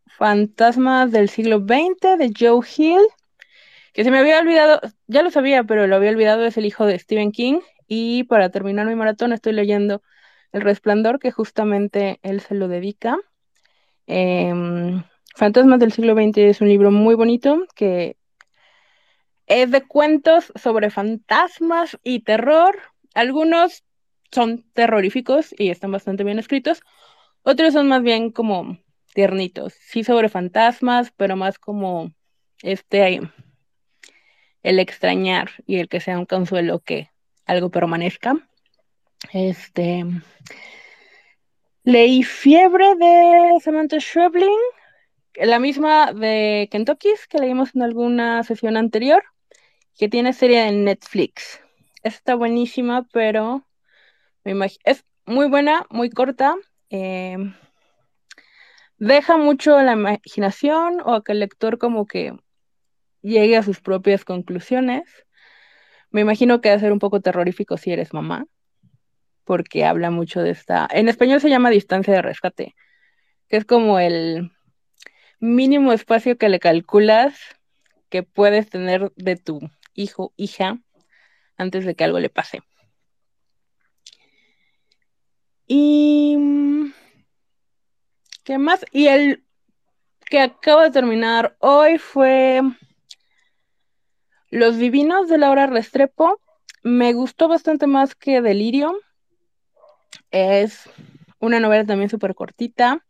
Fantasmas 0.07 1.11
del 1.11 1.27
siglo 1.27 1.59
XX 1.59 2.17
de 2.17 2.31
Joe 2.33 2.65
Hill, 2.77 3.05
que 3.91 4.05
se 4.05 4.11
me 4.11 4.19
había 4.19 4.39
olvidado, 4.39 4.79
ya 5.07 5.21
lo 5.21 5.31
sabía, 5.31 5.65
pero 5.65 5.85
lo 5.85 5.97
había 5.97 6.11
olvidado, 6.11 6.45
es 6.45 6.55
el 6.55 6.65
hijo 6.65 6.85
de 6.85 6.97
Stephen 6.97 7.33
King. 7.33 7.59
Y 7.87 8.23
para 8.23 8.49
terminar 8.49 8.87
mi 8.87 8.95
maratón 8.95 9.33
estoy 9.33 9.53
leyendo 9.53 10.01
El 10.51 10.61
Resplandor, 10.61 11.19
que 11.19 11.31
justamente 11.31 12.19
él 12.23 12.41
se 12.41 12.55
lo 12.55 12.67
dedica. 12.67 13.17
Em, 14.07 15.03
Fantasmas 15.35 15.81
del 15.81 15.91
siglo 15.91 16.13
XX 16.13 16.37
es 16.37 16.61
un 16.61 16.69
libro 16.69 16.91
muy 16.91 17.13
bonito 17.13 17.65
que 17.75 18.15
es 19.47 19.69
de 19.69 19.81
cuentos 19.81 20.53
sobre 20.55 20.89
fantasmas 20.89 21.97
y 22.03 22.21
terror. 22.21 22.77
Algunos 23.13 23.83
son 24.31 24.63
terroríficos 24.71 25.53
y 25.57 25.71
están 25.71 25.91
bastante 25.91 26.23
bien 26.23 26.39
escritos. 26.39 26.81
Otros 27.43 27.73
son 27.73 27.89
más 27.89 28.01
bien 28.01 28.31
como 28.31 28.77
tiernitos. 29.13 29.73
Sí 29.73 30.05
sobre 30.05 30.29
fantasmas, 30.29 31.11
pero 31.17 31.35
más 31.35 31.59
como 31.59 32.13
este 32.63 33.19
el 34.63 34.79
extrañar 34.79 35.51
y 35.65 35.79
el 35.79 35.89
que 35.89 35.99
sea 35.99 36.17
un 36.17 36.25
consuelo 36.25 36.79
que 36.79 37.09
algo 37.45 37.69
permanezca. 37.69 38.35
Este. 39.31 40.05
Leí 41.83 42.23
Fiebre 42.23 42.95
de 42.95 43.59
Samantha 43.61 43.99
Schweblin, 43.99 44.49
la 45.35 45.59
misma 45.59 46.13
de 46.13 46.67
Kentucky's 46.71 47.27
que 47.27 47.37
leímos 47.37 47.75
en 47.75 47.83
alguna 47.83 48.43
sesión 48.43 48.75
anterior, 48.75 49.23
que 49.97 50.09
tiene 50.09 50.33
serie 50.33 50.67
en 50.67 50.83
Netflix. 50.83 51.61
Está 52.03 52.35
buenísima, 52.35 53.07
pero 53.11 53.65
me 54.43 54.67
es 54.83 55.05
muy 55.25 55.47
buena, 55.47 55.85
muy 55.89 56.09
corta. 56.09 56.55
Em, 56.89 57.53
deja 58.97 59.37
mucho 59.37 59.81
la 59.81 59.93
imaginación 59.93 61.01
o 61.01 61.13
a 61.13 61.23
que 61.23 61.33
el 61.33 61.39
lector 61.39 61.77
como 61.77 62.05
que 62.05 62.33
llegue 63.21 63.57
a 63.57 63.63
sus 63.63 63.81
propias 63.81 64.23
conclusiones. 64.23 65.24
Me 66.15 66.21
imagino 66.21 66.61
que 66.61 66.69
va 66.69 66.75
a 66.75 66.79
ser 66.79 66.93
un 66.93 66.99
poco 66.99 67.19
terrorífico 67.19 67.75
si 67.75 67.91
eres 67.91 68.13
mamá, 68.13 68.47
porque 69.43 69.83
habla 69.83 70.11
mucho 70.11 70.41
de 70.41 70.51
esta. 70.51 70.87
En 70.89 71.09
español 71.09 71.41
se 71.41 71.49
llama 71.49 71.69
distancia 71.69 72.13
de 72.13 72.21
rescate, 72.21 72.73
que 73.49 73.57
es 73.57 73.65
como 73.65 73.99
el 73.99 74.49
mínimo 75.41 75.91
espacio 75.91 76.37
que 76.37 76.47
le 76.47 76.61
calculas 76.61 77.37
que 78.07 78.23
puedes 78.23 78.69
tener 78.69 79.11
de 79.17 79.35
tu 79.35 79.59
hijo, 79.93 80.31
hija, 80.37 80.79
antes 81.57 81.83
de 81.83 81.95
que 81.95 82.05
algo 82.05 82.21
le 82.21 82.29
pase. 82.29 82.61
Y. 85.67 86.37
¿Qué 88.45 88.57
más? 88.57 88.85
Y 88.93 89.07
el 89.07 89.43
que 90.29 90.39
acabo 90.39 90.79
de 90.79 90.91
terminar 90.91 91.57
hoy 91.59 91.97
fue 91.97 92.61
los 94.55 94.77
Divinos 94.77 95.27
de 95.27 95.37
Laura 95.37 95.67
Restrepo 95.67 96.39
me 96.81 97.11
gustó 97.11 97.49
bastante 97.49 97.87
más 97.87 98.15
que 98.15 98.41
Delirio. 98.41 98.97
Es 100.31 100.89
una 101.39 101.59
novela 101.59 101.85
también 101.85 102.09
súper 102.09 102.35
cortita, 102.35 103.05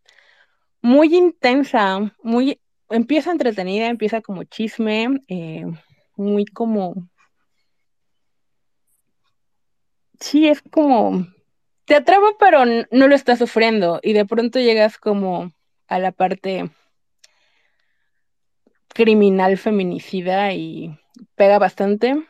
muy 0.81 1.15
intensa, 1.15 2.15
muy 2.23 2.59
empieza 2.89 3.31
entretenida, 3.31 3.87
empieza 3.87 4.21
como 4.21 4.43
chisme, 4.43 5.19
eh, 5.27 5.65
muy 6.15 6.45
como 6.45 7.09
sí, 10.19 10.47
es 10.47 10.63
como 10.63 11.27
te 11.85 11.95
atrapa 11.95 12.25
pero 12.39 12.65
no 12.65 13.07
lo 13.07 13.13
estás 13.13 13.37
sufriendo 13.37 13.99
y 14.01 14.13
de 14.13 14.25
pronto 14.25 14.59
llegas 14.59 14.97
como 14.97 15.51
a 15.87 15.99
la 15.99 16.11
parte 16.11 16.71
criminal 18.87 19.57
feminicida 19.57 20.51
y 20.53 20.97
pega 21.35 21.59
bastante 21.59 22.25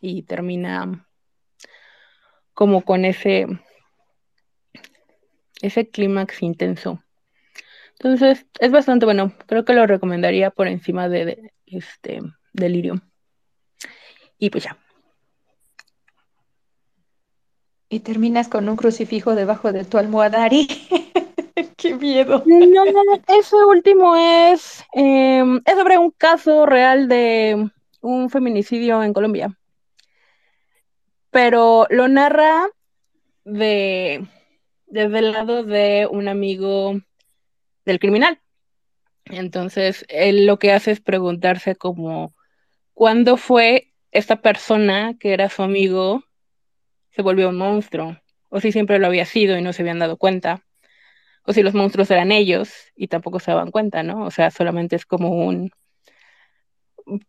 y 0.00 0.22
termina 0.22 1.06
como 2.54 2.82
con 2.82 3.04
ese 3.04 3.46
ese 5.62 5.88
clímax 5.88 6.42
intenso. 6.42 7.02
Entonces, 7.92 8.46
es 8.58 8.72
bastante 8.72 9.04
bueno. 9.04 9.34
Creo 9.46 9.64
que 9.64 9.74
lo 9.74 9.86
recomendaría 9.86 10.50
por 10.50 10.68
encima 10.68 11.08
de, 11.08 11.52
este 11.66 12.22
Delirio. 12.52 13.02
Y 14.38 14.50
pues 14.50 14.64
ya. 14.64 14.78
Y 17.88 18.00
terminas 18.00 18.48
con 18.48 18.68
un 18.68 18.76
crucifijo 18.76 19.34
debajo 19.34 19.72
de 19.72 19.84
tu 19.84 19.98
almohada, 19.98 20.48
Qué 21.80 21.94
miedo. 21.94 22.42
No, 22.46 22.84
ese 23.26 23.56
último 23.66 24.14
es, 24.14 24.84
em, 24.92 25.62
es 25.64 25.74
sobre 25.74 25.96
un 25.96 26.10
caso 26.10 26.66
real 26.66 27.08
de 27.08 27.70
un 28.02 28.28
feminicidio 28.28 29.02
en 29.02 29.14
Colombia. 29.14 29.58
Pero 31.30 31.86
lo 31.88 32.08
narra 32.08 32.68
de 33.44 34.26
desde 34.86 35.18
el 35.20 35.32
lado 35.32 35.62
de 35.62 36.06
un 36.10 36.28
amigo 36.28 37.00
del 37.86 37.98
criminal. 37.98 38.40
Entonces, 39.24 40.04
él 40.08 40.46
lo 40.46 40.58
que 40.58 40.72
hace 40.72 40.90
es 40.90 41.00
preguntarse 41.00 41.76
como, 41.76 42.34
¿cuándo 42.92 43.36
fue 43.36 43.94
esta 44.10 44.42
persona 44.42 45.16
que 45.18 45.32
era 45.32 45.48
su 45.48 45.62
amigo 45.62 46.24
se 47.12 47.22
volvió 47.22 47.48
un 47.48 47.56
monstruo? 47.56 48.18
O 48.50 48.60
si 48.60 48.72
siempre 48.72 48.98
lo 48.98 49.06
había 49.06 49.24
sido 49.24 49.56
y 49.56 49.62
no 49.62 49.72
se 49.72 49.82
habían 49.82 50.00
dado 50.00 50.16
cuenta. 50.16 50.66
O 51.50 51.52
si 51.52 51.64
los 51.64 51.74
monstruos 51.74 52.08
eran 52.12 52.30
ellos 52.30 52.72
y 52.94 53.08
tampoco 53.08 53.40
se 53.40 53.50
daban 53.50 53.72
cuenta, 53.72 54.04
¿no? 54.04 54.24
O 54.24 54.30
sea, 54.30 54.52
solamente 54.52 54.94
es 54.94 55.04
como 55.04 55.30
un... 55.30 55.72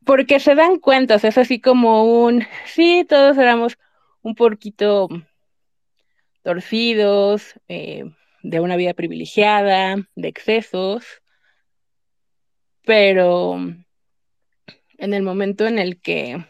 Porque 0.05 0.39
se 0.39 0.53
dan 0.53 0.77
cuenta, 0.77 1.15
o 1.15 1.19
sea, 1.19 1.31
es 1.31 1.39
así 1.39 1.59
como 1.59 2.03
un... 2.23 2.45
Sí, 2.65 3.03
todos 3.09 3.35
éramos 3.39 3.79
un 4.21 4.35
poquito 4.35 5.09
torcidos, 6.43 7.55
eh, 7.67 8.03
de 8.43 8.59
una 8.59 8.75
vida 8.75 8.93
privilegiada, 8.93 9.95
de 10.15 10.27
excesos, 10.27 11.03
pero 12.85 13.55
en 14.99 15.13
el 15.15 15.23
momento 15.23 15.65
en 15.65 15.79
el 15.79 15.99
que 15.99 16.45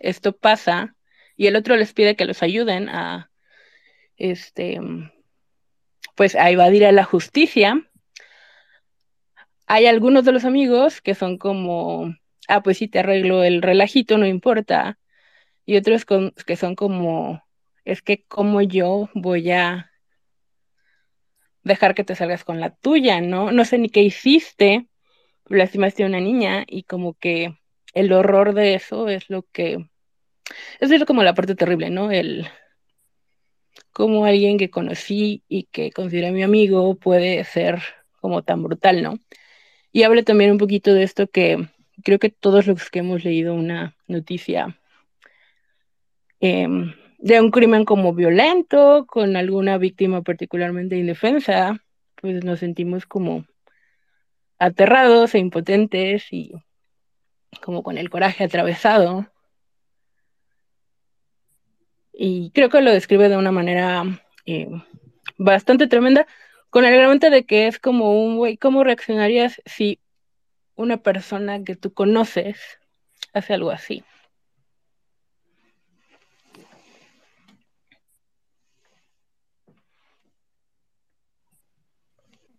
esto 0.00 0.36
pasa 0.36 0.94
y 1.36 1.48
el 1.48 1.56
otro 1.56 1.74
les 1.74 1.92
pide 1.94 2.14
que 2.14 2.26
los 2.26 2.44
ayuden 2.44 2.88
a, 2.88 3.32
este, 4.16 4.78
pues 6.14 6.34
a 6.34 6.50
evadir 6.50 6.84
a 6.84 6.92
la 6.92 7.04
justicia, 7.04 7.80
hay 9.66 9.86
algunos 9.86 10.24
de 10.24 10.32
los 10.32 10.44
amigos 10.44 11.00
que 11.00 11.14
son 11.14 11.38
como, 11.38 12.14
ah, 12.48 12.62
pues 12.62 12.78
sí, 12.78 12.88
te 12.88 12.98
arreglo 12.98 13.44
el 13.44 13.62
relajito, 13.62 14.18
no 14.18 14.26
importa, 14.26 14.98
y 15.64 15.76
otros 15.76 16.04
que 16.04 16.56
son 16.56 16.74
como, 16.74 17.42
es 17.84 18.02
que 18.02 18.24
como 18.24 18.60
yo 18.60 19.08
voy 19.14 19.50
a 19.50 19.90
dejar 21.62 21.94
que 21.94 22.04
te 22.04 22.14
salgas 22.16 22.44
con 22.44 22.60
la 22.60 22.74
tuya, 22.74 23.20
¿no? 23.20 23.52
No 23.52 23.64
sé 23.64 23.78
ni 23.78 23.88
qué 23.88 24.02
hiciste, 24.02 24.88
lastimaste 25.46 26.02
a 26.02 26.06
una 26.06 26.20
niña 26.20 26.64
y 26.66 26.82
como 26.82 27.14
que 27.14 27.56
el 27.94 28.12
horror 28.12 28.54
de 28.54 28.74
eso 28.74 29.08
es 29.08 29.30
lo 29.30 29.42
que, 29.52 29.88
eso 30.80 30.94
es 30.94 31.04
como 31.04 31.22
la 31.22 31.34
parte 31.34 31.54
terrible, 31.54 31.90
¿no? 31.90 32.10
El 32.10 32.48
como 33.92 34.24
alguien 34.24 34.58
que 34.58 34.70
conocí 34.70 35.42
y 35.48 35.64
que 35.64 35.92
considera 35.92 36.32
mi 36.32 36.42
amigo 36.42 36.94
puede 36.94 37.44
ser 37.44 37.82
como 38.20 38.42
tan 38.42 38.62
brutal, 38.62 39.02
¿no? 39.02 39.18
Y 39.92 40.04
habla 40.04 40.22
también 40.22 40.52
un 40.52 40.58
poquito 40.58 40.94
de 40.94 41.02
esto 41.02 41.26
que 41.26 41.68
creo 42.02 42.18
que 42.18 42.30
todos 42.30 42.66
los 42.66 42.90
que 42.90 43.00
hemos 43.00 43.24
leído 43.24 43.54
una 43.54 43.96
noticia 44.06 44.78
em, 46.40 46.94
de 47.18 47.40
un 47.40 47.50
crimen 47.50 47.84
como 47.84 48.14
violento, 48.14 49.06
con 49.06 49.36
alguna 49.36 49.78
víctima 49.78 50.22
particularmente 50.22 50.96
indefensa, 50.96 51.82
pues 52.16 52.44
nos 52.44 52.60
sentimos 52.60 53.06
como 53.06 53.44
aterrados 54.58 55.34
e 55.34 55.38
impotentes 55.38 56.32
y 56.32 56.52
como 57.62 57.82
con 57.82 57.98
el 57.98 58.10
coraje 58.10 58.44
atravesado. 58.44 59.26
Y 62.12 62.50
creo 62.50 62.68
que 62.68 62.82
lo 62.82 62.90
describe 62.90 63.28
de 63.28 63.36
una 63.36 63.52
manera 63.52 64.04
eh, 64.46 64.68
bastante 65.38 65.86
tremenda, 65.86 66.26
con 66.70 66.84
el 66.84 66.92
agravante 66.92 67.30
de 67.30 67.44
que 67.44 67.66
es 67.66 67.78
como 67.78 68.24
un 68.24 68.36
güey, 68.36 68.56
¿cómo 68.56 68.84
reaccionarías 68.84 69.60
si 69.66 70.00
una 70.74 70.98
persona 70.98 71.62
que 71.64 71.76
tú 71.76 71.92
conoces 71.92 72.58
hace 73.32 73.54
algo 73.54 73.70
así? 73.70 74.04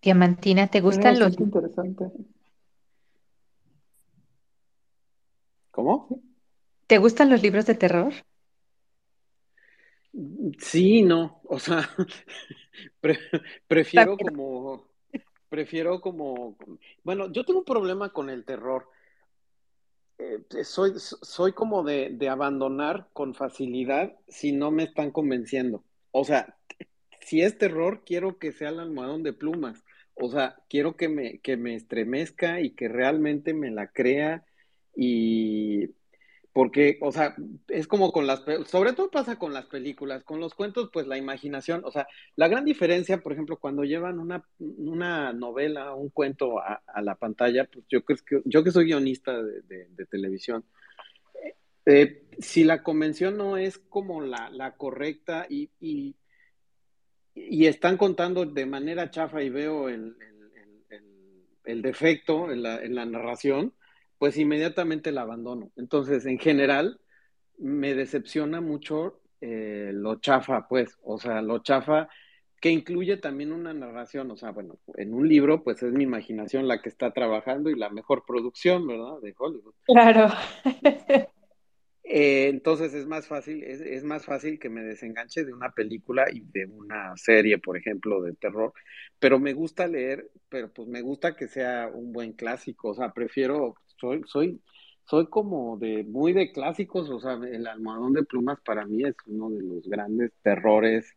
Diamantina, 0.01 0.67
¿te 0.67 0.81
gustan 0.81 1.17
los... 1.17 1.39
interesante. 1.39 2.11
¿Cómo? 5.71 6.21
¿Te 6.87 6.97
gustan 6.97 7.29
los 7.29 7.41
libros 7.41 7.65
de 7.65 7.75
terror? 7.75 8.13
Sí, 10.59 11.01
no, 11.01 11.41
o 11.45 11.59
sea, 11.59 11.89
prefiero 13.67 14.15
como, 14.15 14.87
prefiero 15.49 16.01
como, 16.01 16.55
bueno, 17.03 17.31
yo 17.31 17.43
tengo 17.43 17.59
un 17.59 17.65
problema 17.65 18.13
con 18.13 18.29
el 18.29 18.45
terror. 18.45 18.87
Eh, 20.19 20.63
soy, 20.63 20.93
soy 20.97 21.53
como 21.53 21.83
de, 21.83 22.11
de 22.11 22.29
abandonar 22.29 23.09
con 23.13 23.33
facilidad 23.33 24.15
si 24.27 24.51
no 24.51 24.69
me 24.69 24.83
están 24.83 25.09
convenciendo. 25.09 25.83
O 26.11 26.23
sea, 26.23 26.55
si 27.21 27.41
es 27.41 27.57
terror, 27.57 28.03
quiero 28.05 28.37
que 28.37 28.51
sea 28.51 28.69
el 28.69 28.79
almohadón 28.79 29.23
de 29.23 29.33
plumas. 29.33 29.83
O 30.13 30.29
sea, 30.29 30.57
quiero 30.69 30.95
que 30.95 31.09
me, 31.09 31.39
que 31.39 31.57
me 31.57 31.75
estremezca 31.75 32.61
y 32.61 32.71
que 32.71 32.87
realmente 32.87 33.53
me 33.53 33.71
la 33.71 33.87
crea 33.87 34.45
y 34.95 35.89
porque, 36.53 36.99
o 37.01 37.11
sea, 37.11 37.35
es 37.67 37.87
como 37.87 38.11
con 38.11 38.27
las, 38.27 38.43
sobre 38.67 38.93
todo 38.93 39.09
pasa 39.09 39.39
con 39.39 39.53
las 39.53 39.65
películas, 39.65 40.23
con 40.23 40.39
los 40.39 40.53
cuentos, 40.53 40.91
pues 40.93 41.07
la 41.07 41.17
imaginación, 41.17 41.81
o 41.83 41.91
sea, 41.91 42.07
la 42.35 42.47
gran 42.47 42.63
diferencia, 42.63 43.17
por 43.17 43.33
ejemplo, 43.33 43.57
cuando 43.57 43.83
llevan 43.83 44.19
una, 44.19 44.45
una 44.59 45.33
novela, 45.33 45.95
un 45.95 46.09
cuento 46.09 46.59
a, 46.59 46.79
la 47.01 47.15
pantalla, 47.15 47.65
pues 47.65 47.85
yo 47.89 48.05
creo 48.05 48.19
que, 48.23 48.41
yo 48.45 48.63
que 48.63 48.71
soy 48.71 48.85
guionista 48.85 49.41
de, 49.41 50.05
televisión, 50.11 50.63
eh, 51.87 52.23
si 52.37 52.63
la 52.63 52.83
convención 52.83 53.35
no 53.35 53.57
es 53.57 53.79
como 53.79 54.21
la, 54.21 54.75
correcta 54.77 55.47
y, 55.49 55.71
y, 55.79 56.15
están 57.65 57.97
contando 57.97 58.45
de 58.45 58.65
manera 58.67 59.09
chafa 59.09 59.41
y 59.41 59.49
veo 59.49 59.89
el, 59.89 60.15
defecto 61.63 62.51
en 62.51 62.61
la, 62.61 62.79
en 62.79 62.93
la, 62.93 63.05
narración, 63.05 63.73
pues 64.23 64.37
inmediatamente 64.37 65.11
la 65.11 65.23
abandono. 65.23 65.73
Entonces, 65.75 66.25
en 66.25 66.39
general, 66.39 66.97
me 67.57 67.93
decepciona 67.93 68.61
mucho 68.61 69.19
eh, 69.41 69.91
lo 69.93 70.15
chafa, 70.21 70.65
pues, 70.69 70.97
o 71.03 71.19
sea, 71.19 71.41
lo 71.41 71.59
chafa 71.59 72.07
que 72.61 72.69
incluye 72.69 73.17
también 73.17 73.51
una 73.51 73.73
narración, 73.73 74.31
o 74.31 74.37
sea, 74.37 74.51
bueno, 74.51 74.79
en 74.95 75.13
un 75.13 75.27
libro, 75.27 75.61
pues 75.61 75.83
es 75.83 75.91
mi 75.91 76.05
imaginación 76.05 76.69
la 76.69 76.81
que 76.81 76.87
está 76.87 77.11
trabajando 77.11 77.69
y 77.69 77.75
la 77.75 77.89
mejor 77.89 78.23
producción, 78.25 78.87
¿verdad? 78.87 79.19
De 79.21 79.33
Hollywood. 79.37 79.73
Claro. 79.87 80.29
Eh, 82.05 82.49
entonces 82.49 82.93
es 82.93 83.07
más 83.07 83.27
fácil, 83.27 83.63
es, 83.63 84.03
más 84.03 84.25
fácil 84.25 84.59
que 84.59 84.69
me 84.69 84.83
desenganche 84.83 85.45
de 85.45 85.53
una 85.53 85.71
película 85.71 86.25
y 86.31 86.41
de 86.41 86.65
una 86.65 87.15
serie, 87.15 87.57
por 87.57 87.77
ejemplo, 87.77 88.21
de 88.21 88.33
terror. 88.33 88.73
Pero 89.19 89.39
me 89.39 89.53
gusta 89.53 89.87
leer, 89.87 90.29
pero 90.49 90.71
pues 90.71 90.87
me 90.87 91.01
gusta 91.01 91.35
que 91.35 91.47
sea 91.47 91.89
un 91.91 92.11
buen 92.11 92.33
clásico. 92.33 92.89
O 92.89 92.93
sea, 92.93 93.13
prefiero, 93.13 93.75
soy, 94.03 94.21
soy, 94.27 94.61
soy 95.05 95.27
como 95.27 95.77
de 95.77 96.03
muy 96.03 96.33
de 96.33 96.51
clásicos. 96.51 97.09
O 97.09 97.19
sea, 97.21 97.33
el 97.33 97.67
almohadón 97.67 98.13
de 98.13 98.23
plumas 98.23 98.59
para 98.65 98.85
mí 98.85 99.03
es 99.03 99.15
uno 99.27 99.49
de 99.49 99.63
los 99.63 99.87
grandes 99.87 100.31
terrores 100.41 101.15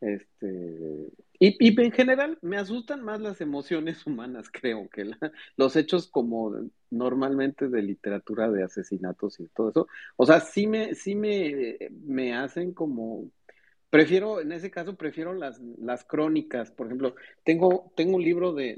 este, 0.00 1.12
y, 1.40 1.80
en 1.80 1.92
general 1.92 2.38
me 2.40 2.56
asustan 2.56 3.02
más 3.02 3.20
las 3.20 3.40
emociones 3.40 4.06
humanas, 4.06 4.48
creo, 4.52 4.88
que 4.88 5.10
los 5.56 5.76
hechos 5.76 6.08
como 6.08 6.52
normalmente 6.90 7.68
de 7.68 7.82
literatura 7.82 8.50
de 8.50 8.62
asesinatos 8.64 9.40
y 9.40 9.48
todo 9.48 9.70
eso. 9.70 9.88
O 10.16 10.26
sea, 10.26 10.40
sí 10.40 10.66
me, 10.66 10.94
sí 10.94 11.14
me, 11.14 11.76
me 12.04 12.34
hacen 12.34 12.72
como, 12.72 13.30
prefiero, 13.90 14.40
en 14.40 14.52
ese 14.52 14.70
caso, 14.70 14.96
prefiero 14.96 15.34
las, 15.34 15.60
las 15.78 16.04
crónicas. 16.04 16.70
Por 16.70 16.86
ejemplo, 16.86 17.14
tengo, 17.44 17.92
tengo 17.96 18.16
un 18.16 18.22
libro 18.22 18.52
de, 18.52 18.76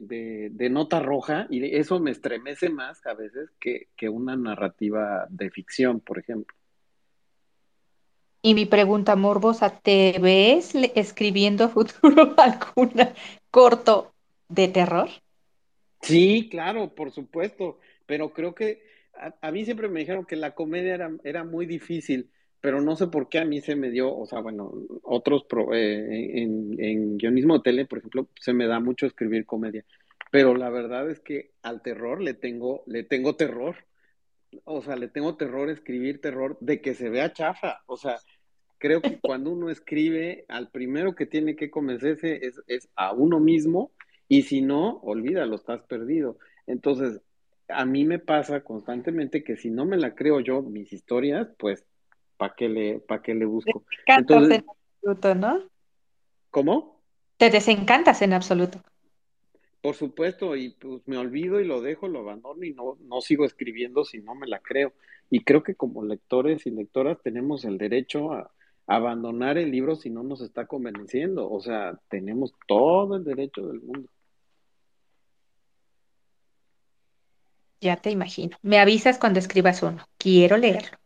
de, 0.51 0.71
nota 0.71 1.01
roja 1.01 1.47
y 1.51 1.77
eso 1.77 2.01
me 2.01 2.11
estremece 2.11 2.69
más 2.71 3.05
a 3.07 3.15
veces 3.15 3.51
que, 3.61 3.89
que 3.97 4.09
una 4.09 4.37
narrativa 4.37 5.27
de 5.29 5.51
ficción, 5.51 6.01
por 6.01 6.19
ejemplo. 6.19 6.57
Y 8.43 8.55
mi 8.55 8.65
pregunta 8.65 9.17
morbosa, 9.17 9.81
¿te 9.81 10.19
ves 10.19 10.75
escribiendo 10.95 11.65
a 11.65 11.69
futuro 11.71 12.35
algún 12.39 12.93
corto 13.51 14.13
de 14.49 14.69
terror? 14.69 15.09
Sí, 16.01 16.49
claro, 16.51 16.95
por 16.95 17.11
supuesto, 17.11 17.79
pero 18.07 18.33
creo 18.33 18.55
que 18.55 18.83
a, 19.43 19.51
mí 19.51 19.65
siempre 19.65 19.89
me 19.89 20.01
dijeron 20.01 20.25
que 20.25 20.37
la 20.37 20.55
comedia 20.55 20.95
era, 20.95 21.11
era, 21.25 21.45
muy 21.45 21.67
difícil, 21.67 22.31
pero 22.61 22.81
no 22.81 22.97
sé 22.97 23.07
por 23.07 23.29
qué 23.29 23.39
a 23.39 23.45
mí 23.45 23.61
se 23.61 23.77
me 23.77 23.91
dio, 23.91 24.15
o 24.15 24.27
sea, 24.27 24.41
bueno, 24.41 24.73
otros 25.03 25.47
eh, 25.73 26.33
en, 26.35 26.77
en 26.79 27.17
guionismo 27.17 27.55
de 27.55 27.63
tele, 27.63 27.87
por 27.87 27.99
ejemplo, 27.99 28.29
se 28.41 28.53
me 28.53 28.67
da 28.67 28.81
mucho 28.81 29.07
escribir 29.07 29.47
comedia, 29.47 29.85
pero 30.31 30.55
la 30.55 30.71
verdad 30.71 31.11
es 31.11 31.21
que 31.21 31.53
al 31.63 31.83
terror 31.83 32.21
le 32.21 32.35
tengo, 32.35 32.83
le 32.87 33.03
tengo 33.05 33.37
terror 33.37 33.77
o 34.65 34.83
sea, 34.83 34.97
le 34.97 35.09
tengo 35.09 35.37
terror 35.37 35.71
escribir 35.71 36.21
terror 36.21 36.57
de 36.61 36.81
que 36.81 36.95
se 36.95 37.09
vea 37.09 37.33
chafa. 37.33 37.83
O 37.87 37.97
sea, 37.97 38.17
creo 38.79 39.01
que 39.01 39.19
cuando 39.21 39.51
uno 39.51 39.71
escribe, 39.71 40.45
al 40.49 40.71
primero 40.71 41.15
que 41.15 41.27
tiene 41.27 41.57
que 41.57 41.71
convencerse 41.71 42.41
es, 42.67 42.89
a 42.97 43.13
uno 43.13 43.41
mismo 43.41 43.93
Y 44.29 44.43
si 44.43 44.63
no, 44.63 44.99
olvídalo, 45.03 45.57
estás 45.57 45.83
perdido. 45.85 46.39
Entonces, 46.67 47.21
a 47.69 47.85
mí 47.85 48.05
me 48.05 48.19
pasa 48.19 48.63
constantemente 48.63 49.45
que 49.45 49.57
si 49.57 49.71
no 49.71 49.85
me 49.87 49.97
la 49.97 50.15
creo 50.15 50.41
yo, 50.41 50.63
mis 50.63 50.93
historias, 50.93 51.49
pues, 51.59 51.85
¿para 52.41 52.55
qué 52.55 52.71
le, 52.71 53.01
para 53.01 53.21
qué 53.21 53.35
le 53.35 53.45
busco? 53.45 53.85
Te 53.87 53.97
encantas 54.01 54.51
en 54.51 54.65
absoluto, 54.67 55.35
¿no? 55.35 55.61
¿Cómo? 56.49 57.03
Te 57.37 57.51
desencantas 57.51 58.23
en 58.23 58.33
absoluto. 58.33 58.81
Por 59.83 59.95
supuesto, 59.95 60.57
y 60.57 60.71
pues 60.71 61.03
me 61.05 61.19
olvido 61.19 61.61
y 61.61 61.67
lo 61.67 61.83
dejo, 61.83 62.09
lo 62.09 62.21
abandono 62.21 62.65
y 62.65 62.73
no, 62.73 62.97
no 63.03 63.21
sigo 63.21 63.45
escribiendo 63.45 64.07
si 64.07 64.21
no 64.21 64.35
me 64.35 64.47
la 64.47 64.61
creo. 64.61 64.95
Y 65.29 65.45
creo 65.45 65.63
que 65.63 65.75
como 65.75 66.03
lectores 66.03 66.67
y 66.67 66.71
lectoras 66.71 67.19
tenemos 67.23 67.67
el 67.67 67.77
derecho 67.77 68.33
a, 68.33 68.51
abandonar 68.87 69.57
el 69.57 69.71
libro 69.71 69.95
si 69.95 70.09
no 70.09 70.23
nos 70.23 70.41
está 70.41 70.67
convenciendo. 70.67 71.49
O 71.49 71.61
sea, 71.61 72.01
tenemos 72.09 72.55
todo 72.67 73.17
el 73.17 73.25
derecho 73.25 73.67
del 73.67 73.83
mundo. 73.83 74.11
Ya 77.83 77.97
te 77.97 78.11
imagino. 78.11 78.57
Me 78.63 78.79
avisas 78.79 79.19
cuando 79.19 79.39
escribas 79.39 79.83
uno. 79.83 80.05
Quiero 80.19 80.57
leerlo. 80.57 81.00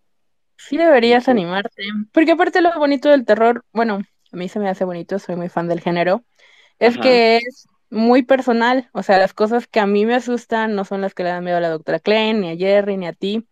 Sí 0.56 0.76
deberías 0.76 1.28
animarte, 1.28 1.82
porque 2.12 2.32
aparte 2.32 2.60
lo 2.60 2.72
bonito 2.78 3.08
del 3.10 3.24
terror, 3.24 3.64
bueno, 3.72 4.00
a 4.32 4.36
mí 4.36 4.48
se 4.48 4.58
me 4.58 4.68
hace 4.68 4.84
bonito, 4.84 5.18
soy 5.18 5.36
muy 5.36 5.48
fan 5.48 5.68
del 5.68 5.80
género, 5.80 6.24
es 6.78 6.96
que 6.98 7.36
es 7.38 7.68
muy 7.90 8.22
personal, 8.22 8.88
o 8.92 9.02
sea, 9.02 9.18
las 9.18 9.34
cosas 9.34 9.66
que 9.66 9.80
a 9.80 9.86
mí 9.86 10.06
me 10.06 10.14
asustan 10.14 10.74
no 10.74 10.84
son 10.84 11.00
las 11.00 11.14
que 11.14 11.22
le 11.24 11.30
dan 11.30 11.44
miedo 11.44 11.58
a 11.58 11.60
la 11.60 11.70
doctora 11.70 12.00
Klein, 12.00 12.40
ni 12.40 12.50
a 12.50 12.56
Jerry, 12.56 12.96
ni 12.96 13.06
a 13.06 13.12
ti, 13.12 13.46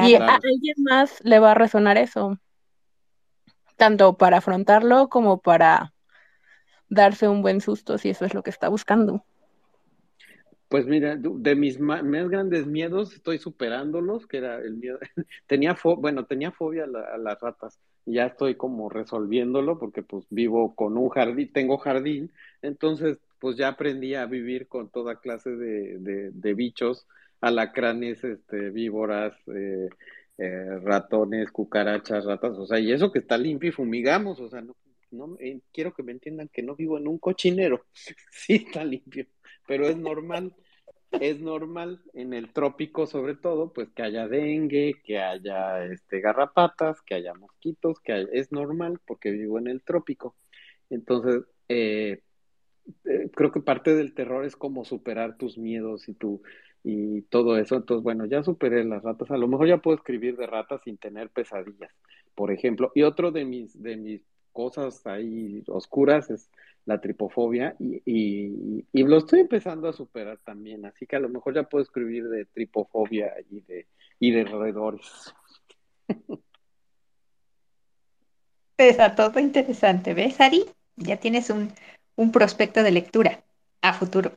y 0.00 0.14
a 0.16 0.18
alguien 0.26 0.74
más 0.78 1.20
le 1.24 1.38
va 1.38 1.52
a 1.52 1.54
resonar 1.54 1.98
eso, 1.98 2.38
tanto 3.76 4.16
para 4.16 4.38
afrontarlo 4.38 5.08
como 5.08 5.40
para 5.40 5.92
darse 6.88 7.28
un 7.28 7.42
buen 7.42 7.60
susto 7.60 7.98
si 7.98 8.10
eso 8.10 8.24
es 8.24 8.34
lo 8.34 8.42
que 8.42 8.50
está 8.50 8.68
buscando. 8.68 9.24
Pues 10.74 10.86
mira, 10.86 11.16
de 11.16 11.54
mis 11.54 11.78
más 11.78 12.02
grandes 12.02 12.66
miedos 12.66 13.14
estoy 13.14 13.38
superándolos, 13.38 14.26
que 14.26 14.38
era 14.38 14.58
el 14.58 14.74
miedo, 14.74 14.98
tenía 15.46 15.76
bueno, 15.98 16.26
tenía 16.26 16.50
fobia 16.50 16.82
a, 16.82 17.16
las 17.16 17.40
ratas, 17.40 17.78
ya 18.06 18.26
estoy 18.26 18.56
como 18.56 18.88
resolviéndolo 18.88 19.78
porque 19.78 20.02
pues 20.02 20.26
vivo 20.30 20.74
con 20.74 20.98
un 20.98 21.10
jardín, 21.10 21.52
tengo 21.52 21.78
jardín, 21.78 22.32
entonces 22.60 23.18
pues 23.38 23.56
ya 23.56 23.68
aprendí 23.68 24.16
a 24.16 24.26
vivir 24.26 24.66
con 24.66 24.88
toda 24.90 25.20
clase 25.20 25.50
de, 25.50 26.32
de, 26.32 26.54
bichos, 26.54 27.06
alacranes, 27.40 28.24
este, 28.24 28.70
víboras, 28.70 29.32
eh, 29.54 29.88
eh, 30.38 30.80
ratones, 30.82 31.52
cucarachas, 31.52 32.24
ratas, 32.24 32.58
o 32.58 32.66
sea, 32.66 32.80
y 32.80 32.90
eso 32.90 33.12
que 33.12 33.20
está 33.20 33.38
limpio 33.38 33.68
y 33.68 33.72
fumigamos, 33.72 34.40
o 34.40 34.48
sea, 34.48 34.60
no, 34.60 34.74
no 35.12 35.36
eh, 35.38 35.60
quiero 35.72 35.94
que 35.94 36.02
me 36.02 36.10
entiendan 36.10 36.48
que 36.48 36.64
no 36.64 36.74
vivo 36.74 36.98
en 36.98 37.06
un 37.06 37.18
cochinero, 37.18 37.84
sí 38.32 38.54
está 38.66 38.82
limpio, 38.82 39.26
pero 39.68 39.86
es 39.86 39.96
normal, 39.96 40.52
es 41.20 41.40
normal 41.40 42.02
en 42.14 42.34
el 42.34 42.52
trópico 42.52 43.06
sobre 43.06 43.34
todo, 43.34 43.72
pues 43.72 43.90
que 43.90 44.02
haya 44.02 44.28
dengue, 44.28 44.94
que 45.04 45.18
haya 45.18 45.84
este 45.86 46.20
garrapatas, 46.20 47.00
que 47.02 47.14
haya 47.14 47.34
mosquitos, 47.34 48.00
que 48.00 48.26
es 48.32 48.52
normal 48.52 49.00
porque 49.06 49.30
vivo 49.30 49.58
en 49.58 49.68
el 49.68 49.82
trópico. 49.82 50.36
Entonces, 50.90 51.44
eh, 51.68 52.20
creo 53.32 53.52
que 53.52 53.60
parte 53.60 53.94
del 53.94 54.14
terror 54.14 54.44
es 54.44 54.56
como 54.56 54.84
superar 54.84 55.36
tus 55.36 55.58
miedos 55.58 56.08
y 56.08 56.14
tu 56.14 56.42
y 56.84 57.22
todo 57.22 57.56
eso. 57.56 57.76
Entonces, 57.76 58.04
bueno, 58.04 58.26
ya 58.26 58.42
superé 58.42 58.84
las 58.84 59.02
ratas. 59.02 59.30
A 59.30 59.38
lo 59.38 59.48
mejor 59.48 59.66
ya 59.66 59.78
puedo 59.78 59.96
escribir 59.96 60.36
de 60.36 60.46
ratas 60.46 60.82
sin 60.84 60.98
tener 60.98 61.30
pesadillas, 61.30 61.90
por 62.34 62.52
ejemplo. 62.52 62.92
Y 62.94 63.02
otro 63.02 63.32
de 63.32 63.44
mis, 63.46 63.82
de 63.82 63.96
mis 63.96 64.22
cosas 64.54 65.06
ahí 65.06 65.62
oscuras 65.66 66.30
es 66.30 66.50
la 66.86 67.00
tripofobia 67.00 67.76
y, 67.78 68.02
y, 68.06 69.02
lo 69.02 69.18
estoy 69.18 69.40
empezando 69.40 69.88
a 69.88 69.92
superar 69.92 70.38
también. 70.44 70.86
Así 70.86 71.06
que 71.06 71.16
a 71.16 71.20
lo 71.20 71.28
mejor 71.28 71.54
ya 71.54 71.64
puedo 71.64 71.82
escribir 71.82 72.28
de 72.28 72.46
tripofobia 72.46 73.34
y 73.50 73.60
de, 73.60 73.86
y 74.18 74.30
de 74.30 74.44
roedores. 74.44 75.34
Está 78.78 79.14
todo 79.14 79.38
interesante, 79.38 80.14
¿ves, 80.14 80.40
Ari? 80.40 80.64
Ya 80.96 81.18
tienes 81.18 81.50
un, 81.50 81.72
un 82.16 82.32
prospecto 82.32 82.82
de 82.82 82.90
lectura 82.90 83.44
a 83.82 83.92
futuro. 83.92 84.32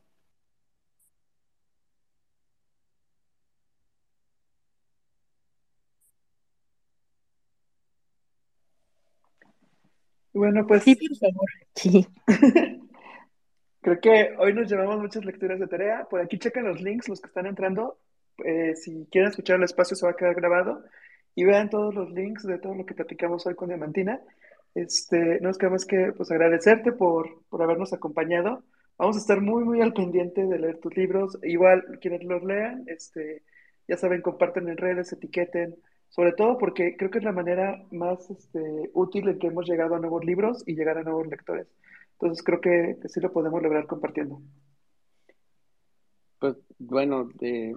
Bueno, 10.37 10.67
pues. 10.67 10.83
Sí, 10.83 10.95
por 10.95 11.17
favor. 11.17 11.49
Sí. 11.75 12.07
Creo 13.81 13.99
que 13.99 14.35
hoy 14.37 14.53
nos 14.53 14.69
llevamos 14.69 14.99
muchas 14.99 15.25
lecturas 15.25 15.59
de 15.59 15.67
tarea. 15.67 16.05
Por 16.09 16.21
aquí 16.21 16.37
chequen 16.37 16.65
los 16.65 16.81
links, 16.81 17.09
los 17.09 17.19
que 17.19 17.27
están 17.27 17.47
entrando. 17.47 17.99
Eh, 18.45 18.75
si 18.75 19.07
quieren 19.09 19.31
escuchar 19.31 19.57
el 19.57 19.63
espacio, 19.63 19.95
se 19.95 20.05
va 20.05 20.11
a 20.11 20.15
quedar 20.15 20.35
grabado. 20.35 20.83
Y 21.33 21.43
vean 21.43 21.69
todos 21.69 21.93
los 21.93 22.11
links 22.11 22.43
de 22.43 22.59
todo 22.59 22.75
lo 22.75 22.85
que 22.85 22.93
platicamos 22.93 23.47
hoy 23.47 23.55
con 23.55 23.69
Diamantina. 23.69 24.21
Este, 24.75 25.39
nos 25.41 25.57
quedamos 25.57 25.85
que 25.85 26.13
pues, 26.15 26.29
agradecerte 26.29 26.91
por, 26.91 27.43
por 27.49 27.63
habernos 27.63 27.93
acompañado. 27.93 28.63
Vamos 28.97 29.15
a 29.15 29.19
estar 29.19 29.41
muy, 29.41 29.63
muy 29.63 29.81
al 29.81 29.93
pendiente 29.93 30.45
de 30.45 30.59
leer 30.59 30.79
tus 30.79 30.95
libros. 30.95 31.37
Igual, 31.41 31.97
quienes 31.99 32.23
los 32.23 32.43
lean, 32.43 32.83
este, 32.87 33.43
ya 33.87 33.97
saben, 33.97 34.21
comparten 34.21 34.69
en 34.69 34.77
redes, 34.77 35.11
etiqueten 35.13 35.75
sobre 36.09 36.31
todo 36.33 36.57
porque 36.57 36.95
creo 36.97 37.11
que 37.11 37.19
es 37.19 37.23
la 37.23 37.31
manera 37.31 37.83
más 37.91 38.29
este, 38.29 38.89
útil 38.93 39.27
en 39.27 39.39
que 39.39 39.47
hemos 39.47 39.67
llegado 39.67 39.95
a 39.95 39.99
nuevos 39.99 40.23
libros 40.25 40.63
y 40.65 40.75
llegar 40.75 40.97
a 40.97 41.03
nuevos 41.03 41.27
lectores. 41.27 41.67
Entonces 42.13 42.43
creo 42.43 42.59
que, 42.61 42.97
sí 43.07 43.19
lo 43.19 43.31
podemos 43.31 43.61
lograr 43.61 43.85
compartiendo. 43.85 44.41
Pues 46.39 46.55
bueno, 46.79 47.29
eh, 47.41 47.73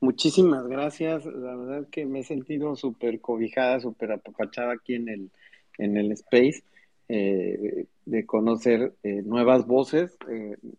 muchísimas 0.00 0.66
gracias. 0.66 1.26
La 1.26 1.56
verdad 1.56 1.88
que 1.90 2.06
me 2.06 2.20
he 2.20 2.24
sentido 2.24 2.76
súper 2.76 3.20
cobijada, 3.20 3.80
súper 3.80 4.12
apapachada 4.12 4.74
aquí 4.74 4.94
en 4.94 5.08
el, 5.08 5.30
en 5.78 5.96
el 5.96 6.12
space. 6.12 6.62
Eh, 7.06 7.86
de 8.06 8.24
conocer 8.24 8.94
eh, 9.02 9.22
nuevas 9.22 9.66
voces. 9.66 10.16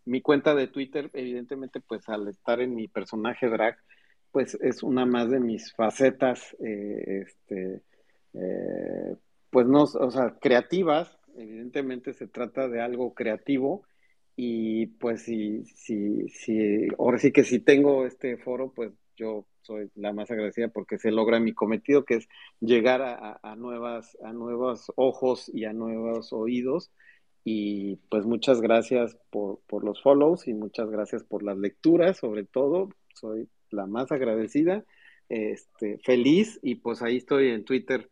mi 0.04 0.20
cuenta 0.22 0.54
de 0.54 0.68
Twitter, 0.68 1.10
evidentemente, 1.12 1.80
pues 1.80 2.08
al 2.08 2.28
estar 2.28 2.60
en 2.60 2.74
mi 2.74 2.88
personaje 2.88 3.48
drag, 3.48 3.76
pues 4.36 4.54
es 4.60 4.82
una 4.82 5.06
más 5.06 5.30
de 5.30 5.40
mis 5.40 5.72
facetas, 5.72 6.54
eh, 6.60 7.22
este, 7.24 7.80
eh, 8.34 9.16
pues 9.48 9.66
no, 9.66 9.84
o 9.84 10.10
sea, 10.10 10.36
creativas, 10.38 11.18
evidentemente 11.38 12.12
se 12.12 12.26
trata 12.26 12.68
de 12.68 12.82
algo 12.82 13.14
creativo 13.14 13.86
y 14.36 14.88
pues 14.98 15.22
si, 15.22 15.64
si, 15.64 16.28
si, 16.28 16.86
ahora 16.98 17.18
sí 17.18 17.32
que 17.32 17.44
si 17.44 17.60
tengo 17.60 18.04
este 18.04 18.36
foro, 18.36 18.74
pues 18.74 18.92
yo 19.16 19.46
soy 19.62 19.90
la 19.94 20.12
más 20.12 20.30
agradecida 20.30 20.68
porque 20.68 20.98
se 20.98 21.12
logra 21.12 21.40
mi 21.40 21.54
cometido, 21.54 22.04
que 22.04 22.16
es 22.16 22.28
llegar 22.60 23.00
a, 23.00 23.56
nuevas, 23.56 24.18
a 24.22 24.34
nuevos 24.34 24.92
ojos 24.96 25.50
y 25.54 25.64
a 25.64 25.72
nuevos 25.72 26.34
oídos. 26.34 26.92
Y 27.42 27.96
pues 28.10 28.26
muchas 28.26 28.60
gracias 28.60 29.16
por, 29.30 29.60
por 29.66 29.82
los 29.82 30.02
follows 30.02 30.46
y 30.46 30.52
muchas 30.52 30.90
gracias 30.90 31.24
por 31.24 31.42
las 31.42 31.56
lecturas, 31.56 32.18
sobre 32.18 32.44
todo. 32.44 32.90
Soy 33.14 33.48
la 33.70 33.86
más 33.86 34.12
agradecida, 34.12 34.84
este, 35.28 35.98
feliz 35.98 36.58
y 36.62 36.76
pues 36.76 37.02
ahí 37.02 37.16
estoy 37.16 37.48
en 37.48 37.64
Twitter 37.64 38.10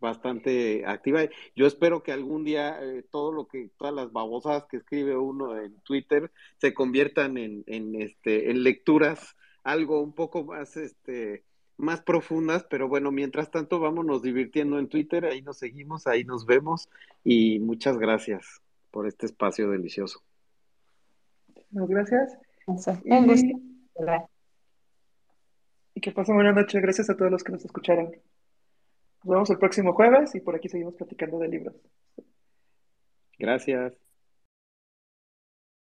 bastante 0.00 0.84
activa. 0.86 1.22
Yo 1.56 1.66
espero 1.66 2.02
que 2.02 2.12
algún 2.12 2.44
día 2.44 2.78
eh, 2.82 3.04
todo 3.10 3.32
lo 3.32 3.48
que, 3.48 3.70
todas 3.76 3.94
las 3.94 4.12
babosadas 4.12 4.66
que 4.66 4.76
escribe 4.76 5.16
uno 5.16 5.58
en 5.58 5.74
Twitter 5.80 6.30
se 6.58 6.74
conviertan 6.74 7.38
en, 7.38 7.64
en, 7.66 8.00
este, 8.00 8.50
en 8.50 8.62
lecturas 8.62 9.36
algo 9.62 10.02
un 10.02 10.12
poco 10.12 10.44
más, 10.44 10.76
este, 10.76 11.42
más 11.76 12.02
profundas, 12.02 12.64
pero 12.68 12.86
bueno, 12.86 13.10
mientras 13.10 13.50
tanto 13.50 13.80
vámonos 13.80 14.22
divirtiendo 14.22 14.78
en 14.78 14.88
Twitter, 14.88 15.24
ahí 15.24 15.42
nos 15.42 15.58
seguimos, 15.58 16.06
ahí 16.06 16.24
nos 16.24 16.46
vemos 16.46 16.88
y 17.24 17.58
muchas 17.58 17.98
gracias 17.98 18.60
por 18.90 19.08
este 19.08 19.26
espacio 19.26 19.70
delicioso. 19.70 20.20
Muchas 21.70 21.88
gracias. 21.88 22.38
Un 22.66 23.26
gusto. 23.26 24.28
Que 26.04 26.12
pasen 26.12 26.34
buena 26.34 26.52
noche. 26.52 26.82
Gracias 26.82 27.08
a 27.08 27.16
todos 27.16 27.30
los 27.30 27.42
que 27.42 27.52
nos 27.52 27.64
escucharon. 27.64 28.10
Nos 29.24 29.32
vemos 29.32 29.48
el 29.48 29.56
próximo 29.56 29.94
jueves 29.94 30.34
y 30.34 30.40
por 30.40 30.54
aquí 30.54 30.68
seguimos 30.68 30.96
platicando 30.96 31.38
de 31.38 31.48
libros. 31.48 31.74
Gracias. 33.38 34.03